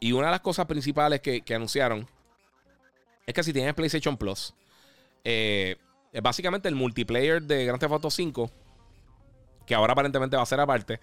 y 0.00 0.12
una 0.12 0.26
de 0.26 0.32
las 0.32 0.40
cosas 0.40 0.66
principales 0.66 1.20
que, 1.20 1.42
anunciaron 1.54 2.08
es 3.26 3.34
que 3.34 3.42
si 3.42 3.52
tienes 3.52 3.74
PlayStation 3.74 4.16
Plus, 4.16 4.54
básicamente 6.22 6.68
el 6.68 6.74
multiplayer 6.74 7.42
de 7.42 7.66
Grand 7.66 7.78
Theft 7.78 7.92
Auto 7.92 8.10
5, 8.10 8.50
que 9.66 9.74
ahora 9.74 9.92
aparentemente 9.92 10.36
va 10.36 10.42
a 10.42 10.46
ser 10.46 10.58
aparte, 10.58 11.00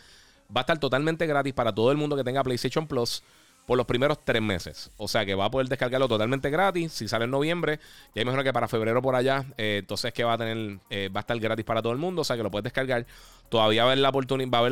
va 0.55 0.61
a 0.61 0.63
estar 0.63 0.79
totalmente 0.79 1.25
gratis 1.27 1.53
para 1.53 1.73
todo 1.73 1.91
el 1.91 1.97
mundo 1.97 2.15
que 2.15 2.23
tenga 2.23 2.43
PlayStation 2.43 2.87
Plus 2.87 3.23
por 3.67 3.77
los 3.77 3.85
primeros 3.85 4.17
tres 4.23 4.41
meses. 4.41 4.89
O 4.95 5.09
sea 5.09 5.25
que 5.25 5.35
va 5.35 5.45
a 5.45 5.51
poder 5.51 5.67
descargarlo 5.67 6.07
totalmente 6.07 6.49
gratis. 6.49 6.93
Si 6.93 7.07
sale 7.09 7.25
en 7.25 7.31
noviembre, 7.31 7.81
ya 8.15 8.21
imagino 8.21 8.41
que 8.41 8.53
para 8.53 8.69
febrero 8.69 9.01
por 9.01 9.13
allá, 9.13 9.45
eh, 9.57 9.79
entonces 9.79 10.13
que 10.13 10.23
va 10.23 10.33
a 10.33 10.37
tener, 10.37 10.79
eh, 10.89 11.09
va 11.13 11.19
a 11.19 11.21
estar 11.21 11.37
gratis 11.37 11.65
para 11.65 11.81
todo 11.81 11.91
el 11.91 11.99
mundo. 11.99 12.21
O 12.21 12.23
sea 12.23 12.37
que 12.37 12.43
lo 12.43 12.49
puedes 12.49 12.63
descargar. 12.63 13.05
Todavía 13.49 13.83
va 13.83 13.89
a 13.89 13.91
haber 13.91 14.01
la, 14.01 14.09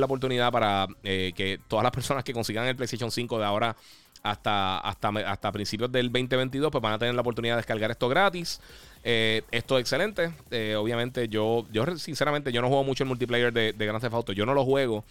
oportunidad 0.05 0.49
para 0.49 0.87
eh, 1.03 1.33
que 1.35 1.59
todas 1.67 1.83
las 1.83 1.91
personas 1.91 2.23
que 2.23 2.31
consigan 2.31 2.67
el 2.67 2.77
PlayStation 2.77 3.11
5 3.11 3.37
de 3.37 3.43
ahora 3.43 3.75
hasta, 4.23 4.77
hasta, 4.77 5.09
hasta 5.09 5.51
principios 5.51 5.91
del 5.91 6.09
2022, 6.09 6.71
pues 6.71 6.81
van 6.81 6.93
a 6.93 6.97
tener 6.97 7.15
la 7.15 7.21
oportunidad 7.21 7.55
de 7.55 7.57
descargar 7.57 7.91
esto 7.91 8.07
gratis. 8.07 8.61
esto 9.03 9.77
es 9.77 9.81
excelente. 9.81 10.31
obviamente, 10.77 11.27
yo, 11.27 11.65
yo 11.69 11.85
sinceramente, 11.97 12.53
yo 12.53 12.61
no 12.61 12.69
juego 12.69 12.85
mucho 12.85 13.03
el 13.03 13.09
multiplayer 13.09 13.51
de, 13.51 13.73
de 13.73 13.85
Grand 13.85 14.01
Theft 14.01 14.13
Auto. 14.13 14.31
Yo 14.31 14.45
no 14.45 14.53
lo 14.53 14.63
juego 14.63 15.03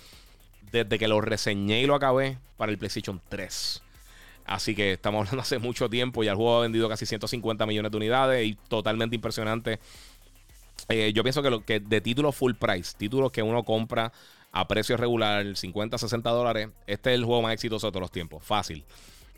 desde 0.75 0.99
que 0.99 1.07
lo 1.07 1.21
reseñé 1.21 1.81
y 1.81 1.87
lo 1.87 1.95
acabé 1.95 2.39
para 2.57 2.73
el 2.73 2.79
PlayStation 2.79 3.21
3. 3.29 3.83
Así 4.45 4.75
que 4.75 4.93
estamos 4.93 5.21
hablando 5.21 5.43
hace 5.43 5.59
mucho 5.59 5.89
tiempo. 5.89 6.23
Ya 6.25 6.33
el 6.33 6.37
juego 6.37 6.59
ha 6.59 6.63
vendido 6.63 6.89
casi 6.89 7.07
150 7.07 7.65
millones 7.67 7.91
de 7.93 7.97
unidades 7.97 8.47
y 8.47 8.55
totalmente 8.69 9.15
impresionante. 9.15 9.79
Eh, 10.89 11.13
yo 11.15 11.23
pienso 11.23 11.43
que, 11.43 11.51
lo, 11.51 11.65
que 11.65 11.81
de 11.81 12.01
títulos 12.01 12.35
full 12.35 12.55
price, 12.55 12.95
títulos 12.97 13.31
que 13.31 13.43
uno 13.43 13.63
compra 13.63 14.13
a 14.53 14.69
precio 14.69 14.97
regular, 14.97 15.57
50, 15.57 15.97
60 15.97 16.31
dólares, 16.31 16.69
este 16.87 17.11
es 17.11 17.15
el 17.19 17.25
juego 17.25 17.43
más 17.43 17.55
exitoso 17.55 17.87
de 17.87 17.93
todos 17.93 18.03
los 18.03 18.11
tiempos. 18.11 18.45
Fácil. 18.45 18.85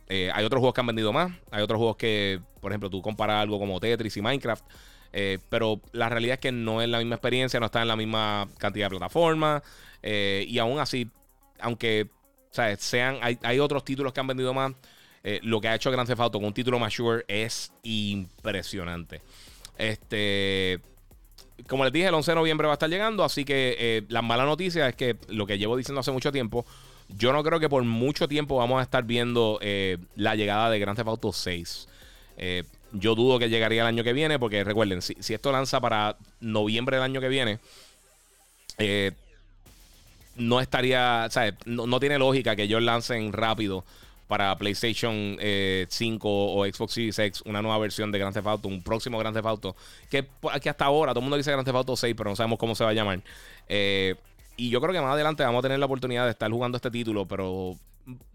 Eh, 0.08 0.30
hay 0.32 0.44
otros 0.44 0.60
juegos 0.60 0.74
que 0.74 0.80
han 0.80 0.86
vendido 0.86 1.12
más. 1.12 1.32
Hay 1.50 1.62
otros 1.62 1.78
juegos 1.78 1.96
que, 1.96 2.40
por 2.60 2.72
ejemplo, 2.72 2.90
tú 2.90 3.02
comparas 3.02 3.42
algo 3.42 3.58
como 3.58 3.78
Tetris 3.78 4.16
y 4.16 4.22
Minecraft. 4.22 4.64
Eh, 5.12 5.38
pero 5.48 5.80
la 5.92 6.08
realidad 6.08 6.34
es 6.34 6.40
que 6.40 6.52
no 6.52 6.82
es 6.82 6.88
la 6.88 6.98
misma 6.98 7.14
experiencia, 7.14 7.60
no 7.60 7.66
está 7.66 7.82
en 7.82 7.88
la 7.88 7.96
misma 7.96 8.48
cantidad 8.58 8.86
de 8.86 8.90
plataformas. 8.90 9.62
y 10.02 10.58
aún 10.58 10.78
así, 10.78 11.10
aunque 11.60 12.08
sean, 12.78 13.18
hay, 13.20 13.58
otros 13.58 13.84
títulos 13.84 14.12
que 14.12 14.20
han 14.20 14.26
vendido 14.26 14.54
más. 14.54 14.72
Eh, 15.22 15.40
lo 15.42 15.60
que 15.60 15.68
ha 15.68 15.74
hecho 15.74 15.90
Grand 15.90 16.06
Theft 16.06 16.20
Auto 16.20 16.38
con 16.38 16.46
un 16.46 16.54
título 16.54 16.78
mature 16.78 17.24
es 17.26 17.72
impresionante. 17.82 19.20
Este, 19.76 20.80
como 21.68 21.84
les 21.84 21.92
dije, 21.92 22.06
el 22.06 22.14
11 22.14 22.30
de 22.30 22.34
noviembre 22.36 22.66
va 22.66 22.74
a 22.74 22.76
estar 22.76 22.88
llegando, 22.88 23.24
así 23.24 23.44
que 23.44 23.76
eh, 23.78 24.02
la 24.08 24.22
mala 24.22 24.44
noticia 24.44 24.88
es 24.88 24.94
que 24.94 25.16
lo 25.28 25.46
que 25.46 25.58
llevo 25.58 25.76
diciendo 25.76 26.00
hace 26.00 26.12
mucho 26.12 26.30
tiempo, 26.30 26.64
yo 27.08 27.32
no 27.32 27.42
creo 27.42 27.58
que 27.58 27.68
por 27.68 27.82
mucho 27.82 28.28
tiempo 28.28 28.56
vamos 28.56 28.78
a 28.78 28.82
estar 28.82 29.02
viendo 29.04 29.58
eh, 29.62 29.98
la 30.14 30.36
llegada 30.36 30.70
de 30.70 30.78
Grand 30.78 30.96
Theft 30.96 31.08
Auto 31.08 31.32
6. 31.32 31.88
yo 32.92 33.14
dudo 33.16 33.38
que 33.38 33.48
llegaría 33.48 33.82
el 33.82 33.88
año 33.88 34.04
que 34.04 34.12
viene, 34.12 34.38
porque 34.38 34.62
recuerden, 34.62 35.02
si, 35.02 35.16
si 35.18 35.34
esto 35.34 35.50
lanza 35.50 35.80
para 35.80 36.16
noviembre 36.40 36.96
del 36.96 37.04
año 37.04 37.20
que 37.20 37.28
viene, 37.28 37.58
eh, 38.78 39.12
no 40.36 40.60
estaría, 40.60 41.28
¿sabes? 41.30 41.54
No, 41.64 41.86
no, 41.86 42.00
tiene 42.00 42.18
lógica 42.18 42.56
que 42.56 42.64
ellos 42.64 42.82
lancen 42.82 43.32
rápido 43.32 43.84
para 44.28 44.56
PlayStation 44.58 45.36
5 45.38 45.38
eh, 45.40 45.88
o 45.88 46.64
Xbox 46.64 46.92
Series 46.92 47.18
X 47.18 47.42
una 47.44 47.62
nueva 47.62 47.78
versión 47.78 48.10
de 48.10 48.18
Grand 48.18 48.34
Theft 48.34 48.46
Auto, 48.46 48.68
un 48.68 48.82
próximo 48.82 49.18
Grand 49.18 49.34
Theft 49.34 49.46
Auto, 49.46 49.76
que, 50.10 50.26
que 50.60 50.68
hasta 50.68 50.84
ahora 50.84 51.12
todo 51.12 51.20
el 51.20 51.24
mundo 51.24 51.36
dice 51.36 51.52
Grand 51.52 51.64
Theft 51.64 51.76
Auto 51.76 51.96
6, 51.96 52.14
pero 52.16 52.30
no 52.30 52.36
sabemos 52.36 52.58
cómo 52.58 52.74
se 52.74 52.84
va 52.84 52.90
a 52.90 52.92
llamar. 52.92 53.22
Eh, 53.68 54.16
y 54.56 54.70
yo 54.70 54.80
creo 54.80 54.92
que 54.92 55.00
más 55.00 55.12
adelante 55.12 55.42
vamos 55.42 55.60
a 55.60 55.62
tener 55.62 55.78
la 55.78 55.86
oportunidad 55.86 56.24
de 56.24 56.30
estar 56.30 56.50
jugando 56.50 56.76
este 56.76 56.90
título, 56.90 57.26
pero 57.26 57.76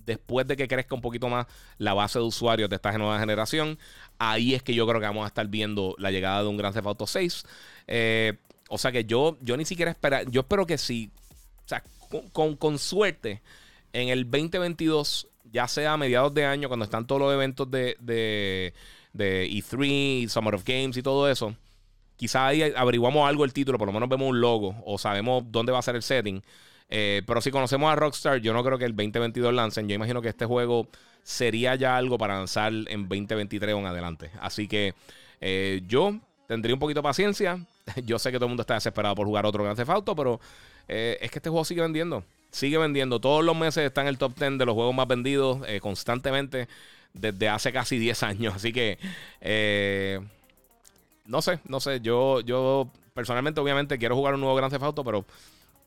después 0.05 0.47
de 0.47 0.55
que 0.55 0.67
crezca 0.67 0.95
un 0.95 1.01
poquito 1.01 1.29
más 1.29 1.47
la 1.77 1.93
base 1.93 2.19
de 2.19 2.25
usuarios 2.25 2.69
de 2.69 2.75
esta 2.75 2.97
nueva 2.97 3.19
generación, 3.19 3.77
ahí 4.17 4.53
es 4.53 4.63
que 4.63 4.73
yo 4.73 4.87
creo 4.87 4.99
que 4.99 5.07
vamos 5.07 5.23
a 5.25 5.27
estar 5.27 5.47
viendo 5.47 5.95
la 5.97 6.11
llegada 6.11 6.43
de 6.43 6.49
un 6.49 6.57
Grand 6.57 6.73
Theft 6.73 6.87
Auto 6.87 7.07
6. 7.07 7.43
Eh, 7.87 8.33
o 8.69 8.77
sea 8.77 8.91
que 8.91 9.03
yo, 9.03 9.37
yo 9.41 9.57
ni 9.57 9.65
siquiera 9.65 9.91
espero, 9.91 10.21
yo 10.29 10.41
espero 10.41 10.65
que 10.65 10.77
sí, 10.77 11.11
o 11.15 11.20
sea, 11.71 11.83
con, 12.31 12.79
suerte, 12.79 13.41
en 13.93 14.09
el 14.09 14.29
2022 14.29 15.27
ya 15.51 15.67
sea 15.67 15.93
a 15.93 15.97
mediados 15.97 16.33
de 16.33 16.45
año, 16.45 16.67
cuando 16.67 16.85
están 16.85 17.05
todos 17.05 17.21
los 17.21 17.33
eventos 17.33 17.69
de, 17.69 17.97
de, 17.99 18.73
de 19.13 19.49
E3, 19.49 20.29
Summer 20.29 20.55
of 20.55 20.63
Games 20.65 20.95
y 20.95 21.03
todo 21.03 21.29
eso, 21.29 21.55
quizá 22.15 22.47
ahí 22.47 22.61
averiguamos 22.75 23.27
algo 23.27 23.43
del 23.43 23.51
título, 23.51 23.77
por 23.77 23.87
lo 23.87 23.93
menos 23.93 24.07
vemos 24.07 24.29
un 24.29 24.39
logo 24.39 24.75
o 24.85 24.97
sabemos 24.97 25.43
dónde 25.47 25.71
va 25.71 25.79
a 25.79 25.81
ser 25.81 25.95
el 25.95 26.03
setting. 26.03 26.41
Eh, 26.93 27.21
pero 27.25 27.41
si 27.41 27.51
conocemos 27.51 27.91
a 27.91 27.95
Rockstar, 27.95 28.41
yo 28.41 28.53
no 28.53 28.63
creo 28.63 28.77
que 28.77 28.85
el 28.85 28.95
2022 28.95 29.53
lancen. 29.53 29.87
Yo 29.87 29.95
imagino 29.95 30.21
que 30.21 30.27
este 30.27 30.45
juego 30.45 30.87
sería 31.23 31.75
ya 31.75 31.95
algo 31.95 32.17
para 32.17 32.35
lanzar 32.35 32.73
en 32.73 33.07
2023 33.07 33.73
o 33.73 33.79
en 33.79 33.85
adelante. 33.85 34.31
Así 34.41 34.67
que 34.67 34.93
eh, 35.39 35.81
yo 35.87 36.19
tendría 36.47 36.75
un 36.75 36.79
poquito 36.79 36.99
de 36.99 37.03
paciencia. 37.03 37.65
Yo 38.05 38.19
sé 38.19 38.31
que 38.31 38.37
todo 38.37 38.45
el 38.45 38.49
mundo 38.49 38.61
está 38.61 38.75
desesperado 38.75 39.15
por 39.15 39.25
jugar 39.25 39.45
otro 39.45 39.63
Grand 39.63 39.77
Theft 39.77 39.89
Auto, 39.89 40.15
pero 40.15 40.39
eh, 40.91 41.17
es 41.21 41.31
que 41.31 41.39
este 41.39 41.49
juego 41.49 41.65
sigue 41.65 41.81
vendiendo 41.81 42.23
sigue 42.51 42.77
vendiendo. 42.77 43.19
Todos 43.19 43.43
los 43.43 43.57
meses 43.57 43.85
está 43.85 44.01
en 44.01 44.07
el 44.07 44.17
top 44.17 44.37
10 44.37 44.57
de 44.59 44.65
los 44.65 44.75
juegos 44.75 44.93
más 44.93 45.07
vendidos 45.07 45.61
eh, 45.67 45.79
constantemente 45.79 46.67
desde 47.13 47.49
hace 47.49 47.71
casi 47.71 47.97
10 47.97 48.23
años. 48.23 48.55
Así 48.55 48.71
que, 48.71 48.99
eh, 49.39 50.19
no 51.25 51.41
sé, 51.41 51.59
no 51.67 51.79
sé. 51.79 52.01
Yo, 52.01 52.41
yo 52.41 52.89
personalmente, 53.13 53.59
obviamente, 53.59 53.97
quiero 53.97 54.15
jugar 54.15 54.35
un 54.35 54.41
nuevo 54.41 54.55
Grand 54.55 54.71
Theft 54.71 54.83
Auto, 54.83 55.03
pero 55.03 55.25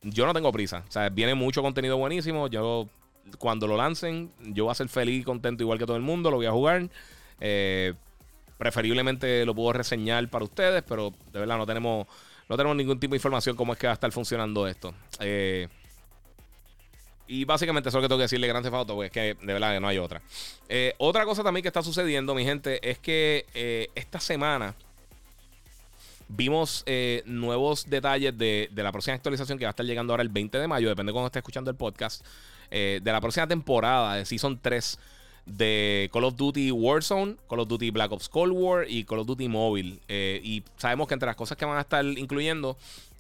yo 0.03 0.27
no 0.27 0.35
tengo 0.35 0.51
prisa. 0.53 0.85
O 0.89 0.91
sea, 0.91 1.09
viene 1.11 1.35
mucho 1.35 1.63
contenido 1.63 1.97
buenísimo. 1.97 2.49
Yo, 2.49 2.89
cuando 3.39 3.67
lo 3.67 3.77
lancen, 3.77 4.33
yo 4.41 4.65
voy 4.65 4.73
a 4.73 4.75
ser 4.75 4.89
feliz 4.89 5.21
y 5.21 5.25
contento 5.25 5.63
igual 5.63 5.79
que 5.79 5.87
todo 5.87 5.97
el 5.97 6.03
mundo. 6.03 6.31
Lo 6.31 6.39
voy 6.39 6.47
a 6.47 6.53
jugar. 6.53 6.89
Eh, 7.41 7.95
preferiblemente 8.59 9.45
lo 9.45 9.55
puedo 9.55 9.73
reseñar 9.73 10.29
para 10.29 10.45
ustedes, 10.45 10.83
pero 10.87 11.13
de 11.33 11.41
verdad 11.41 11.59
no 11.59 11.67
tenemos, 11.67 12.07
no 12.49 12.57
tenemos 12.57 12.77
ningún 12.77 13.01
tipo 13.01 13.13
de 13.13 13.17
información 13.17 13.57
cómo 13.57 13.73
es 13.73 13.79
que 13.79 13.87
va 13.87 13.93
a 13.93 13.95
estar 13.95 14.13
funcionando 14.13 14.67
esto. 14.67 14.95
Eh, 15.21 15.69
y 17.27 17.45
básicamente 17.45 17.89
eso 17.89 17.99
es 17.99 18.03
lo 18.03 18.07
que 18.07 18.09
tengo 18.09 18.19
que 18.19 18.25
decirle 18.25 18.49
Grand 18.49 18.63
Theft 18.63 18.75
Auto, 18.75 18.95
porque 18.95 19.07
es 19.07 19.13
que 19.13 19.47
de 19.47 19.53
verdad 19.53 19.73
que 19.73 19.81
no 19.81 19.89
hay 19.89 19.99
otra. 19.99 20.21
Eh, 20.69 20.95
otra 20.99 21.25
cosa 21.25 21.43
también 21.43 21.63
que 21.63 21.69
está 21.69 21.83
sucediendo, 21.83 22.35
mi 22.35 22.45
gente, 22.45 22.87
es 22.89 22.99
que 22.99 23.47
eh, 23.55 23.89
esta 23.95 24.21
semana 24.21 24.75
vimos 26.29 26.85
nuevos 27.25 27.89
detalles 27.89 28.37
de, 28.37 28.71
la 28.75 28.93
próxima 28.93 29.15
actualización 29.15 29.59
que 29.59 29.65
va 29.65 29.71
a 29.71 29.73
estar 29.73 29.87
llegando 29.87 30.13
ahora 30.13 30.23
el 30.23 30.29
20 30.29 30.59
de 30.59 30.69
mayo, 30.69 30.89
depende 30.89 31.11
de 31.11 31.13
cuando 31.15 31.27
esté 31.27 31.39
escuchando 31.39 31.71
el 31.71 31.77
podcast, 31.77 32.25
de 32.71 33.01
la 33.05 33.21
próxima 33.21 33.47
temporada 33.47 34.17
de 34.17 34.25
Season 34.25 34.59
3 34.61 34.99
de 35.47 36.09
Call 36.13 36.25
of 36.25 36.37
Duty 36.37 36.71
Warzone, 36.71 37.37
Call 37.49 37.61
of 37.61 37.69
Duty 37.69 37.91
Black 37.91 38.13
Ops 38.13 38.29
Cold 38.29 38.53
War 38.53 38.87
y 38.89 39.05
Call 39.05 39.21
of 39.21 39.27
Duty 39.27 39.49
Mobile. 39.49 39.99
y 40.09 40.63
sabemos 40.77 41.09
que 41.09 41.15
entre 41.15 41.27
las 41.27 41.37
cosas 41.37 41.57
que 41.57 41.65
van 41.65 41.79
a 41.79 41.83
estar 41.83 42.05
incluyendo 42.05 42.77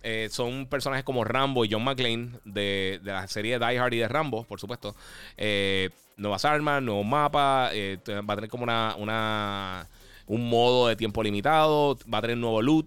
eh, 0.06 0.28
son 0.30 0.66
personajes 0.66 1.02
como 1.02 1.24
Rambo 1.24 1.64
y 1.64 1.72
John 1.72 1.82
McClane 1.82 2.32
de, 2.44 3.00
la 3.02 3.26
serie 3.26 3.58
Die 3.58 3.78
Hard 3.78 3.94
y 3.94 3.98
de 3.98 4.06
Rambo, 4.06 4.44
por 4.44 4.60
supuesto. 4.60 4.94
Eh, 5.38 5.88
nuevas 6.18 6.44
armas, 6.44 6.82
nuevos 6.82 7.06
mapas, 7.06 7.70
eh, 7.72 7.98
va 8.06 8.34
a 8.34 8.36
tener 8.36 8.50
como 8.50 8.64
una, 8.64 8.94
una, 8.98 9.88
un 10.26 10.46
modo 10.46 10.88
de 10.88 10.96
tiempo 10.96 11.22
limitado, 11.22 11.98
va 12.12 12.18
a 12.18 12.20
tener 12.20 12.36
nuevo 12.36 12.60
loot, 12.60 12.86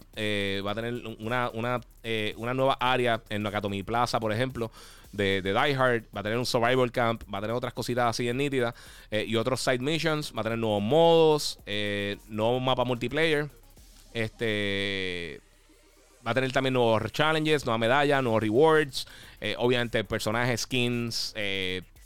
va 0.63 0.71
a 0.71 0.75
tener 0.75 0.93
una, 1.19 1.49
una, 1.55 1.81
una, 2.37 2.53
nueva 2.53 2.77
área 2.79 3.23
en 3.29 3.41
Nakatomi 3.41 3.81
Plaza, 3.81 4.19
por 4.19 4.31
ejemplo, 4.31 4.71
de, 5.11 5.41
de, 5.41 5.53
Die 5.53 5.75
Hard, 5.75 6.03
va 6.15 6.19
a 6.19 6.23
tener 6.23 6.37
un 6.37 6.45
survival 6.45 6.91
camp, 6.91 7.23
va 7.33 7.39
a 7.39 7.41
tener 7.41 7.55
otras 7.55 7.73
cositas 7.73 8.09
así 8.09 8.27
en 8.27 8.37
nítidas 8.37 8.73
y 9.11 9.35
otros 9.35 9.61
side 9.61 9.79
missions, 9.79 10.33
va 10.35 10.41
a 10.41 10.43
tener 10.43 10.59
nuevos 10.59 10.81
modos, 10.81 11.59
nuevo 12.27 12.59
mapa 12.59 12.83
multiplayer. 12.83 13.49
Este 14.13 15.41
Va 16.27 16.31
a 16.31 16.33
tener 16.33 16.51
también 16.51 16.73
nuevos 16.73 17.09
challenges, 17.13 17.65
nuevas 17.65 17.79
medallas, 17.79 18.21
nuevos 18.21 18.41
rewards. 18.41 19.07
Eh, 19.39 19.55
obviamente, 19.57 20.03
personajes, 20.03 20.61
skins. 20.61 21.31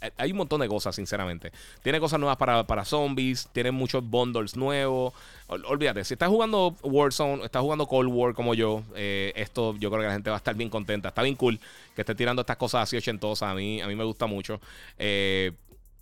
Eh, 0.02 0.12
hay 0.18 0.32
un 0.32 0.38
montón 0.38 0.62
de 0.62 0.68
cosas, 0.68 0.96
sinceramente. 0.96 1.52
Tiene 1.84 2.00
cosas 2.00 2.20
nuevas 2.20 2.38
para, 2.38 2.86
zombies. 2.86 3.48
Tiene 3.54 3.72
muchos 3.72 4.04
bundles 4.04 4.56
nuevos. 4.56 5.14
olvídate, 5.48 6.04
si 6.04 6.14
estás 6.14 6.30
jugando 6.30 6.76
Warzone, 6.84 7.46
estás 7.46 7.62
jugando 7.62 7.88
Cold 7.88 8.10
War 8.12 8.34
como 8.34 8.54
yo, 8.54 8.84
eh, 8.96 9.34
esto 9.36 9.76
yo 9.78 9.90
creo 9.90 10.02
que 10.02 10.08
la 10.08 10.14
gente 10.14 10.30
va 10.30 10.38
a 10.38 10.40
estar 10.40 10.56
bien 10.56 10.70
contenta. 10.70 11.10
Está 11.10 11.22
bien 11.22 11.36
cool 11.36 11.60
que 11.96 12.02
esté 12.02 12.16
tirando 12.16 12.42
estas 12.42 12.58
cosas 12.58 12.84
así 12.84 12.98
ochentosas. 12.98 13.50
A 13.50 13.54
mí, 13.56 13.82
a 13.82 13.88
mí 13.88 13.96
me 13.96 14.04
gusta 14.04 14.26
mucho. 14.26 14.56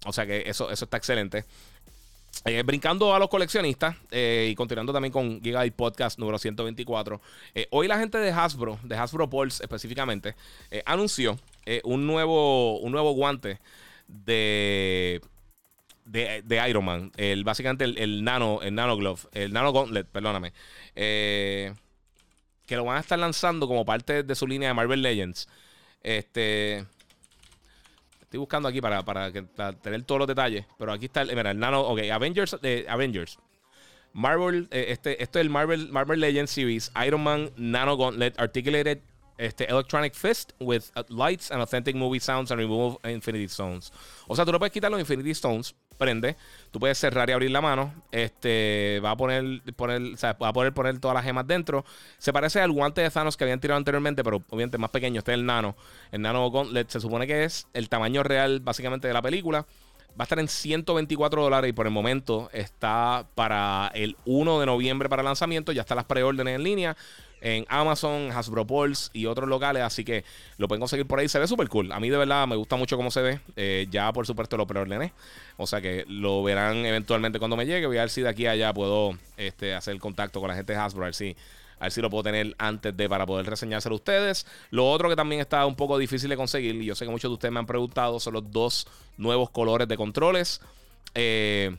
o 0.05 0.13
sea 0.13 0.25
que 0.25 0.43
eso, 0.45 0.71
eso 0.71 0.85
está 0.85 0.97
excelente. 0.97 1.45
Eh, 2.45 2.63
brincando 2.63 3.13
a 3.13 3.19
los 3.19 3.27
coleccionistas 3.27 3.97
eh, 4.11 4.47
y 4.49 4.55
continuando 4.55 4.93
también 4.93 5.11
con 5.11 5.41
Gigabyte 5.41 5.75
Podcast 5.75 6.17
número 6.19 6.37
124. 6.37 7.19
Eh, 7.53 7.67
hoy 7.71 7.87
la 7.89 7.99
gente 7.99 8.17
de 8.17 8.31
Hasbro, 8.31 8.79
de 8.83 8.95
Hasbro 8.95 9.29
Pulse 9.29 9.61
específicamente, 9.61 10.35
anunció 10.85 11.37
un, 11.83 12.07
nuevo, 12.07 12.79
un 12.79 12.93
nuevo 12.93 13.11
guante 13.11 13.59
de, 14.09 15.21
de, 16.05 16.69
Iron 16.69 16.83
Man. 16.83 17.11
El, 17.15 17.43
básicamente 17.43 17.85
el, 17.85 18.23
nano, 18.23 18.59
el 18.61 18.75
nano 18.75 18.97
glove, 18.97 19.21
el 19.33 19.53
nano 19.53 19.71
gauntlet, 19.71 20.07
perdóname. 20.07 20.51
que 20.93 21.73
lo 22.71 22.83
van 22.83 22.97
a 22.97 22.99
estar 22.99 23.17
lanzando 23.17 23.67
como 23.67 23.85
parte 23.85 24.23
de 24.23 24.35
su 24.35 24.45
línea 24.45 24.69
de 24.69 24.73
Marvel 24.73 25.01
Legends. 25.01 25.47
Este. 26.01 26.85
Estoy 28.21 28.39
buscando 28.39 28.69
aquí 28.69 28.79
para, 28.79 29.03
para, 29.03 29.31
tener 29.31 30.03
todos 30.03 30.19
los 30.19 30.27
detalles. 30.27 30.65
Pero 30.77 30.91
aquí 30.91 31.05
está 31.05 31.21
el, 31.21 31.35
mira, 31.35 31.51
el 31.51 31.59
nano. 31.59 31.81
Ok, 31.81 32.01
Avengers. 32.11 32.57
Eh, 32.61 32.85
Avengers. 32.87 33.39
Marvel, 34.13 34.67
eh, 34.71 34.87
este, 34.89 35.21
esto 35.21 35.39
es 35.39 35.45
el 35.45 35.49
Marvel, 35.49 35.89
Marvel 35.89 36.19
Legends 36.19 36.51
Series, 36.51 36.91
Iron 37.05 37.21
Man 37.21 37.51
Nano 37.57 37.95
Gauntlet 37.95 38.39
Articulated 38.39 38.99
este, 39.39 39.69
Electronic 39.69 40.13
Fist 40.13 40.51
with 40.59 40.83
uh, 40.95 41.03
lights 41.07 41.49
and 41.49 41.61
authentic 41.61 41.95
movie 41.95 42.19
sounds 42.19 42.51
and 42.51 42.59
remove 42.59 42.97
Infinity 43.05 43.45
Stones. 43.45 43.91
O 44.27 44.35
sea, 44.35 44.45
tú 44.45 44.51
no 44.51 44.59
puedes 44.59 44.73
quitar 44.73 44.91
los 44.91 44.99
Infinity 44.99 45.31
Stones, 45.31 45.73
prende, 45.97 46.35
tú 46.71 46.79
puedes 46.79 46.97
cerrar 46.97 47.29
y 47.29 47.33
abrir 47.33 47.49
la 47.49 47.61
mano, 47.61 47.93
este, 48.11 49.01
va 49.03 49.11
a 49.11 49.17
poner, 49.17 49.61
poner, 49.75 50.13
o 50.13 50.17
sea, 50.17 50.33
va 50.33 50.49
a 50.49 50.53
poder 50.53 50.73
poner 50.73 50.99
todas 50.99 51.15
las 51.15 51.23
gemas 51.23 51.47
dentro. 51.47 51.85
Se 52.17 52.33
parece 52.33 52.59
al 52.59 52.71
guante 52.71 53.01
de 53.01 53.09
Thanos 53.09 53.37
que 53.37 53.45
habían 53.45 53.61
tirado 53.61 53.77
anteriormente, 53.77 54.23
pero 54.25 54.43
obviamente 54.49 54.77
más 54.77 54.89
pequeño. 54.89 55.19
Este 55.19 55.31
es 55.31 55.37
el 55.37 55.45
nano. 55.45 55.75
El 56.11 56.21
nano 56.21 56.51
se 56.87 56.99
supone 56.99 57.25
que 57.25 57.45
es 57.45 57.65
el 57.73 57.87
tamaño 57.87 58.23
real, 58.23 58.59
básicamente, 58.59 59.07
de 59.07 59.13
la 59.13 59.21
película. 59.21 59.65
Va 60.19 60.23
a 60.23 60.23
estar 60.23 60.39
en 60.39 60.49
124 60.49 61.43
dólares 61.43 61.69
y 61.69 61.73
por 61.73 61.85
el 61.85 61.93
momento 61.93 62.49
está 62.51 63.25
para 63.35 63.89
el 63.93 64.17
1 64.25 64.59
de 64.59 64.65
noviembre 64.65 65.07
para 65.07 65.23
lanzamiento. 65.23 65.71
Ya 65.71 65.81
están 65.81 65.95
las 65.95 66.05
preórdenes 66.05 66.55
en 66.55 66.63
línea 66.63 66.97
en 67.41 67.65
Amazon, 67.69 68.31
Hasbro 68.31 68.65
Pulse 68.65 69.09
y 69.13 69.25
otros 69.25 69.47
locales. 69.49 69.83
Así 69.83 70.03
que 70.03 70.23
lo 70.57 70.67
pueden 70.67 70.79
conseguir 70.79 71.05
por 71.07 71.19
ahí. 71.19 71.27
Se 71.27 71.39
ve 71.39 71.47
súper 71.47 71.69
cool. 71.69 71.91
A 71.91 71.99
mí 71.99 72.09
de 72.09 72.17
verdad 72.17 72.47
me 72.47 72.55
gusta 72.55 72.75
mucho 72.75 72.97
cómo 72.97 73.11
se 73.11 73.21
ve. 73.21 73.39
Eh, 73.55 73.87
ya 73.89 74.11
por 74.13 74.25
supuesto 74.25 74.57
lo 74.57 74.67
preordené. 74.67 75.13
O 75.57 75.67
sea 75.67 75.81
que 75.81 76.05
lo 76.07 76.43
verán 76.43 76.85
eventualmente 76.85 77.39
cuando 77.39 77.57
me 77.57 77.65
llegue. 77.65 77.87
Voy 77.87 77.97
a 77.97 78.01
ver 78.01 78.09
si 78.09 78.21
de 78.21 78.29
aquí 78.29 78.45
a 78.45 78.51
allá 78.51 78.73
puedo 78.73 79.17
este, 79.37 79.73
hacer 79.73 79.97
contacto 79.99 80.39
con 80.39 80.49
la 80.49 80.55
gente 80.55 80.73
de 80.73 80.79
Hasbro. 80.79 81.03
A 81.03 81.07
ver 81.07 81.15
si 81.15 81.35
a 81.79 81.83
ver 81.85 81.91
si 81.91 82.01
lo 82.01 82.09
puedo 82.09 82.23
tener 82.23 82.53
antes 82.57 82.95
de 82.95 83.07
para 83.07 83.25
poder 83.25 83.45
reseñárselo 83.45 83.95
a 83.95 83.97
ustedes. 83.97 84.45
Lo 84.69 84.89
otro 84.89 85.09
que 85.09 85.15
también 85.15 85.41
está 85.41 85.65
un 85.65 85.75
poco 85.75 85.97
difícil 85.97 86.29
de 86.29 86.35
conseguir, 86.35 86.75
y 86.75 86.85
yo 86.85 86.93
sé 86.93 87.05
que 87.05 87.11
muchos 87.11 87.29
de 87.29 87.33
ustedes 87.33 87.53
me 87.53 87.59
han 87.59 87.65
preguntado, 87.65 88.19
son 88.19 88.33
los 88.33 88.51
dos 88.51 88.85
nuevos 89.17 89.49
colores 89.49 89.87
de 89.87 89.95
controles. 89.95 90.61
Eh, 91.15 91.75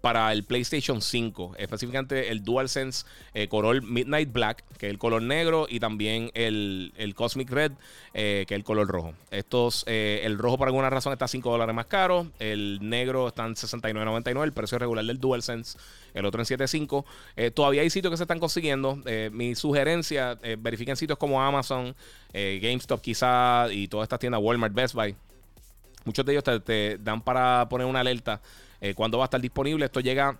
para 0.00 0.32
el 0.32 0.44
PlayStation 0.44 1.02
5, 1.02 1.54
específicamente 1.58 2.30
el 2.30 2.42
DualSense 2.42 3.04
eh, 3.34 3.48
color 3.48 3.82
Midnight 3.82 4.32
Black, 4.32 4.64
que 4.78 4.86
es 4.86 4.90
el 4.90 4.98
color 4.98 5.22
negro, 5.22 5.66
y 5.68 5.80
también 5.80 6.30
el, 6.34 6.92
Cosmic 7.14 7.50
Red, 7.50 7.72
eh, 8.14 8.44
que 8.48 8.54
es 8.54 8.58
el 8.58 8.64
color 8.64 8.88
rojo. 8.88 9.14
Estos, 9.30 9.84
eh, 9.86 10.22
el 10.24 10.38
rojo 10.38 10.56
por 10.58 10.68
alguna 10.68 10.88
razón 10.90 11.12
está 11.12 11.28
5 11.28 11.50
dólares 11.50 11.74
más 11.74 11.86
caro, 11.86 12.28
el 12.38 12.78
negro 12.82 13.28
está 13.28 13.44
en 13.44 13.54
69.99, 13.54 14.44
el 14.44 14.52
precio 14.52 14.78
regular 14.78 15.04
del 15.04 15.18
DualSense, 15.18 15.78
el 16.14 16.24
otro 16.24 16.40
en 16.40 16.46
7.5. 16.46 17.52
todavía 17.52 17.82
hay 17.82 17.90
sitios 17.90 18.10
que 18.10 18.16
se 18.16 18.24
están 18.24 18.40
consiguiendo. 18.40 18.98
mi 19.32 19.54
sugerencia, 19.54 20.38
verifiquen 20.58 20.96
sitios 20.96 21.18
como 21.18 21.42
Amazon, 21.42 21.94
GameStop 22.32 23.00
quizá, 23.00 23.70
y 23.70 23.86
todas 23.88 24.04
estas 24.04 24.18
tiendas, 24.18 24.40
Walmart, 24.42 24.74
Best 24.74 24.94
Buy. 24.94 25.14
Muchos 26.04 26.24
de 26.24 26.32
ellos 26.32 26.64
te 26.64 26.98
dan 26.98 27.20
para 27.20 27.68
poner 27.68 27.86
una 27.86 28.00
alerta 28.00 28.40
eh, 28.80 28.94
cuándo 28.94 29.18
va 29.18 29.24
a 29.24 29.26
estar 29.26 29.40
disponible. 29.40 29.84
Esto 29.84 30.00
llega, 30.00 30.38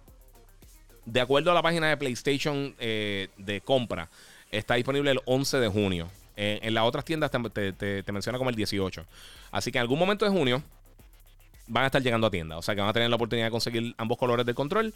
de 1.05 1.20
acuerdo 1.20 1.51
a 1.51 1.55
la 1.55 1.62
página 1.62 1.88
de 1.88 1.97
PlayStation 1.97 2.74
eh, 2.78 3.28
de 3.36 3.61
compra, 3.61 4.09
está 4.51 4.74
disponible 4.74 5.11
el 5.11 5.20
11 5.24 5.59
de 5.59 5.68
junio. 5.68 6.11
en 6.36 6.72
las 6.72 6.84
otras 6.84 7.05
tiendas 7.05 7.30
te, 7.30 8.12
menciona 8.12 8.38
como 8.38 8.51
el 8.51 8.57
18. 8.57 9.05
Así 9.51 9.70
que 9.70 9.78
en 9.78 9.82
algún 9.82 9.99
momento 9.99 10.24
de 10.24 10.30
junio 10.30 10.62
van 11.66 11.84
a 11.84 11.86
estar 11.86 12.03
llegando 12.03 12.26
a 12.26 12.30
tienda. 12.30 12.59
O 12.59 12.62
sea 12.62 12.74
que 12.74 12.80
van 12.80 12.91
a 12.91 12.93
tener 12.93 13.09
la 13.09 13.16
oportunidad 13.16 13.47
de 13.47 13.51
conseguir 13.51 13.95
ambos 13.97 14.18
colores 14.18 14.45
de 14.45 14.55
control. 14.55 14.95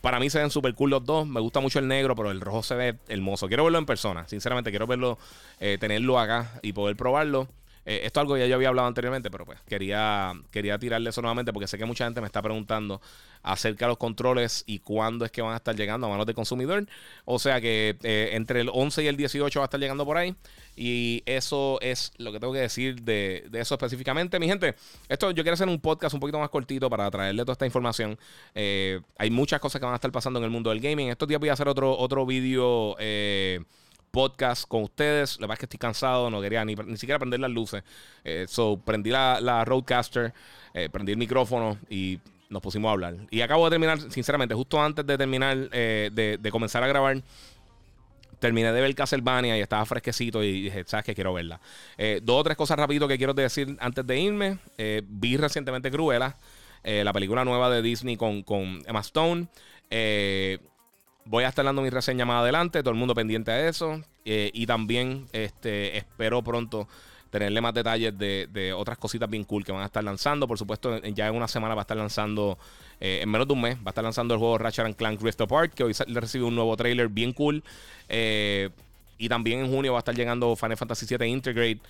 Para 0.00 0.20
mí 0.20 0.30
se 0.30 0.38
ven 0.38 0.50
súper 0.50 0.74
cool 0.74 0.90
los 0.90 1.04
dos. 1.04 1.26
Me 1.26 1.40
gusta 1.40 1.60
mucho 1.60 1.78
el 1.78 1.88
negro, 1.88 2.14
pero 2.14 2.30
el 2.30 2.40
rojo 2.40 2.62
se 2.62 2.74
ve 2.74 2.96
hermoso. 3.08 3.48
Quiero 3.48 3.64
verlo 3.64 3.78
en 3.78 3.86
persona. 3.86 4.28
Sinceramente, 4.28 4.70
quiero 4.70 4.86
verlo, 4.86 5.18
eh, 5.58 5.78
tenerlo 5.78 6.18
acá 6.18 6.58
y 6.62 6.72
poder 6.72 6.96
probarlo. 6.96 7.48
Eh, 7.86 8.02
esto 8.04 8.20
es 8.20 8.22
algo 8.22 8.34
que 8.34 8.40
ya 8.40 8.46
yo 8.46 8.56
había 8.56 8.68
hablado 8.68 8.88
anteriormente, 8.88 9.30
pero 9.30 9.46
pues 9.46 9.60
quería, 9.62 10.32
quería 10.50 10.78
tirarle 10.78 11.10
eso 11.10 11.22
nuevamente 11.22 11.52
porque 11.52 11.66
sé 11.66 11.78
que 11.78 11.84
mucha 11.84 12.04
gente 12.04 12.20
me 12.20 12.26
está 12.26 12.42
preguntando 12.42 13.00
acerca 13.42 13.86
de 13.86 13.90
los 13.90 13.98
controles 13.98 14.64
y 14.66 14.80
cuándo 14.80 15.24
es 15.24 15.30
que 15.30 15.40
van 15.40 15.54
a 15.54 15.56
estar 15.56 15.74
llegando 15.74 16.06
a 16.06 16.10
manos 16.10 16.26
del 16.26 16.34
consumidor. 16.34 16.86
O 17.24 17.38
sea 17.38 17.60
que 17.60 17.96
eh, 18.02 18.30
entre 18.32 18.60
el 18.60 18.70
11 18.72 19.02
y 19.02 19.06
el 19.06 19.16
18 19.16 19.60
va 19.60 19.64
a 19.64 19.66
estar 19.66 19.80
llegando 19.80 20.04
por 20.04 20.16
ahí. 20.16 20.34
Y 20.76 21.22
eso 21.26 21.78
es 21.80 22.12
lo 22.18 22.32
que 22.32 22.40
tengo 22.40 22.52
que 22.52 22.60
decir 22.60 23.02
de, 23.02 23.48
eso 23.52 23.74
específicamente. 23.74 24.38
Mi 24.38 24.46
gente, 24.46 24.74
esto 25.08 25.30
yo 25.30 25.42
quiero 25.42 25.54
hacer 25.54 25.68
un 25.68 25.80
podcast 25.80 26.14
un 26.14 26.20
poquito 26.20 26.38
más 26.38 26.48
cortito 26.50 26.88
para 26.88 27.10
traerle 27.10 27.42
toda 27.42 27.52
esta 27.52 27.66
información. 27.66 28.18
Eh, 28.54 29.00
hay 29.18 29.30
muchas 29.30 29.60
cosas 29.60 29.80
que 29.80 29.84
van 29.84 29.94
a 29.94 29.96
estar 29.96 30.12
pasando 30.12 30.38
en 30.38 30.44
el 30.44 30.50
mundo 30.50 30.70
del 30.70 30.80
gaming. 30.80 31.08
Estos 31.08 31.28
días 31.28 31.40
voy 31.40 31.48
a 31.48 31.54
hacer 31.54 31.68
otro, 31.68 31.96
otro 31.96 32.24
vídeo 32.26 32.96
podcast 34.10 34.66
con 34.66 34.82
ustedes. 34.82 35.38
La 35.40 35.46
verdad 35.46 35.54
es 35.54 35.58
que 35.60 35.66
estoy 35.66 35.78
cansado, 35.78 36.30
no 36.30 36.40
quería 36.40 36.64
ni, 36.64 36.74
ni 36.74 36.96
siquiera 36.96 37.18
prender 37.18 37.40
las 37.40 37.50
luces. 37.50 37.82
Eh, 38.24 38.46
so, 38.48 38.78
prendí 38.78 39.10
la, 39.10 39.40
la 39.40 39.64
Roadcaster, 39.64 40.32
eh, 40.74 40.88
prendí 40.90 41.12
el 41.12 41.18
micrófono 41.18 41.78
y 41.88 42.18
nos 42.48 42.62
pusimos 42.62 42.88
a 42.88 42.92
hablar. 42.92 43.16
Y 43.30 43.40
acabo 43.40 43.64
de 43.66 43.70
terminar, 43.70 44.00
sinceramente, 44.10 44.54
justo 44.54 44.80
antes 44.82 45.06
de 45.06 45.16
terminar, 45.16 45.68
eh, 45.72 46.10
de, 46.12 46.50
comenzar 46.50 46.82
a 46.82 46.88
grabar, 46.88 47.22
terminé 48.40 48.72
de 48.72 48.80
ver 48.80 48.94
Castlevania 48.94 49.56
y 49.56 49.60
estaba 49.60 49.84
fresquecito 49.84 50.42
y 50.42 50.62
dije, 50.62 50.84
¿sabes 50.86 51.04
qué? 51.04 51.14
Quiero 51.14 51.32
verla. 51.32 51.60
dos 52.22 52.40
o 52.40 52.42
tres 52.42 52.56
cosas 52.56 52.78
rápido 52.78 53.06
que 53.06 53.18
quiero 53.18 53.34
decir 53.34 53.76
antes 53.80 54.06
de 54.06 54.18
irme. 54.18 54.58
vi 55.04 55.36
recientemente 55.36 55.90
Cruella, 55.90 56.36
la 56.82 57.12
película 57.12 57.44
nueva 57.44 57.70
de 57.70 57.82
Disney 57.82 58.16
con, 58.16 58.42
con 58.42 58.82
Emma 58.86 59.00
Stone. 59.00 59.46
Voy 61.24 61.44
a 61.44 61.48
estar 61.48 61.64
dando 61.64 61.82
mi 61.82 61.90
reseña 61.90 62.24
más 62.24 62.42
adelante, 62.42 62.80
todo 62.82 62.90
el 62.90 62.98
mundo 62.98 63.14
pendiente 63.14 63.50
a 63.50 63.68
eso. 63.68 64.02
Eh, 64.24 64.50
y 64.52 64.66
también 64.66 65.26
este, 65.32 65.96
espero 65.96 66.42
pronto 66.42 66.88
tenerle 67.30 67.60
más 67.60 67.72
detalles 67.72 68.16
de, 68.18 68.74
otras 68.76 68.98
cositas 68.98 69.30
bien 69.30 69.44
cool 69.44 69.64
que 69.64 69.72
van 69.72 69.82
a 69.82 69.86
estar 69.86 70.02
lanzando. 70.02 70.48
Por 70.48 70.58
supuesto, 70.58 70.98
ya 71.02 71.28
en 71.28 71.36
una 71.36 71.46
semana 71.46 71.74
va 71.74 71.82
a 71.82 71.84
estar 71.84 71.96
lanzando, 71.96 72.58
eh, 73.00 73.20
en 73.22 73.28
menos 73.28 73.46
de 73.46 73.52
un 73.52 73.60
mes, 73.60 73.76
va 73.76 73.86
a 73.86 73.90
estar 73.90 74.02
lanzando 74.02 74.34
el 74.34 74.40
juego 74.40 74.58
Ratchet 74.58 74.86
and 74.86 74.96
Clank 74.96 75.22
Rift 75.22 75.40
Apart, 75.40 75.72
que 75.72 75.84
hoy 75.84 75.94
le 76.06 76.20
recibe 76.20 76.44
un 76.44 76.54
nuevo 76.54 76.76
trailer 76.76 77.08
bien 77.08 77.32
cool. 77.32 77.62
Eh, 78.08 78.70
y 79.18 79.28
también 79.28 79.60
en 79.60 79.70
junio 79.70 79.92
va 79.92 79.98
a 79.98 80.00
estar 80.00 80.14
llegando 80.14 80.56
Final 80.56 80.78
Fantasy 80.78 81.06
VII 81.06 81.28
Integrate. 81.28 81.80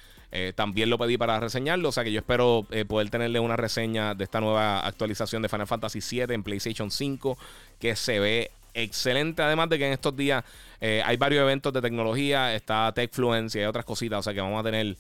también 0.56 0.90
lo 0.90 0.98
pedí 0.98 1.16
para 1.16 1.38
reseñarlo. 1.38 1.88
O 1.88 1.92
sea 1.92 2.02
que 2.02 2.10
yo 2.10 2.18
espero 2.18 2.66
poder 2.88 3.08
tenerle 3.08 3.38
una 3.38 3.56
reseña 3.56 4.14
de 4.14 4.24
esta 4.24 4.40
nueva 4.40 4.80
actualización 4.80 5.40
de 5.40 5.48
Final 5.48 5.68
Fantasy 5.68 6.00
VII 6.00 6.34
en 6.34 6.42
PlayStation 6.42 6.90
5. 6.90 7.38
Que 7.78 7.94
se 7.94 8.18
ve 8.18 8.50
excelente. 8.82 9.42
Además 9.42 9.68
de 9.68 9.78
que 9.78 9.86
en 9.86 9.92
estos 9.92 10.16
días 10.16 10.44
eh, 10.80 11.02
hay 11.04 11.16
varios 11.16 11.42
eventos 11.42 11.72
de 11.72 11.80
tecnología, 11.80 12.54
está 12.54 12.92
TechFluence 12.92 13.60
y 13.60 13.64
otras 13.64 13.84
cositas. 13.84 14.20
O 14.20 14.22
sea 14.22 14.34
que 14.34 14.40
vamos 14.40 14.60
a 14.60 14.64
tener 14.64 14.96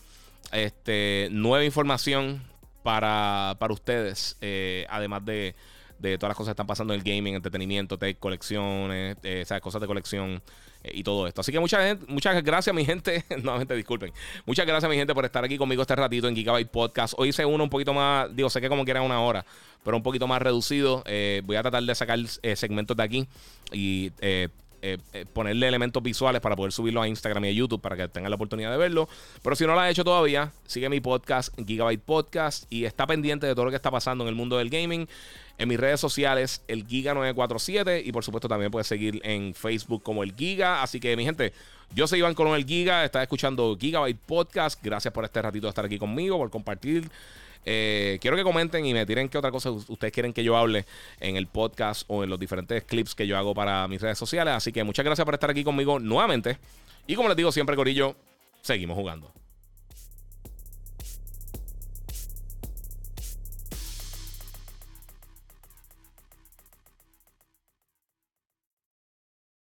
este, 0.52 1.28
nueva 1.30 1.64
información 1.64 2.42
para, 2.82 3.56
para 3.58 3.72
ustedes. 3.72 4.36
Eh, 4.40 4.86
además 4.88 5.24
de, 5.24 5.54
de, 5.98 6.18
todas 6.18 6.30
las 6.30 6.36
cosas 6.36 6.50
que 6.50 6.52
están 6.52 6.66
pasando 6.66 6.94
en 6.94 7.00
el 7.00 7.04
gaming, 7.04 7.34
entretenimiento, 7.34 7.98
tech, 7.98 8.18
colecciones, 8.18 9.16
eh, 9.22 9.44
cosas 9.62 9.80
de 9.80 9.86
colección. 9.86 10.42
Eh, 10.84 10.92
y 10.94 11.02
todo 11.02 11.26
esto. 11.26 11.40
Así 11.40 11.52
que 11.52 11.60
muchas, 11.60 11.98
muchas 12.08 12.42
gracias, 12.42 12.74
mi 12.74 12.84
gente. 12.84 13.24
Nuevamente, 13.42 13.74
disculpen. 13.74 14.12
Muchas 14.46 14.66
gracias, 14.66 14.90
mi 14.90 14.96
gente, 14.96 15.14
por 15.14 15.24
estar 15.24 15.44
aquí 15.44 15.58
conmigo 15.58 15.82
este 15.82 15.96
ratito 15.96 16.28
en 16.28 16.34
Gigabyte 16.34 16.70
Podcast. 16.70 17.14
Hoy 17.16 17.28
hice 17.28 17.44
uno 17.44 17.64
un 17.64 17.70
poquito 17.70 17.92
más, 17.92 18.34
digo, 18.34 18.50
sé 18.50 18.60
que 18.60 18.68
como 18.68 18.84
quiera 18.84 19.02
una 19.02 19.20
hora, 19.20 19.44
pero 19.84 19.96
un 19.96 20.02
poquito 20.02 20.26
más 20.26 20.40
reducido. 20.40 21.02
Eh, 21.06 21.42
voy 21.44 21.56
a 21.56 21.62
tratar 21.62 21.82
de 21.82 21.94
sacar 21.94 22.18
eh, 22.42 22.56
segmentos 22.56 22.96
de 22.96 23.02
aquí 23.02 23.28
y 23.72 24.12
ponerle 25.32 25.68
elementos 25.68 26.02
visuales 26.02 26.40
para 26.40 26.56
poder 26.56 26.72
subirlo 26.72 27.02
a 27.02 27.08
Instagram 27.08 27.44
y 27.46 27.48
a 27.48 27.52
YouTube 27.52 27.80
para 27.80 27.96
que 27.96 28.08
tengan 28.08 28.30
la 28.30 28.36
oportunidad 28.36 28.70
de 28.70 28.78
verlo. 28.78 29.08
Pero 29.42 29.56
si 29.56 29.66
no 29.66 29.74
lo 29.74 29.80
has 29.80 29.90
hecho 29.90 30.04
todavía, 30.04 30.52
sigue 30.66 30.88
mi 30.88 31.00
podcast, 31.00 31.54
Gigabyte 31.66 32.02
Podcast, 32.02 32.64
y 32.70 32.84
está 32.84 33.06
pendiente 33.06 33.46
de 33.46 33.54
todo 33.54 33.66
lo 33.66 33.70
que 33.70 33.76
está 33.76 33.90
pasando 33.90 34.24
en 34.24 34.28
el 34.28 34.34
mundo 34.34 34.58
del 34.58 34.70
gaming 34.70 35.08
en 35.60 35.68
mis 35.68 35.78
redes 35.78 36.00
sociales, 36.00 36.62
el 36.68 36.86
Giga947. 36.86 38.02
Y 38.04 38.12
por 38.12 38.24
supuesto, 38.24 38.48
también 38.48 38.70
puedes 38.70 38.86
seguir 38.86 39.20
en 39.22 39.54
Facebook 39.54 40.02
como 40.02 40.22
el 40.22 40.34
Giga. 40.34 40.82
Así 40.82 41.00
que, 41.00 41.14
mi 41.18 41.24
gente, 41.24 41.52
yo 41.94 42.06
soy 42.06 42.20
Iván 42.20 42.34
Colón 42.34 42.56
el 42.56 42.64
Giga. 42.64 43.04
Estás 43.04 43.22
escuchando 43.22 43.76
Gigabyte 43.78 44.18
Podcast. 44.18 44.82
Gracias 44.82 45.12
por 45.12 45.22
este 45.24 45.42
ratito 45.42 45.66
de 45.66 45.68
estar 45.68 45.84
aquí 45.84 45.98
conmigo, 45.98 46.38
por 46.38 46.50
compartir. 46.50 47.10
Eh, 47.64 48.18
quiero 48.20 48.36
que 48.36 48.42
comenten 48.42 48.86
y 48.86 48.94
me 48.94 49.04
tiren 49.06 49.28
qué 49.28 49.38
otra 49.38 49.50
cosa 49.50 49.70
ustedes 49.70 50.12
quieren 50.12 50.32
que 50.32 50.42
yo 50.42 50.56
hable 50.56 50.86
en 51.20 51.36
el 51.36 51.46
podcast 51.46 52.04
o 52.08 52.24
en 52.24 52.30
los 52.30 52.38
diferentes 52.38 52.84
clips 52.84 53.14
que 53.14 53.26
yo 53.26 53.36
hago 53.36 53.54
para 53.54 53.86
mis 53.88 54.00
redes 54.00 54.18
sociales. 54.18 54.54
Así 54.54 54.72
que 54.72 54.84
muchas 54.84 55.04
gracias 55.04 55.24
por 55.24 55.34
estar 55.34 55.50
aquí 55.50 55.64
conmigo 55.64 55.98
nuevamente. 55.98 56.58
Y 57.06 57.14
como 57.14 57.28
les 57.28 57.36
digo 57.36 57.52
siempre, 57.52 57.76
Corillo, 57.76 58.16
seguimos 58.62 58.96
jugando. 58.96 59.39